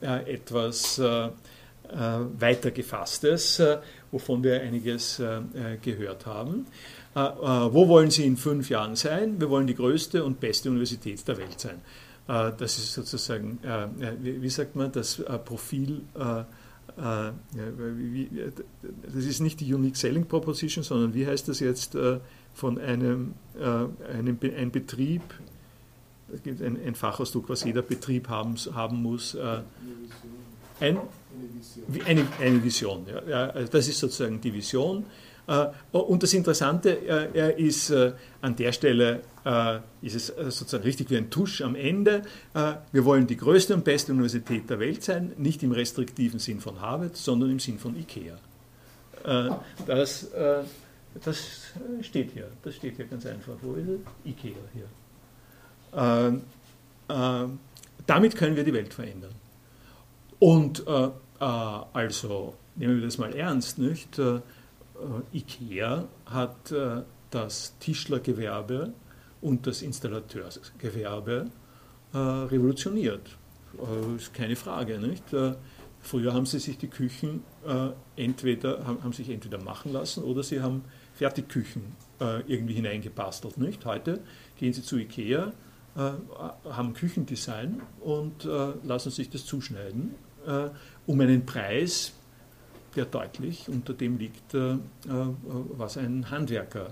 etwas 0.00 1.00
weiter 1.00 2.70
gefasstes, 2.70 3.62
wovon 4.10 4.44
wir 4.44 4.60
einiges 4.60 5.20
gehört 5.82 6.26
haben. 6.26 6.66
Wo 7.14 7.88
wollen 7.88 8.10
Sie 8.10 8.26
in 8.26 8.36
fünf 8.36 8.68
Jahren 8.70 8.96
sein? 8.96 9.40
Wir 9.40 9.50
wollen 9.50 9.66
die 9.66 9.74
größte 9.74 10.22
und 10.22 10.38
beste 10.38 10.68
Universität 10.68 11.26
der 11.26 11.38
Welt 11.38 11.58
sein. 11.58 11.80
Das 12.26 12.78
ist 12.78 12.92
sozusagen, 12.92 13.58
wie 14.20 14.50
sagt 14.50 14.76
man, 14.76 14.92
das 14.92 15.22
Profil 15.44 16.02
äh, 16.14 16.44
das 16.96 19.24
ist 19.24 19.40
nicht 19.40 19.60
die 19.60 19.72
Unique 19.72 19.96
Selling 19.96 20.26
Proposition, 20.26 20.84
sondern 20.84 21.14
wie 21.14 21.26
heißt 21.26 21.48
das 21.48 21.60
jetzt 21.60 21.94
äh, 21.94 22.20
von 22.54 22.78
einem, 22.78 23.34
äh, 23.58 24.12
einem 24.12 24.38
ein 24.56 24.70
Betrieb, 24.70 25.22
ein, 26.44 26.78
ein 26.86 26.94
Fachausdruck, 26.94 27.48
was 27.48 27.64
jeder 27.64 27.82
Betrieb 27.82 28.28
haben, 28.28 28.54
haben 28.74 29.02
muss. 29.02 29.36
Ein, 30.78 30.98
eine, 32.06 32.26
eine 32.40 32.64
Vision. 32.64 33.04
Ja. 33.28 33.50
Also 33.50 33.70
das 33.70 33.88
ist 33.88 33.98
sozusagen 33.98 34.40
die 34.40 34.54
Vision. 34.54 35.04
Und 35.92 36.22
das 36.22 36.32
Interessante 36.32 36.90
ist 36.90 37.92
an 38.40 38.56
der 38.56 38.72
Stelle, 38.72 39.22
äh, 39.44 39.78
ist 40.02 40.14
es 40.14 40.30
äh, 40.30 40.50
sozusagen 40.50 40.84
richtig 40.84 41.10
wie 41.10 41.16
ein 41.16 41.30
Tusch 41.30 41.62
am 41.62 41.74
Ende. 41.74 42.22
Äh, 42.54 42.74
wir 42.92 43.04
wollen 43.04 43.26
die 43.26 43.36
größte 43.36 43.74
und 43.74 43.84
beste 43.84 44.12
Universität 44.12 44.68
der 44.68 44.78
Welt 44.78 45.02
sein, 45.02 45.32
nicht 45.38 45.62
im 45.62 45.72
restriktiven 45.72 46.38
Sinn 46.38 46.60
von 46.60 46.80
Harvard, 46.80 47.16
sondern 47.16 47.50
im 47.50 47.58
Sinn 47.58 47.78
von 47.78 47.96
IKEA. 47.96 48.38
Äh, 49.24 49.50
das, 49.86 50.24
äh, 50.32 50.62
das 51.24 51.72
steht 52.02 52.32
hier, 52.32 52.48
das 52.62 52.74
steht 52.74 52.96
hier 52.96 53.06
ganz 53.06 53.26
einfach. 53.26 53.54
Wo 53.62 53.74
ist 53.74 53.88
es? 53.88 54.00
IKEA 54.24 54.54
hier. 54.72 54.88
Äh, 56.28 57.48
damit 58.06 58.36
können 58.36 58.56
wir 58.56 58.64
die 58.64 58.72
Welt 58.72 58.94
verändern. 58.94 59.32
Und 60.38 60.86
also, 61.38 62.54
nehmen 62.76 62.96
wir 62.96 63.04
das 63.04 63.18
mal 63.18 63.34
ernst, 63.34 63.78
nicht? 63.78 64.20
IKEA 65.32 66.08
hat 66.26 66.72
das 67.30 67.78
Tischlergewerbe 67.78 68.92
und 69.40 69.66
das 69.66 69.82
Installateursgewerbe 69.82 71.50
äh, 72.12 72.18
revolutioniert. 72.18 73.36
Äh, 73.78 74.16
ist 74.16 74.34
keine 74.34 74.56
Frage. 74.56 74.98
Nicht? 74.98 75.32
Äh, 75.32 75.54
früher 76.00 76.34
haben 76.34 76.46
sie 76.46 76.58
sich 76.58 76.78
die 76.78 76.88
Küchen 76.88 77.44
äh, 77.66 77.90
entweder, 78.22 78.86
haben, 78.86 79.02
haben, 79.02 79.12
sich 79.12 79.30
entweder 79.30 79.62
machen 79.62 79.92
lassen 79.92 80.24
oder 80.24 80.42
sie 80.42 80.60
haben 80.60 80.84
Fertigküchen 81.14 81.82
äh, 82.20 82.40
irgendwie 82.46 82.74
hineingebastelt. 82.74 83.58
Nicht? 83.58 83.84
Heute 83.84 84.20
gehen 84.58 84.72
sie 84.72 84.82
zu 84.82 84.98
Ikea, 84.98 85.52
äh, 85.96 86.10
haben 86.70 86.94
Küchendesign 86.94 87.82
und 88.00 88.44
lassen 88.44 89.10
sich 89.10 89.30
das 89.30 89.44
zuschneiden 89.44 90.14
um 91.06 91.20
einen 91.20 91.44
Preis, 91.44 92.14
der 92.96 93.04
deutlich 93.04 93.68
unter 93.68 93.94
dem 93.94 94.18
liegt, 94.18 94.54
was 95.04 95.96
ein 95.96 96.30
Handwerker 96.30 96.90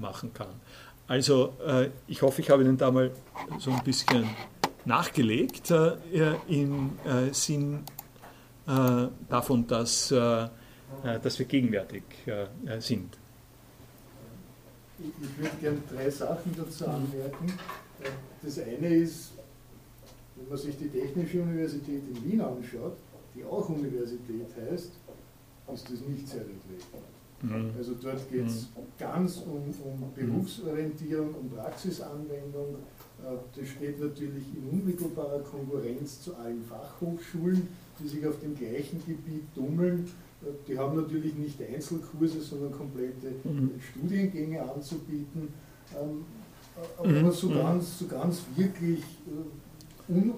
machen 0.00 0.32
kann. 0.32 0.60
Also 1.08 1.54
äh, 1.64 1.90
ich 2.08 2.22
hoffe, 2.22 2.40
ich 2.40 2.50
habe 2.50 2.62
Ihnen 2.62 2.76
da 2.76 2.90
mal 2.90 3.12
so 3.58 3.70
ein 3.70 3.82
bisschen 3.84 4.28
nachgelegt 4.84 5.70
äh, 5.70 6.34
im 6.48 6.98
äh, 7.04 7.32
Sinn 7.32 7.84
äh, 8.66 9.06
davon, 9.28 9.66
dass, 9.66 10.10
äh, 10.10 10.44
äh, 10.44 10.48
dass 11.22 11.38
wir 11.38 11.46
gegenwärtig 11.46 12.02
sind. 12.80 13.16
Ich 14.98 15.38
würde 15.38 15.56
gerne 15.60 15.78
drei 15.92 16.10
Sachen 16.10 16.54
dazu 16.56 16.86
anmerken. 16.86 17.52
Das 18.42 18.58
eine 18.58 18.88
ist, 18.88 19.32
wenn 20.34 20.48
man 20.48 20.58
sich 20.58 20.76
die 20.78 20.88
Technische 20.88 21.42
Universität 21.42 22.02
in 22.08 22.24
Wien 22.24 22.40
anschaut, 22.40 22.96
die 23.34 23.44
auch 23.44 23.68
Universität 23.68 24.46
heißt, 24.70 24.92
ist 25.74 25.90
das 25.90 26.00
nicht 26.00 26.28
sehr 26.28 26.40
weg. 26.40 26.56
Mhm. 27.42 27.70
Also 27.76 27.94
dort 28.00 28.30
geht 28.30 28.46
es 28.46 28.62
mhm. 28.62 28.82
ganz 28.98 29.38
um, 29.38 29.62
um 29.84 30.12
Berufsorientierung, 30.14 31.34
um 31.34 31.50
Praxisanwendung. 31.50 32.76
Äh, 33.22 33.58
das 33.58 33.68
steht 33.68 34.00
natürlich 34.00 34.44
in 34.54 34.68
unmittelbarer 34.70 35.40
Konkurrenz 35.40 36.22
zu 36.22 36.34
allen 36.36 36.62
Fachhochschulen, 36.64 37.68
die 38.00 38.08
sich 38.08 38.26
auf 38.26 38.40
dem 38.40 38.54
gleichen 38.54 39.02
Gebiet 39.04 39.42
tummeln. 39.54 40.08
Äh, 40.42 40.46
die 40.66 40.78
haben 40.78 40.96
natürlich 40.96 41.34
nicht 41.34 41.60
Einzelkurse, 41.62 42.40
sondern 42.40 42.72
komplette 42.72 43.32
mhm. 43.44 43.72
Studiengänge 43.90 44.62
anzubieten. 44.62 45.52
Ähm, 45.94 46.24
äh, 47.04 47.22
aber 47.22 47.32
so, 47.32 47.50
ganz, 47.50 47.98
so 47.98 48.06
ganz 48.06 48.42
wirklich 48.56 49.02
un, 50.08 50.34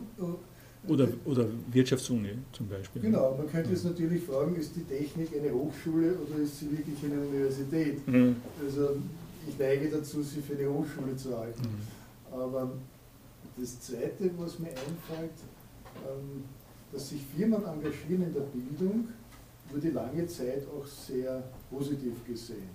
oder, 0.88 1.08
oder 1.24 1.46
Wirtschaftsuni 1.70 2.30
zum 2.52 2.68
Beispiel. 2.68 3.02
Genau, 3.02 3.34
man 3.36 3.48
könnte 3.50 3.70
jetzt 3.70 3.84
natürlich 3.84 4.22
fragen, 4.24 4.56
ist 4.56 4.74
die 4.76 4.84
Technik 4.84 5.28
eine 5.38 5.52
Hochschule 5.52 6.14
oder 6.18 6.42
ist 6.42 6.60
sie 6.60 6.70
wirklich 6.70 6.96
eine 7.04 7.20
Universität? 7.20 8.06
Mhm. 8.06 8.36
Also 8.64 8.96
ich 9.48 9.58
neige 9.58 9.88
dazu, 9.88 10.22
sie 10.22 10.40
für 10.40 10.56
eine 10.56 10.68
Hochschule 10.68 11.16
zu 11.16 11.38
halten. 11.38 11.62
Mhm. 11.62 12.34
Aber 12.40 12.70
das 13.56 13.80
Zweite, 13.80 14.30
was 14.38 14.58
mir 14.58 14.68
einfällt, 14.68 15.38
ähm, 16.06 16.44
dass 16.92 17.10
sich 17.10 17.20
Firmen 17.36 17.64
engagieren 17.64 18.22
in 18.22 18.34
der 18.34 18.40
Bildung, 18.40 19.08
wurde 19.70 19.90
lange 19.90 20.26
Zeit 20.26 20.62
auch 20.68 20.86
sehr 20.86 21.42
positiv 21.70 22.14
gesehen. 22.26 22.70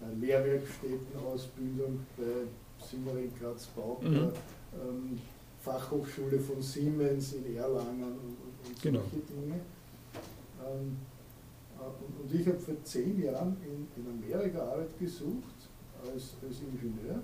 Äh, 0.00 0.26
Lehrwerkstättenausbildung 0.26 2.00
bei 2.16 2.84
Simmering, 2.84 3.32
Graz, 3.40 3.66
Bauker, 3.66 4.08
mhm. 4.08 4.32
ähm, 4.74 5.18
Fachhochschule 5.60 6.38
von 6.38 6.62
Siemens 6.62 7.34
in 7.34 7.56
Erlangen 7.56 8.02
und, 8.02 8.68
und, 8.68 8.82
genau. 8.82 9.00
solche 9.00 9.26
Dinge. 9.26 9.60
Ähm, 10.64 10.96
äh, 11.78 11.82
und, 11.82 12.20
und, 12.22 12.40
ich 12.40 12.46
habe 12.46 12.58
vor 12.58 12.74
zehn 12.84 13.22
Jahren 13.22 13.56
in, 13.62 13.86
in 13.96 14.10
Amerika 14.10 14.60
Arbeit 14.60 14.98
gesucht 14.98 15.68
als, 16.02 16.34
als 16.42 16.60
Ingenieur 16.60 17.20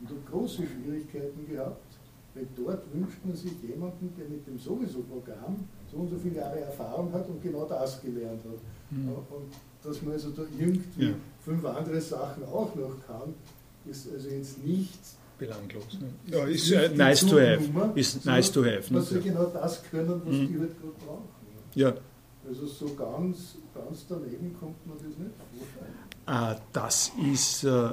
und 0.00 0.08
habe 0.08 0.20
große 0.30 0.62
Schwierigkeiten 0.66 1.46
gehabt, 1.48 1.96
weil 2.34 2.46
dort 2.54 2.82
wünscht 2.92 3.24
man 3.24 3.34
sich 3.34 3.52
jemanden, 3.62 4.12
der 4.18 4.28
mit 4.28 4.46
dem 4.46 4.58
sowieso 4.58 5.02
Programm 5.02 5.56
so 5.90 5.98
und 5.98 6.10
so 6.10 6.16
viele 6.16 6.36
Jahre 6.36 6.60
Erfahrung 6.60 7.12
hat 7.12 7.28
und 7.28 7.42
genau 7.42 7.64
das 7.64 8.02
gelernt 8.02 8.42
hat. 8.44 8.58
Mhm. 8.90 9.08
Und 9.08 9.52
dass 9.82 10.02
man 10.02 10.12
also 10.12 10.30
da 10.30 10.42
irgendwie 10.58 11.06
ja. 11.06 11.14
fünf 11.40 11.64
andere 11.64 12.00
Sachen 12.00 12.44
auch 12.44 12.74
noch 12.74 12.94
kann, 13.06 13.34
ist 13.86 14.12
also 14.12 14.28
jetzt 14.28 14.64
nicht 14.64 14.98
belanglos. 15.38 15.98
Ne? 16.00 16.08
Ja, 16.26 16.44
ist 16.44 16.72
uh, 16.72 16.88
nice 16.94 17.26
to 17.26 17.38
have. 17.38 17.60
Ist 17.94 18.24
nice 18.24 18.50
to 18.50 18.64
have. 18.64 18.92
Dass 18.92 19.10
sie 19.10 19.20
genau 19.20 19.44
das 19.46 19.82
können, 19.90 20.22
was 20.24 20.34
mhm. 20.34 20.48
die 20.48 20.58
halt 20.58 20.80
gerade 20.80 20.94
brauchen. 21.04 21.28
Ja. 21.74 21.92
Also 22.48 22.66
so 22.66 22.94
ganz, 22.94 23.58
ganz 23.74 24.06
daneben 24.08 24.56
kommt 24.58 24.86
man 24.86 24.96
das 24.96 25.18
nicht 25.18 25.32
vorstellen. 25.52 25.92
das 26.72 27.12
ist, 27.32 27.64
äh, 27.64 27.68
äh, 27.68 27.90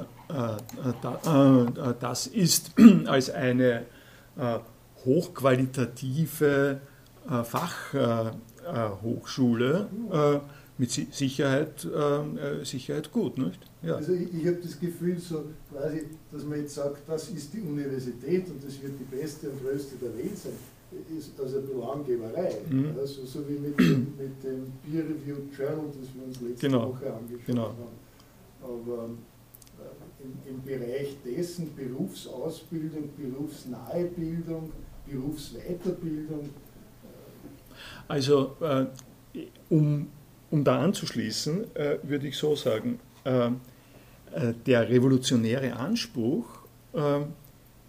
äh, 1.88 1.94
das 1.98 2.28
ist 2.28 2.70
als 3.06 3.30
eine 3.30 3.86
hochqualitative 5.04 6.80
Fachhochschule 7.44 9.88
mit 10.76 10.90
Sicherheit, 10.90 11.86
Sicherheit 12.64 13.12
gut. 13.12 13.38
Nicht? 13.38 13.60
Ja. 13.82 13.96
Also 13.96 14.12
ich, 14.12 14.34
ich 14.34 14.46
habe 14.46 14.56
das 14.56 14.78
Gefühl, 14.80 15.18
so 15.18 15.44
quasi, 15.70 16.06
dass 16.32 16.44
man 16.44 16.60
jetzt 16.60 16.74
sagt, 16.74 17.08
das 17.08 17.28
ist 17.28 17.54
die 17.54 17.60
Universität 17.60 18.48
und 18.48 18.64
das 18.64 18.82
wird 18.82 18.94
die 18.98 19.16
beste 19.16 19.50
und 19.50 19.62
größte 19.62 19.96
der 19.96 20.16
Welt 20.16 20.36
sein, 20.36 20.52
ist 21.16 21.38
also 21.38 21.58
eine 21.58 21.66
Belanggeberei. 21.66 22.56
Mhm. 22.68 22.94
Also 22.98 23.24
so 23.24 23.48
wie 23.48 23.58
mit 23.58 23.78
dem, 23.78 24.14
mit 24.18 24.42
dem 24.42 24.72
Peer-Reviewed 24.84 25.56
Journal, 25.56 25.86
das 26.00 26.14
wir 26.14 26.24
uns 26.24 26.40
letzte 26.40 26.66
genau. 26.68 26.88
Woche 26.88 27.12
angeschaut 27.12 27.46
genau. 27.46 27.68
haben. 27.68 28.04
Aber 28.62 29.10
äh, 29.78 30.24
im, 30.24 30.56
im, 30.56 30.62
Bereich 30.62 31.16
dessen 31.24 31.74
Berufsausbildung, 31.74 33.10
berufsnahe 33.16 34.04
Bildung, 34.06 34.72
Berufsweiterbildung. 35.06 36.40
Äh, 36.40 36.48
also 38.08 38.56
äh, 38.60 38.86
um, 39.68 40.08
um 40.54 40.62
da 40.62 40.78
anzuschließen, 40.78 41.74
äh, 41.74 41.98
würde 42.04 42.28
ich 42.28 42.36
so 42.38 42.54
sagen, 42.54 43.00
äh, 43.24 43.50
der 44.66 44.88
revolutionäre 44.88 45.74
Anspruch 45.76 46.46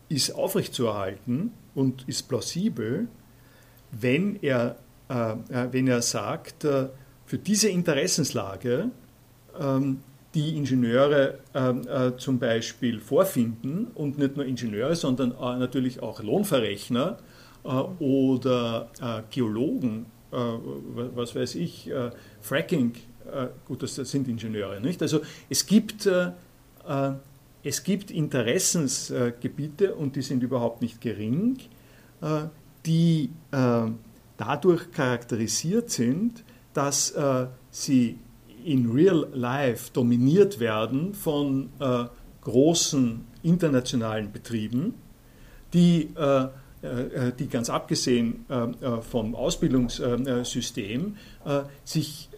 ist 0.09 0.35
aufrechtzuerhalten 0.35 1.51
und 1.73 2.07
ist 2.07 2.27
plausibel, 2.27 3.07
wenn 3.91 4.37
er, 4.43 4.77
wenn 5.07 5.87
er 5.87 6.01
sagt, 6.03 6.61
für 7.25 7.37
diese 7.37 7.69
Interessenslage, 7.69 8.91
ähm, 9.59 10.01
die 10.35 10.55
Ingenieure 10.55 11.39
äh, 11.53 12.17
zum 12.17 12.37
Beispiel 12.37 12.99
vorfinden 12.99 13.87
und 13.95 14.19
nicht 14.19 14.37
nur 14.37 14.45
Ingenieure, 14.45 14.95
sondern 14.95 15.31
äh, 15.31 15.57
natürlich 15.57 16.03
auch 16.03 16.21
Lohnverrechner 16.21 17.17
äh, 17.63 17.67
oder 17.67 18.89
Geologen, 19.31 20.05
was 20.35 21.35
weiß 21.35 21.55
ich, 21.55 21.89
Fracking, 22.41 22.93
gut, 23.67 23.83
das 23.83 23.95
sind 23.95 24.27
Ingenieure, 24.27 24.81
nicht? 24.81 25.01
Also 25.01 25.21
es 25.49 25.65
gibt, 25.65 26.09
es 27.63 27.83
gibt 27.83 28.11
Interessensgebiete 28.11 29.95
und 29.95 30.15
die 30.15 30.21
sind 30.21 30.43
überhaupt 30.43 30.81
nicht 30.81 30.99
gering, 30.99 31.57
die 32.85 33.29
dadurch 34.37 34.91
charakterisiert 34.91 35.89
sind, 35.89 36.43
dass 36.73 37.11
äh, 37.11 37.47
sie 37.71 38.19
in 38.63 38.91
real 38.91 39.27
life 39.33 39.91
dominiert 39.93 40.59
werden 40.59 41.13
von 41.13 41.69
äh, 41.79 42.05
großen 42.41 43.25
internationalen 43.43 44.31
Betrieben, 44.31 44.93
die, 45.73 46.09
äh, 46.15 46.43
äh 46.43 46.49
die 47.39 47.47
ganz 47.47 47.69
abgesehen 47.69 48.45
äh, 48.49 48.53
äh, 48.53 49.01
vom 49.01 49.35
Ausbildungssystem 49.35 51.17
sich, 51.83 52.29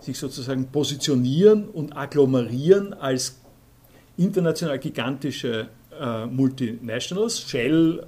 sich 0.00 0.18
sozusagen 0.18 0.68
positionieren 0.68 1.68
und 1.68 1.96
agglomerieren 1.96 2.94
als 2.94 3.40
international 4.16 4.78
gigantische 4.78 5.68
Multinationals, 6.30 7.40
Shell 7.40 8.00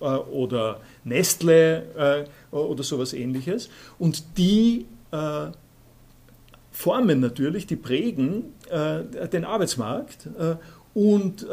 oder 0.00 0.80
Nestle 1.04 2.26
oder 2.50 2.82
sowas 2.82 3.12
ähnliches, 3.12 3.68
und 3.98 4.38
die 4.38 4.86
äh, 5.12 5.50
formen 6.72 7.20
natürlich, 7.20 7.66
die 7.66 7.76
prägen 7.76 8.54
äh, 8.70 9.28
den 9.28 9.44
Arbeitsmarkt 9.44 10.26
äh, 10.38 10.56
und, 10.94 11.46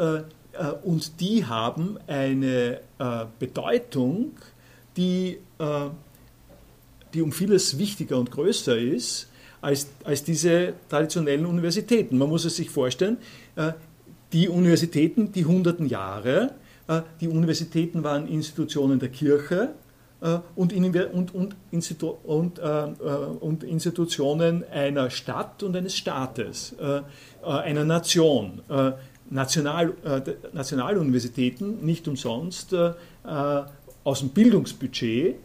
und 0.82 1.20
die 1.20 1.44
haben 1.46 1.98
eine 2.06 2.80
Bedeutung, 3.38 4.32
die, 4.96 5.38
die 7.14 7.22
um 7.22 7.32
vieles 7.32 7.78
wichtiger 7.78 8.18
und 8.18 8.30
größer 8.30 8.76
ist 8.76 9.28
als, 9.60 9.88
als 10.04 10.24
diese 10.24 10.74
traditionellen 10.88 11.46
Universitäten. 11.46 12.18
Man 12.18 12.28
muss 12.28 12.44
es 12.44 12.56
sich 12.56 12.70
vorstellen, 12.70 13.18
die 14.32 14.48
Universitäten, 14.48 15.32
die 15.32 15.44
hunderten 15.44 15.86
Jahre, 15.86 16.54
die 17.20 17.28
Universitäten 17.28 18.02
waren 18.02 18.26
Institutionen 18.26 18.98
der 18.98 19.10
Kirche, 19.10 19.74
äh, 20.20 20.38
und, 20.54 20.72
und, 20.72 21.34
und, 21.34 21.56
Institu 21.70 22.16
und, 22.24 22.58
äh, 22.58 22.62
äh, 22.62 22.92
und, 23.40 23.64
Institutionen 23.64 24.64
einer 24.70 25.10
Stadt 25.10 25.62
und 25.62 25.76
eines 25.76 25.96
Staates, 25.96 26.76
einer 27.42 27.84
Nation. 27.84 28.62
National, 29.30 29.94
Nationaluniversitäten 30.52 31.84
nicht 31.84 32.08
umsonst 32.08 32.74
aus 34.04 34.18
dem 34.20 34.28
Bildungsbudget 34.30 35.36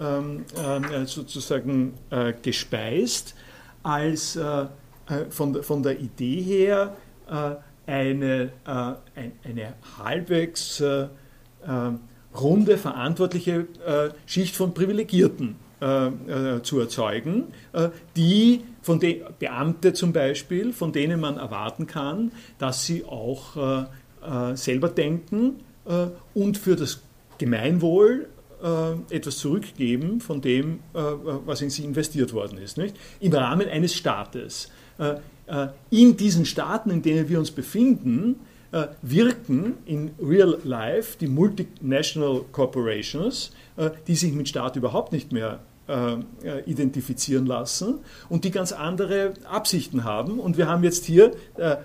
ähm, 0.00 0.44
sozusagen 1.04 1.92
gespeist, 2.42 3.34
als 3.82 4.38
von, 5.30 5.62
von 5.62 5.82
der 5.82 6.00
Idee 6.00 6.40
her 6.40 6.96
eine, 7.86 8.50
eine 8.64 9.74
halbwegs 9.98 10.82
runde, 12.34 12.78
verantwortliche 12.78 13.66
äh, 13.86 14.10
Schicht 14.26 14.56
von 14.56 14.74
Privilegierten 14.74 15.56
äh, 15.80 16.06
äh, 16.06 16.62
zu 16.62 16.80
erzeugen, 16.80 17.52
äh, 17.72 17.88
die 18.16 18.62
von 18.84 19.00
den 19.00 19.22
Beamte 19.38 19.94
zum 19.94 20.12
Beispiel, 20.12 20.72
von 20.72 20.92
denen 20.92 21.18
man 21.18 21.38
erwarten 21.38 21.86
kann, 21.86 22.32
dass 22.58 22.84
sie 22.84 23.04
auch 23.04 23.56
äh, 23.56 23.84
äh, 24.52 24.56
selber 24.56 24.88
denken 24.88 25.60
und 26.32 26.56
für 26.56 26.76
das 26.76 27.02
Gemeinwohl 27.36 28.26
etwas 29.10 29.36
zurückgeben 29.36 30.22
von 30.22 30.40
dem, 30.40 30.78
was 30.94 31.60
in 31.60 31.68
sie 31.68 31.84
investiert 31.84 32.32
worden 32.32 32.56
ist, 32.56 32.78
nicht? 32.78 32.96
im 33.20 33.34
Rahmen 33.34 33.68
eines 33.68 33.92
Staates. 33.92 34.70
in 35.90 36.16
diesen 36.16 36.46
Staaten, 36.46 36.88
in 36.88 37.02
denen 37.02 37.28
wir 37.28 37.38
uns 37.38 37.50
befinden, 37.50 38.36
äh, 38.74 38.88
wirken 39.02 39.74
in 39.86 40.10
real 40.20 40.58
life 40.64 41.16
die 41.16 41.28
Multinational 41.28 42.44
Corporations, 42.50 43.52
äh, 43.76 43.90
die 44.08 44.16
sich 44.16 44.32
mit 44.32 44.48
Staat 44.48 44.74
überhaupt 44.74 45.12
nicht 45.12 45.30
mehr 45.30 45.60
äh, 45.88 46.16
identifizieren 46.66 47.46
lassen 47.46 48.00
und 48.28 48.44
die 48.44 48.50
ganz 48.50 48.72
andere 48.72 49.34
Absichten 49.44 50.04
haben. 50.04 50.40
Und 50.40 50.56
wir 50.56 50.68
haben 50.68 50.84
jetzt 50.84 51.04
hier 51.04 51.32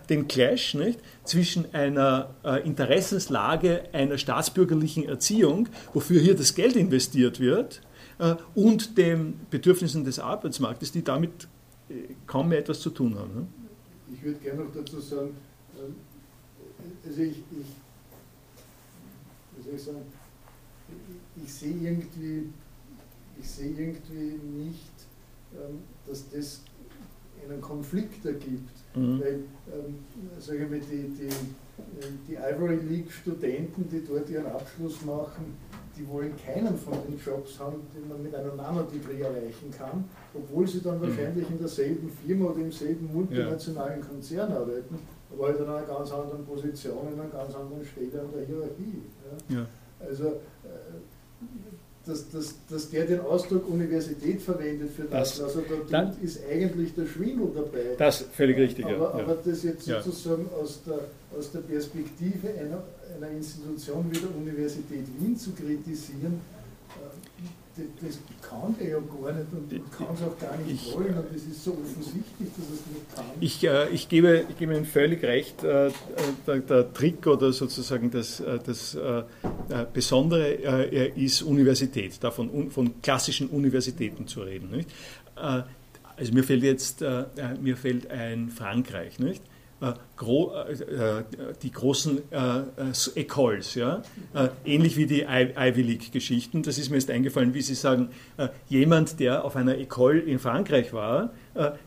den 0.10 0.28
Clash 0.28 0.74
nicht, 0.74 1.00
zwischen 1.24 1.74
einer 1.74 2.30
Interessenslage 2.64 3.84
einer 3.94 4.18
staatsbürgerlichen 4.18 5.08
Erziehung, 5.08 5.70
wofür 5.94 6.20
hier 6.22 6.36
das 6.36 6.56
Geld 6.56 6.76
investiert 6.76 7.40
wird, 7.40 7.82
und 8.56 8.98
den 8.98 9.40
Bedürfnissen 9.50 10.06
des 10.06 10.20
Arbeitsmarktes, 10.20 10.92
die 10.92 11.04
damit 11.04 11.48
kaum 12.28 12.50
mehr 12.50 12.60
etwas 12.60 12.80
zu 12.80 12.90
tun 12.90 13.16
haben. 13.16 13.34
Ne? 13.34 13.48
Ich 14.14 14.24
würde 14.24 14.40
gerne 14.40 14.64
noch 14.64 14.74
dazu 14.74 15.00
sagen, 15.00 15.36
ähm, 15.78 15.96
also 17.06 17.22
ich, 17.22 17.38
ich, 17.52 17.68
soll 19.64 19.74
ich 19.76 19.84
sagen, 19.84 20.02
ich, 20.90 21.44
ich 21.44 21.54
sehe 21.54 21.76
irgendwie, 21.76 22.50
ich 23.40 23.50
sehe 23.50 23.72
irgendwie 23.72 24.40
nicht, 24.44 24.92
ähm, 25.54 25.80
dass 26.08 26.30
das 26.30 26.62
einen 27.48 27.62
Konflikt 27.62 28.26
ergibt. 28.26 28.74
Mhm. 28.96 29.20
Weil, 29.22 29.34
ähm, 29.72 30.00
sage 30.40 30.64
ich 30.66 30.70
mal, 30.70 30.80
die, 30.80 31.10
die, 31.10 31.30
die 32.28 32.36
Ivory 32.36 32.76
League 32.76 33.12
Studenten, 33.12 33.88
die 33.90 34.04
dort 34.06 34.30
ihren 34.30 34.48
Abschluss 34.48 35.04
machen, 35.06 35.56
die 35.98 36.08
wollen 36.08 36.34
keinen 36.38 36.78
von 36.78 36.94
den 37.08 37.20
Jobs 37.24 37.60
haben, 37.60 37.82
den 37.96 38.08
man 38.08 38.22
mit 38.22 38.34
einem 38.36 38.56
Nanodegree 38.56 39.22
erreichen 39.22 39.72
kann, 39.78 40.06
obwohl 40.34 40.68
sie 40.68 40.82
dann 40.82 40.98
mhm. 40.98 41.04
wahrscheinlich 41.04 41.50
in 41.50 41.60
derselben 41.60 42.10
Firma 42.10 42.52
oder 42.52 42.62
im 42.62 42.72
selben 42.72 43.12
multinationalen 43.14 44.02
Konzern 44.02 44.52
arbeiten 44.52 45.00
aber 45.32 45.48
halt 45.48 45.60
in 45.60 45.66
einer 45.66 45.82
ganz 45.84 46.12
anderen 46.12 46.46
Position, 46.46 47.08
in 47.14 47.20
einer 47.20 47.30
ganz 47.30 47.54
anderen 47.56 47.86
Stelle 47.86 48.22
an 48.22 48.32
der 48.34 48.46
Hierarchie. 48.46 49.02
Ja? 49.50 49.58
Ja. 49.58 49.66
Also, 50.00 50.28
äh, 50.28 51.00
dass, 52.06 52.30
dass, 52.30 52.56
dass 52.70 52.90
der 52.90 53.06
den 53.06 53.20
Ausdruck 53.22 53.70
Universität 53.70 54.42
verwendet 54.42 54.90
für 54.96 55.04
das, 55.04 55.38
das 55.38 55.46
was 55.46 55.56
er 55.56 55.86
da 55.90 56.12
tut, 56.12 56.24
ist 56.24 56.40
eigentlich 56.50 56.94
der 56.94 57.06
Schwindel 57.06 57.50
dabei. 57.54 57.96
Das 57.98 58.26
völlig 58.32 58.58
richtig, 58.58 58.86
aber, 58.86 59.18
ja. 59.18 59.24
aber 59.24 59.38
das 59.44 59.64
jetzt 59.64 59.86
sozusagen 59.86 60.48
aus, 60.60 60.82
der, 60.86 61.00
aus 61.38 61.52
der 61.52 61.60
Perspektive 61.60 62.50
einer, 62.50 62.84
einer 63.16 63.32
Institution 63.36 64.06
wie 64.12 64.18
der 64.18 64.36
Universität 64.36 65.06
Wien 65.20 65.38
zu 65.38 65.52
kritisieren, 65.52 66.42
das 68.02 68.20
kann 68.42 68.76
er 68.80 68.90
ja 68.90 69.00
gar 69.00 69.34
nicht 69.34 69.48
und 69.52 69.92
kann 69.92 70.08
es 70.14 70.22
auch 70.22 70.38
gar 70.40 70.58
nicht 70.58 70.72
ich, 70.72 70.94
wollen 70.94 71.18
und 71.18 71.36
es 71.36 71.46
ist 71.46 71.64
so 71.64 71.72
offensichtlich, 71.72 72.50
dass 72.56 72.66
es 72.66 72.86
nicht 72.94 73.16
kann. 73.16 73.26
Ich, 73.40 73.64
äh, 73.64 73.90
ich, 73.90 74.10
gebe, 74.10 74.46
ich 74.50 74.58
gebe 74.58 74.76
Ihnen 74.76 74.86
völlig 74.86 75.24
recht, 75.24 75.64
äh, 75.64 75.92
der, 76.48 76.60
der, 76.60 76.94
Trick 76.94 77.26
oder 77.28 77.52
sozusagen 77.52 78.12
das, 78.12 78.40
äh, 78.40 78.60
das 78.66 78.96
äh, 78.96 79.20
äh, 79.20 79.24
Besondere 79.92 80.92
äh, 80.92 81.12
ist 81.16 81.42
Universität, 81.42 82.24
davon 82.24 82.72
von 82.72 83.02
klassischen 83.02 83.50
Universitäten 83.50 84.28
zu 84.28 84.42
reden. 84.42 84.72
Nicht? 84.72 84.90
also 85.36 86.34
mir 86.34 86.44
fällt 86.44 86.64
jetzt 86.64 87.02
mir 87.62 87.78
fällt 87.78 88.12
ein 88.12 88.50
Frankreich, 88.50 89.20
nicht? 89.20 89.42
Äh, 90.22 90.74
äh, 90.74 91.24
die 91.62 91.72
großen 91.72 92.18
äh, 92.32 92.62
Ecoles, 93.16 93.76
ja? 93.76 94.02
ähnlich 94.66 94.98
wie 94.98 95.06
die 95.06 95.22
Ivy 95.22 95.82
League-Geschichten. 95.82 96.62
Das 96.64 96.78
ist 96.78 96.90
mir 96.90 96.98
jetzt 96.98 97.10
eingefallen, 97.10 97.54
wie 97.54 97.62
Sie 97.62 97.74
sagen, 97.74 98.10
jemand, 98.68 99.20
der 99.20 99.46
auf 99.46 99.56
einer 99.56 99.78
Ecole 99.78 100.20
in 100.20 100.40
Frankreich 100.40 100.94
war, 100.94 101.32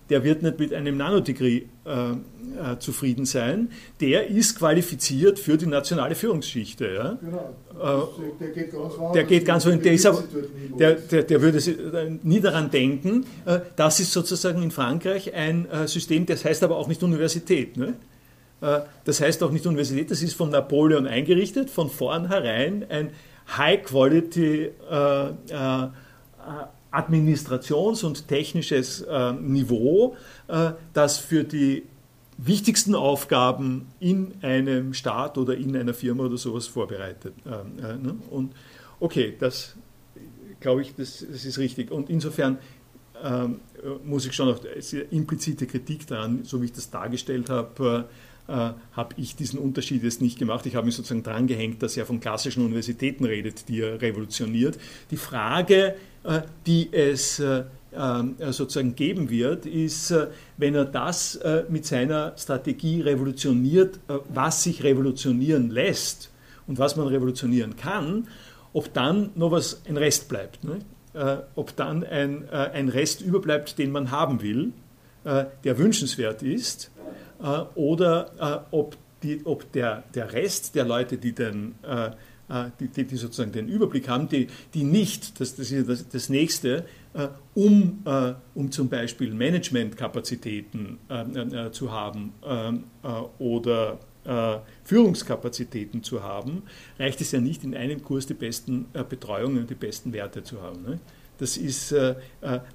der 0.09 0.25
wird 0.25 0.43
nicht 0.43 0.59
mit 0.59 0.73
einem 0.73 0.97
Nanodegree 0.97 1.63
äh, 1.85 2.79
zufrieden 2.79 3.25
sein, 3.25 3.71
der 4.01 4.29
ist 4.29 4.59
qualifiziert 4.59 5.39
für 5.39 5.57
die 5.57 5.67
nationale 5.67 6.15
Führungsschichte. 6.15 6.95
Ja? 6.95 7.19
Genau. 7.21 7.55
Äh, 7.81 8.41
der 8.41 8.49
geht 8.51 8.73
ganz 8.73 8.95
woanders. 8.95 9.13
Der 9.13 9.25
geht 9.25 9.45
ganz 9.45 9.67
woanders. 9.67 9.83
Der, 9.83 9.93
ist 9.93 10.07
aber, 10.07 10.25
der, 10.79 10.95
der, 10.95 11.23
der 11.23 11.43
würde 11.43 11.59
äh, 11.59 12.19
nie 12.23 12.41
daran 12.41 12.71
denken. 12.71 13.25
Äh, 13.47 13.61
das 13.77 14.01
ist 14.01 14.13
sozusagen 14.13 14.63
in 14.63 14.71
Frankreich 14.71 15.33
ein 15.35 15.69
äh, 15.71 15.89
System, 15.89 16.27
das 16.27 16.45
heißt 16.45 16.63
aber 16.63 16.77
auch 16.77 16.89
nicht 16.89 17.03
Universität. 17.03 17.77
Ne? 17.77 17.95
Äh, 18.63 18.81
das 19.05 19.21
heißt 19.21 19.43
auch 19.43 19.51
nicht 19.51 19.67
Universität, 19.67 20.11
das 20.11 20.23
ist 20.23 20.35
von 20.35 20.51
Napoleon 20.51 21.07
eingerichtet, 21.07 21.69
von 21.69 21.91
vornherein 21.91 22.87
ein 22.89 23.11
High-Quality 23.57 24.71
Administrations- 26.93 28.05
und 28.05 28.29
technisches 28.29 29.05
Niveau, 29.41 30.17
das 30.93 31.19
für 31.19 31.43
die 31.43 31.83
wichtigsten 32.39 32.95
Aufgaben 32.95 33.89
in 33.99 34.35
einem 34.43 34.95
Staat 34.95 35.39
oder 35.39 35.57
in 35.57 35.77
einer 35.77 35.93
Firma 35.93 36.25
oder 36.25 36.37
sowas 36.37 36.69
vorbereitet. 36.69 37.35
Ne? 37.45 38.15
Und 38.31 38.53
okay, 39.01 39.35
das 39.41 39.75
glaube 40.63 40.83
ich, 40.83 40.95
das, 40.95 41.27
das, 41.31 41.45
ist 41.45 41.59
richtig. 41.59 41.91
Und 41.91 42.09
insofern 42.09 42.59
ähm, 43.23 43.61
muss 44.05 44.25
ich 44.25 44.33
schon 44.33 44.49
noch 44.49 44.61
implizite 45.11 45.67
Kritik 45.67 46.07
daran, 46.07 46.45
so 46.45 46.63
wie 46.63 46.67
ich 46.67 46.73
das 46.73 46.91
dargestellt 46.91 47.51
habe, 47.51 48.09
äh, 48.09 48.13
habe 48.53 49.15
ich 49.17 49.35
diesen 49.35 49.59
Unterschied 49.59 50.03
jetzt 50.03 50.21
nicht 50.21 50.39
gemacht. 50.39 50.67
Ich 50.67 50.77
habe 50.77 50.85
mich 50.85 50.95
sozusagen 50.95 51.23
dran 51.23 51.47
gehängt, 51.47 51.83
dass 51.83 51.97
er 51.97 52.05
von 52.05 52.21
klassischen 52.21 52.65
Universitäten 52.65 53.25
redet, 53.25 53.69
die 53.69 53.81
er 53.81 54.01
revolutioniert. 54.01 54.79
Die 55.11 55.17
Frage, 55.17 55.95
äh, 56.25 56.43
die 56.67 56.93
es 56.93 57.39
äh, 57.39 57.65
sozusagen 58.51 58.95
geben 58.95 59.31
wird, 59.31 59.67
ist, 59.67 60.15
wenn 60.57 60.75
er 60.75 60.87
das 60.87 61.39
mit 61.69 61.85
seiner 61.85 62.33
Strategie 62.39 63.03
revolutioniert, 63.03 64.01
was 64.33 64.63
sich 64.63 64.83
revolutionieren 64.83 65.69
lässt 65.69 66.31
und 66.67 66.79
was 66.79 66.97
man 66.97 67.09
revolutionieren 67.09 67.77
kann, 67.77 68.29
ob 68.73 68.95
dann 68.95 69.29
noch 69.35 69.51
was 69.51 69.83
ein 69.87 69.99
Rest 69.99 70.31
bleibt. 70.31 70.65
Ne? 70.65 70.79
ob 71.55 71.77
dann 71.77 72.03
ein, 72.03 72.49
ein 72.49 72.89
Rest 72.89 73.21
überbleibt, 73.21 73.77
den 73.79 73.91
man 73.91 74.11
haben 74.11 74.41
will, 74.41 74.73
der 75.27 75.77
wünschenswert 75.77 76.43
ist 76.43 76.92
äh, 76.92 76.92
oder 77.75 78.65
äh, 78.71 78.75
ob, 78.75 78.97
die, 79.23 79.41
ob 79.45 79.71
der, 79.73 80.05
der 80.15 80.33
Rest 80.33 80.75
der 80.75 80.85
Leute, 80.85 81.19
die 81.19 81.33
den 81.33 81.75
äh, 81.83 82.11
die, 82.81 82.89
die, 82.89 83.05
die, 83.05 83.17
sozusagen 83.17 83.53
den 83.53 83.69
Überblick 83.69 84.09
haben, 84.09 84.29
die, 84.29 84.49
die 84.75 84.85
nicht, 84.85 85.41
das, 85.41 85.57
das 85.57 85.71
ist 85.71 85.89
das, 85.89 86.09
das 86.09 86.29
nächste, 86.29 86.85
äh, 87.15 87.29
um, 87.55 88.03
äh, 88.05 88.35
um 88.55 88.71
zum 88.71 88.89
Beispiel 88.89 89.33
Managementkapazitäten 89.33 90.99
äh, 91.09 91.71
zu 91.71 91.93
haben 91.93 92.35
oder 93.39 93.99
Führungskapazitäten 94.85 96.05
zu 96.05 96.23
haben, 96.23 96.63
reicht 96.97 97.21
es 97.21 97.33
ja 97.33 97.41
nicht, 97.41 97.65
in 97.65 97.75
einem 97.75 98.05
Kurs 98.05 98.25
die 98.25 98.35
besten 98.35 98.87
Betreuungen 99.09 99.59
und 99.59 99.71
die 99.71 99.75
besten 99.75 100.13
Werte 100.13 100.45
zu 100.45 100.63
haben. 100.63 100.83
Ne? 100.83 101.01
Das 101.39 101.57
ist, 101.57 101.95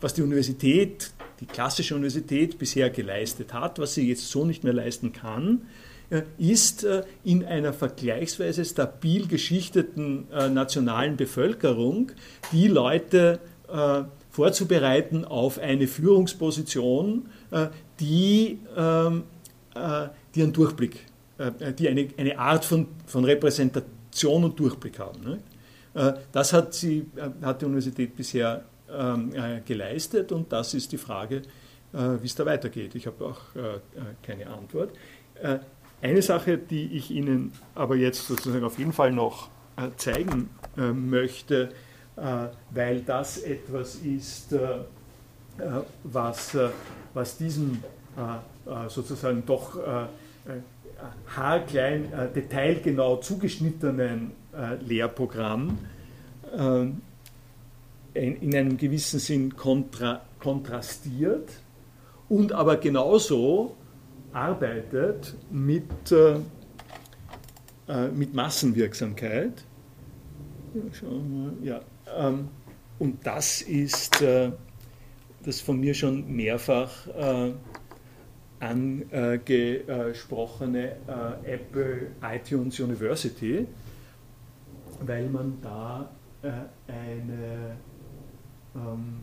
was 0.01 0.14
die 0.14 0.22
Universität 0.22 1.12
die 1.39 1.45
klassische 1.45 1.95
Universität 1.95 2.58
bisher 2.58 2.89
geleistet 2.89 3.53
hat, 3.53 3.80
was 3.80 3.93
sie 3.93 4.08
jetzt 4.08 4.30
so 4.30 4.45
nicht 4.45 4.64
mehr 4.64 4.74
leisten 4.74 5.14
kann, 5.14 5.68
äh, 6.10 6.24
ist 6.38 6.84
äh, 6.84 7.03
in 7.24 7.45
einer 7.45 7.74
vergleichsweise 7.74 8.64
stabil 8.64 9.28
geschichteten 9.28 10.32
äh, 10.32 10.49
nationalen 10.49 11.18
Bevölkerung 11.18 12.12
die 12.51 12.68
Leute 12.68 13.39
vorzubereiten 14.30 15.26
auf 15.26 15.60
eine 15.60 15.88
Führungsposition, 15.88 17.26
die, 17.99 18.60
ähm, 18.78 19.24
die 20.34 20.41
einen 20.41 20.53
Durchblick, 20.53 21.03
die 21.78 21.89
eine, 21.89 22.08
eine 22.16 22.39
Art 22.39 22.64
von, 22.64 22.88
von 23.05 23.26
Repräsentation 23.26 24.45
und 24.45 24.58
Durchblick 24.58 24.99
haben. 24.99 25.39
Ne? 25.98 26.20
Das 26.32 26.54
hat, 26.54 26.74
sie, 26.74 27.08
hat 27.41 27.62
die 27.62 27.66
Universität 27.66 28.16
bisher 28.16 28.64
ähm, 28.89 29.34
äh, 29.34 29.62
geleistet 29.62 30.32
und 30.32 30.52
das 30.52 30.74
ist 30.74 30.91
die 30.91 30.98
Frage, 30.98 31.41
äh, 31.93 31.98
wie 32.22 32.28
es 32.28 32.36
da 32.36 32.45
weitergeht. 32.45 32.95
Ich 32.95 33.08
habe 33.08 33.26
auch 33.26 33.56
äh, 33.56 33.80
keine 34.22 34.48
Antwort. 34.48 34.91
eine 36.02 36.22
Sache, 36.22 36.58
die 36.58 36.98
ich 36.98 37.12
Ihnen 37.12 37.52
aber 37.76 37.95
jetzt 37.95 38.28
sozusagen 38.28 38.64
auf 38.64 38.78
jeden 38.80 38.93
Fall 38.93 39.12
noch 39.12 39.50
zeigen 39.98 40.50
möchte, 40.76 41.70
weil 42.72 43.02
das 43.02 43.38
etwas 43.38 43.95
ist, 43.98 44.56
was, 46.04 46.58
was 47.14 47.38
diesem 47.38 47.84
sozusagen 48.88 49.45
doch 49.45 49.80
haarklein, 51.36 52.12
detailgenau 52.36 53.18
zugeschnittenen 53.18 54.32
Lehrprogramm 54.86 55.78
in 58.18 58.56
einem 58.56 58.78
gewissen 58.78 59.20
Sinn 59.20 59.56
kontra, 59.56 60.22
kontrastiert 60.39 61.50
und 62.30 62.52
aber 62.52 62.78
genauso 62.78 63.76
arbeitet 64.34 65.36
mit, 65.50 66.12
äh, 66.12 66.39
äh 67.88 68.08
mit 68.10 68.34
Massenwirksamkeit. 68.34 69.64
Ja, 71.64 71.82
ähm, 72.16 72.50
und 73.00 73.26
das 73.26 73.62
ist 73.62 74.22
äh, 74.22 74.52
das 75.43 75.62
von 75.62 75.80
mir 75.80 75.93
schon 75.93 76.28
mehrfach 76.36 77.08
äh, 77.08 77.52
angesprochene 78.60 80.95
äh, 81.08 81.53
Apple 81.53 82.08
iTunes 82.22 82.78
University, 82.80 83.68
weil 85.01 85.28
man 85.30 85.60
da 85.62 86.10
äh, 86.41 86.51
eine 86.88 87.78
ähm, 88.76 89.20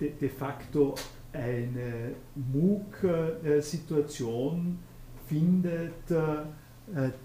de, 0.00 0.28
facto 0.28 0.94
eine 1.32 2.14
MOOC-Situation 2.52 4.78
findet, 5.26 6.10
äh, 6.10 6.44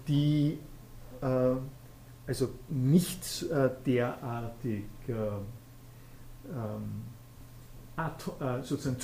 die 0.06 0.58
also 2.26 2.50
nicht 2.68 3.46
äh, 3.50 3.70
derartig 3.86 4.84
ähm, 5.08 5.46
sozusagen 8.62 8.96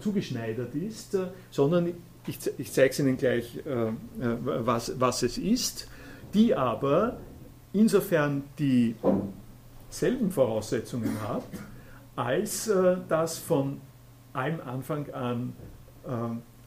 zugeschneidert 0.00 0.74
ist, 0.74 1.16
sondern 1.50 1.94
ich, 2.26 2.38
ich 2.58 2.72
zeige 2.72 2.90
es 2.90 2.98
Ihnen 2.98 3.16
gleich, 3.16 3.58
was, 3.64 5.00
was 5.00 5.22
es 5.22 5.38
ist, 5.38 5.88
die 6.34 6.54
aber 6.54 7.16
insofern 7.72 8.44
die 8.58 8.94
selben 9.88 10.30
Voraussetzungen 10.30 11.16
hat, 11.28 11.44
als 12.16 12.68
äh, 12.68 12.96
das 13.08 13.38
von 13.38 13.80
allem 14.32 14.60
Anfang 14.60 15.10
an 15.12 15.52
äh, 16.06 16.10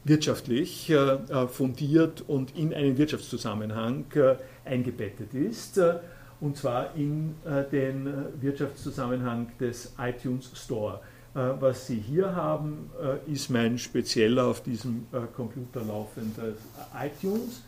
wirtschaftlich 0.04 0.90
äh, 0.90 0.94
äh 0.94 1.48
fundiert 1.48 2.24
und 2.26 2.56
in 2.56 2.74
einen 2.74 2.98
Wirtschaftszusammenhang 2.98 4.04
äh, 4.14 4.36
eingebettet 4.64 5.32
ist, 5.32 5.78
äh, 5.78 5.96
und 6.40 6.56
zwar 6.58 6.94
in 6.94 7.36
den 7.72 8.12
Wirtschaftszusammenhang 8.40 9.52
des 9.58 9.94
iTunes 9.98 10.50
Store. 10.54 11.00
Was 11.34 11.88
Sie 11.88 11.98
hier 11.98 12.36
haben, 12.36 12.90
ist 13.26 13.50
mein 13.50 13.76
spezieller 13.76 14.46
auf 14.46 14.62
diesem 14.62 15.06
Computer 15.34 15.82
laufendes 15.82 16.54
iTunes. 16.94 17.62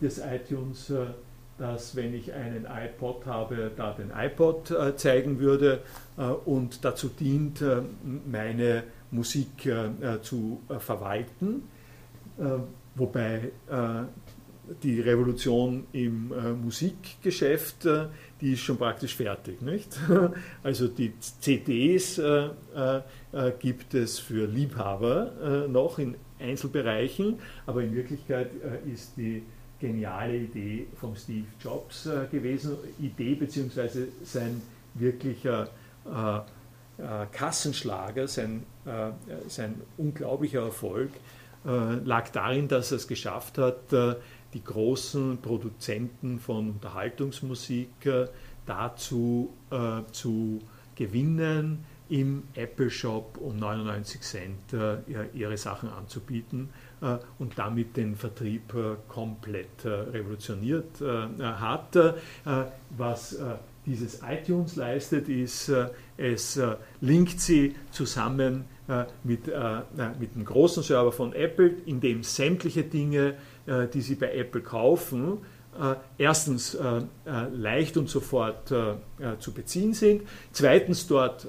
Das 0.00 0.18
iTunes 0.18 0.92
dass 1.58 1.96
wenn 1.96 2.14
ich 2.14 2.32
einen 2.32 2.66
iPod 2.66 3.26
habe, 3.26 3.70
da 3.76 3.92
den 3.92 4.10
iPod 4.16 4.70
äh, 4.70 4.96
zeigen 4.96 5.40
würde 5.40 5.80
äh, 6.16 6.22
und 6.22 6.84
dazu 6.84 7.08
dient, 7.08 7.60
äh, 7.60 7.82
meine 8.26 8.84
Musik 9.10 9.66
äh, 9.66 10.20
zu 10.22 10.62
äh, 10.68 10.78
verwalten, 10.78 11.64
äh, 12.38 12.44
wobei 12.94 13.50
die 14.82 15.00
Revolution 15.00 15.86
im 15.92 16.32
Musikgeschäft, 16.62 17.86
die 18.40 18.52
ist 18.52 18.60
schon 18.60 18.76
praktisch 18.76 19.14
fertig. 19.14 19.62
Nicht? 19.62 19.98
Also 20.62 20.88
die 20.88 21.12
CDs 21.18 22.20
gibt 23.60 23.94
es 23.94 24.18
für 24.18 24.46
Liebhaber 24.46 25.66
noch 25.68 25.98
in 25.98 26.16
Einzelbereichen, 26.38 27.38
aber 27.66 27.82
in 27.82 27.94
Wirklichkeit 27.94 28.50
ist 28.86 29.16
die 29.16 29.42
geniale 29.80 30.36
Idee 30.36 30.86
von 30.96 31.14
Steve 31.16 31.46
Jobs 31.60 32.06
äh, 32.06 32.26
gewesen. 32.30 32.76
Idee 32.98 33.34
bzw. 33.34 34.06
sein 34.24 34.60
wirklicher 34.94 35.68
äh, 36.06 36.38
äh, 37.02 37.26
Kassenschlager, 37.30 38.26
sein, 38.26 38.64
äh, 38.84 39.10
sein 39.48 39.80
unglaublicher 39.96 40.62
Erfolg 40.62 41.10
äh, 41.64 41.94
lag 42.04 42.28
darin, 42.30 42.68
dass 42.68 42.90
er 42.90 42.96
es 42.96 43.08
geschafft 43.08 43.58
hat, 43.58 43.92
äh, 43.92 44.14
die 44.54 44.64
großen 44.64 45.38
Produzenten 45.42 46.38
von 46.38 46.70
Unterhaltungsmusik 46.70 47.88
dazu 48.64 49.52
zu 50.12 50.60
gewinnen, 50.94 51.84
im 52.08 52.44
Apple 52.54 52.90
Shop 52.90 53.38
um 53.38 53.56
99 53.56 54.20
Cent 54.22 54.58
ihre 55.34 55.56
Sachen 55.56 55.90
anzubieten 55.90 56.70
äh, 57.00 57.18
und 57.38 57.58
damit 57.58 57.96
den 57.96 58.16
Vertrieb 58.16 58.74
äh, 58.74 58.96
komplett 59.08 59.84
äh, 59.84 59.88
revolutioniert 59.88 61.00
hat. 61.40 61.96
Was 62.96 63.38
dieses 63.86 64.20
iTunes 64.22 64.76
leistet, 64.76 65.28
ist, 65.28 65.72
es 66.16 66.60
linkt 67.00 67.40
sie 67.40 67.74
zusammen 67.90 68.64
mit, 69.24 69.50
mit 70.18 70.34
dem 70.34 70.44
großen 70.44 70.82
Server 70.82 71.12
von 71.12 71.32
Apple, 71.32 71.74
in 71.86 72.00
dem 72.00 72.22
sämtliche 72.22 72.82
Dinge, 72.82 73.34
die 73.92 74.00
Sie 74.00 74.14
bei 74.14 74.32
Apple 74.32 74.62
kaufen, 74.62 75.38
äh, 75.78 75.94
erstens 76.16 76.74
äh, 76.74 76.82
äh, 76.96 77.02
leicht 77.54 77.96
und 77.96 78.08
sofort 78.08 78.72
zu 79.38 79.52
beziehen 79.52 79.94
sind, 79.94 80.22
zweitens 80.52 81.06
dort 81.06 81.46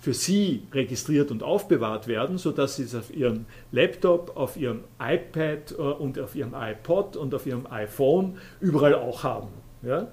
für 0.00 0.14
Sie 0.14 0.62
registriert 0.72 1.30
und 1.30 1.42
aufbewahrt 1.42 2.06
werden, 2.06 2.38
sodass 2.38 2.76
Sie 2.76 2.84
es 2.84 2.94
auf 2.94 3.14
Ihrem 3.14 3.46
Laptop, 3.70 4.36
auf 4.36 4.56
Ihrem 4.56 4.80
iPad 5.00 5.72
und 5.72 6.18
auf 6.18 6.34
Ihrem 6.34 6.54
iPod 6.54 7.16
und 7.16 7.34
auf 7.34 7.46
Ihrem 7.46 7.66
iPhone 7.66 8.38
überall 8.60 8.94
auch 8.94 9.22
haben. 9.22 9.48
Ja? 9.82 10.08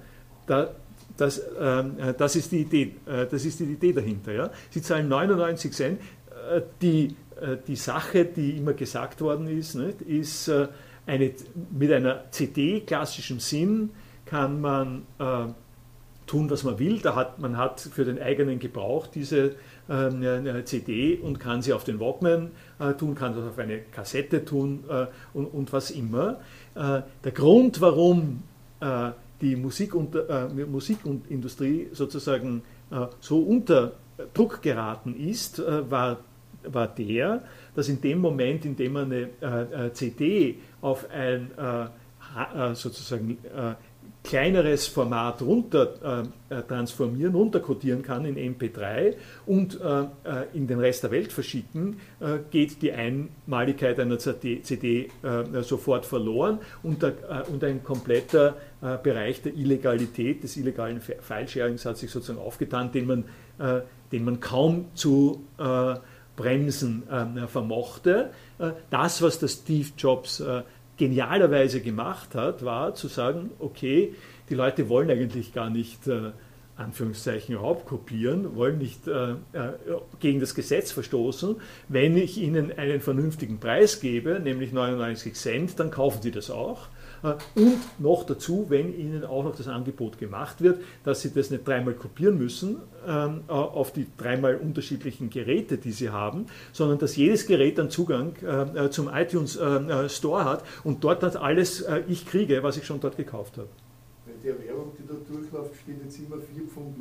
Da, 0.46 0.70
das, 1.16 1.42
ähm, 1.60 1.96
das, 2.16 2.36
ist 2.36 2.52
die 2.52 2.60
Idee, 2.60 2.96
das 3.06 3.44
ist 3.44 3.60
die 3.60 3.64
Idee 3.64 3.92
dahinter. 3.92 4.32
Ja? 4.32 4.50
Sie 4.70 4.82
zahlen 4.82 5.08
99 5.08 5.72
Cent. 5.72 6.00
Die, 6.80 7.14
die 7.66 7.76
Sache, 7.76 8.24
die 8.24 8.56
immer 8.56 8.72
gesagt 8.72 9.20
worden 9.20 9.46
ist, 9.48 9.74
nicht, 9.74 10.02
ist, 10.02 10.50
eine, 11.10 11.32
mit 11.76 11.92
einer 11.92 12.30
CD 12.30 12.80
klassischem 12.80 13.40
Sinn 13.40 13.90
kann 14.26 14.60
man 14.60 15.02
äh, 15.18 15.46
tun, 16.26 16.48
was 16.48 16.62
man 16.62 16.78
will. 16.78 17.00
Da 17.00 17.16
hat, 17.16 17.40
man 17.40 17.56
hat 17.56 17.80
für 17.80 18.04
den 18.04 18.22
eigenen 18.22 18.60
Gebrauch 18.60 19.08
diese 19.08 19.56
äh, 19.88 20.64
CD 20.64 21.16
und 21.16 21.40
kann 21.40 21.62
sie 21.62 21.72
auf 21.72 21.82
den 21.82 21.98
Walkman 21.98 22.52
äh, 22.78 22.92
tun, 22.94 23.16
kann 23.16 23.34
das 23.34 23.44
auf 23.44 23.58
eine 23.58 23.80
Kassette 23.80 24.44
tun 24.44 24.84
äh, 24.88 25.06
und, 25.34 25.46
und, 25.46 25.72
was 25.72 25.90
immer. 25.90 26.38
Äh, 26.76 27.02
der 27.24 27.32
Grund, 27.32 27.80
warum 27.80 28.44
äh, 28.80 29.10
die 29.40 29.56
Musik 29.56 29.94
und, 29.94 30.14
Musikindustrie 30.70 31.88
sozusagen 31.92 32.62
so 33.20 33.38
unter 33.38 33.92
Druck 34.34 34.60
geraten 34.60 35.14
ist, 35.16 35.62
war, 35.88 36.18
war 36.64 36.88
der, 36.88 37.42
dass 37.74 37.88
in 37.88 38.02
dem 38.02 38.18
Moment, 38.18 38.66
in 38.66 38.76
dem 38.76 38.92
man 38.92 39.10
eine 39.40 39.92
CD 39.94 40.56
auf 40.80 41.08
ein 41.10 41.50
äh, 41.56 41.84
äh, 41.84 42.74
sozusagen 42.74 43.38
äh, 43.44 43.74
kleineres 44.22 44.86
Format 44.86 45.40
runter 45.42 46.24
äh, 46.48 46.62
transformieren, 46.62 47.34
runterkodieren 47.34 48.02
kann 48.02 48.24
in 48.24 48.36
MP3 48.36 49.14
und 49.46 49.80
äh, 49.80 50.04
in 50.52 50.66
den 50.66 50.78
Rest 50.78 51.02
der 51.02 51.10
Welt 51.10 51.32
verschicken, 51.32 51.98
äh, 52.20 52.38
geht 52.50 52.82
die 52.82 52.92
Einmaligkeit 52.92 53.98
einer 53.98 54.18
CD, 54.18 54.62
CD 54.62 55.08
sofort 55.62 56.06
verloren 56.06 56.58
und, 56.82 57.02
und, 57.02 57.64
ein 57.64 57.82
kompletter 57.82 58.56
Bereich 59.02 59.42
der 59.42 59.54
Illegalität, 59.54 60.42
des 60.42 60.56
illegalen 60.56 61.00
File-Sharings 61.00 61.84
hat 61.84 61.98
sich 61.98 62.10
sozusagen 62.10 62.38
aufgetan, 62.38 62.92
den 62.92 63.06
man, 63.06 63.24
den 64.12 64.24
man 64.24 64.40
kaum 64.40 64.86
zu 64.94 65.44
bremsen 66.40 67.02
vermochte. 67.48 68.30
Das, 68.90 69.22
was 69.22 69.38
der 69.38 69.48
Steve 69.48 69.88
Jobs 69.96 70.42
genialerweise 71.00 71.80
gemacht 71.80 72.34
hat, 72.34 72.64
war 72.64 72.94
zu 72.94 73.08
sagen, 73.08 73.50
okay, 73.58 74.14
die 74.50 74.54
Leute 74.54 74.88
wollen 74.90 75.10
eigentlich 75.10 75.54
gar 75.54 75.70
nicht 75.70 76.06
äh, 76.06 76.32
Anführungszeichen 76.76 77.54
überhaupt 77.54 77.86
kopieren, 77.86 78.54
wollen 78.54 78.78
nicht 78.78 79.08
äh, 79.08 79.30
äh, 79.30 79.36
gegen 80.20 80.40
das 80.40 80.54
Gesetz 80.54 80.92
verstoßen. 80.92 81.56
Wenn 81.88 82.18
ich 82.18 82.36
ihnen 82.36 82.76
einen 82.76 83.00
vernünftigen 83.00 83.58
Preis 83.58 84.00
gebe, 84.00 84.40
nämlich 84.40 84.72
99 84.72 85.34
Cent, 85.34 85.80
dann 85.80 85.90
kaufen 85.90 86.20
sie 86.20 86.32
das 86.32 86.50
auch. 86.50 86.88
Äh, 87.22 87.34
und 87.54 88.00
noch 88.00 88.24
dazu, 88.24 88.66
wenn 88.68 88.96
Ihnen 88.96 89.24
auch 89.24 89.44
noch 89.44 89.56
das 89.56 89.68
Angebot 89.68 90.18
gemacht 90.18 90.60
wird, 90.60 90.82
dass 91.04 91.22
Sie 91.22 91.32
das 91.32 91.50
nicht 91.50 91.66
dreimal 91.66 91.94
kopieren 91.94 92.38
müssen 92.38 92.78
ähm, 93.06 93.42
äh, 93.48 93.52
auf 93.52 93.92
die 93.92 94.06
dreimal 94.16 94.56
unterschiedlichen 94.56 95.30
Geräte, 95.30 95.78
die 95.78 95.92
Sie 95.92 96.10
haben, 96.10 96.46
sondern 96.72 96.98
dass 96.98 97.16
jedes 97.16 97.46
Gerät 97.46 97.78
dann 97.78 97.90
Zugang 97.90 98.34
äh, 98.36 98.90
zum 98.90 99.08
iTunes 99.12 99.58
Store 100.08 100.44
hat 100.44 100.64
und 100.84 101.04
dort 101.04 101.22
dann 101.22 101.36
alles 101.36 101.84
ich 102.08 102.26
kriege, 102.26 102.62
was 102.62 102.76
ich 102.76 102.86
schon 102.86 103.00
dort 103.00 103.16
gekauft 103.16 103.58
habe. 103.58 103.68
Der 104.44 104.58
Werbung, 104.58 104.92
die 104.98 105.06
da 105.06 105.14
durchläuft, 105.14 105.74
steht 105.82 106.02
jetzt 106.02 106.18
immer 106.18 106.36
4,99 106.36 106.68
Pfund. 106.68 106.96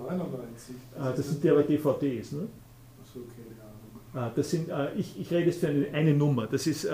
Das, 0.96 1.16
das 1.16 1.30
sind 1.30 1.44
ja 1.44 1.54
aber 1.54 1.64
DVDs, 1.64 2.32
ne? 2.34 2.48
So, 3.14 3.22
keine 3.22 4.22
Ahnung. 4.24 4.34
Das 4.36 4.50
sind, 4.50 4.70
ich, 4.98 5.20
ich 5.20 5.32
rede 5.32 5.46
jetzt 5.46 5.60
für 5.60 5.68
eine, 5.68 5.88
eine 5.94 6.14
Nummer. 6.14 6.48
Das 6.48 6.68
ist 6.68 6.86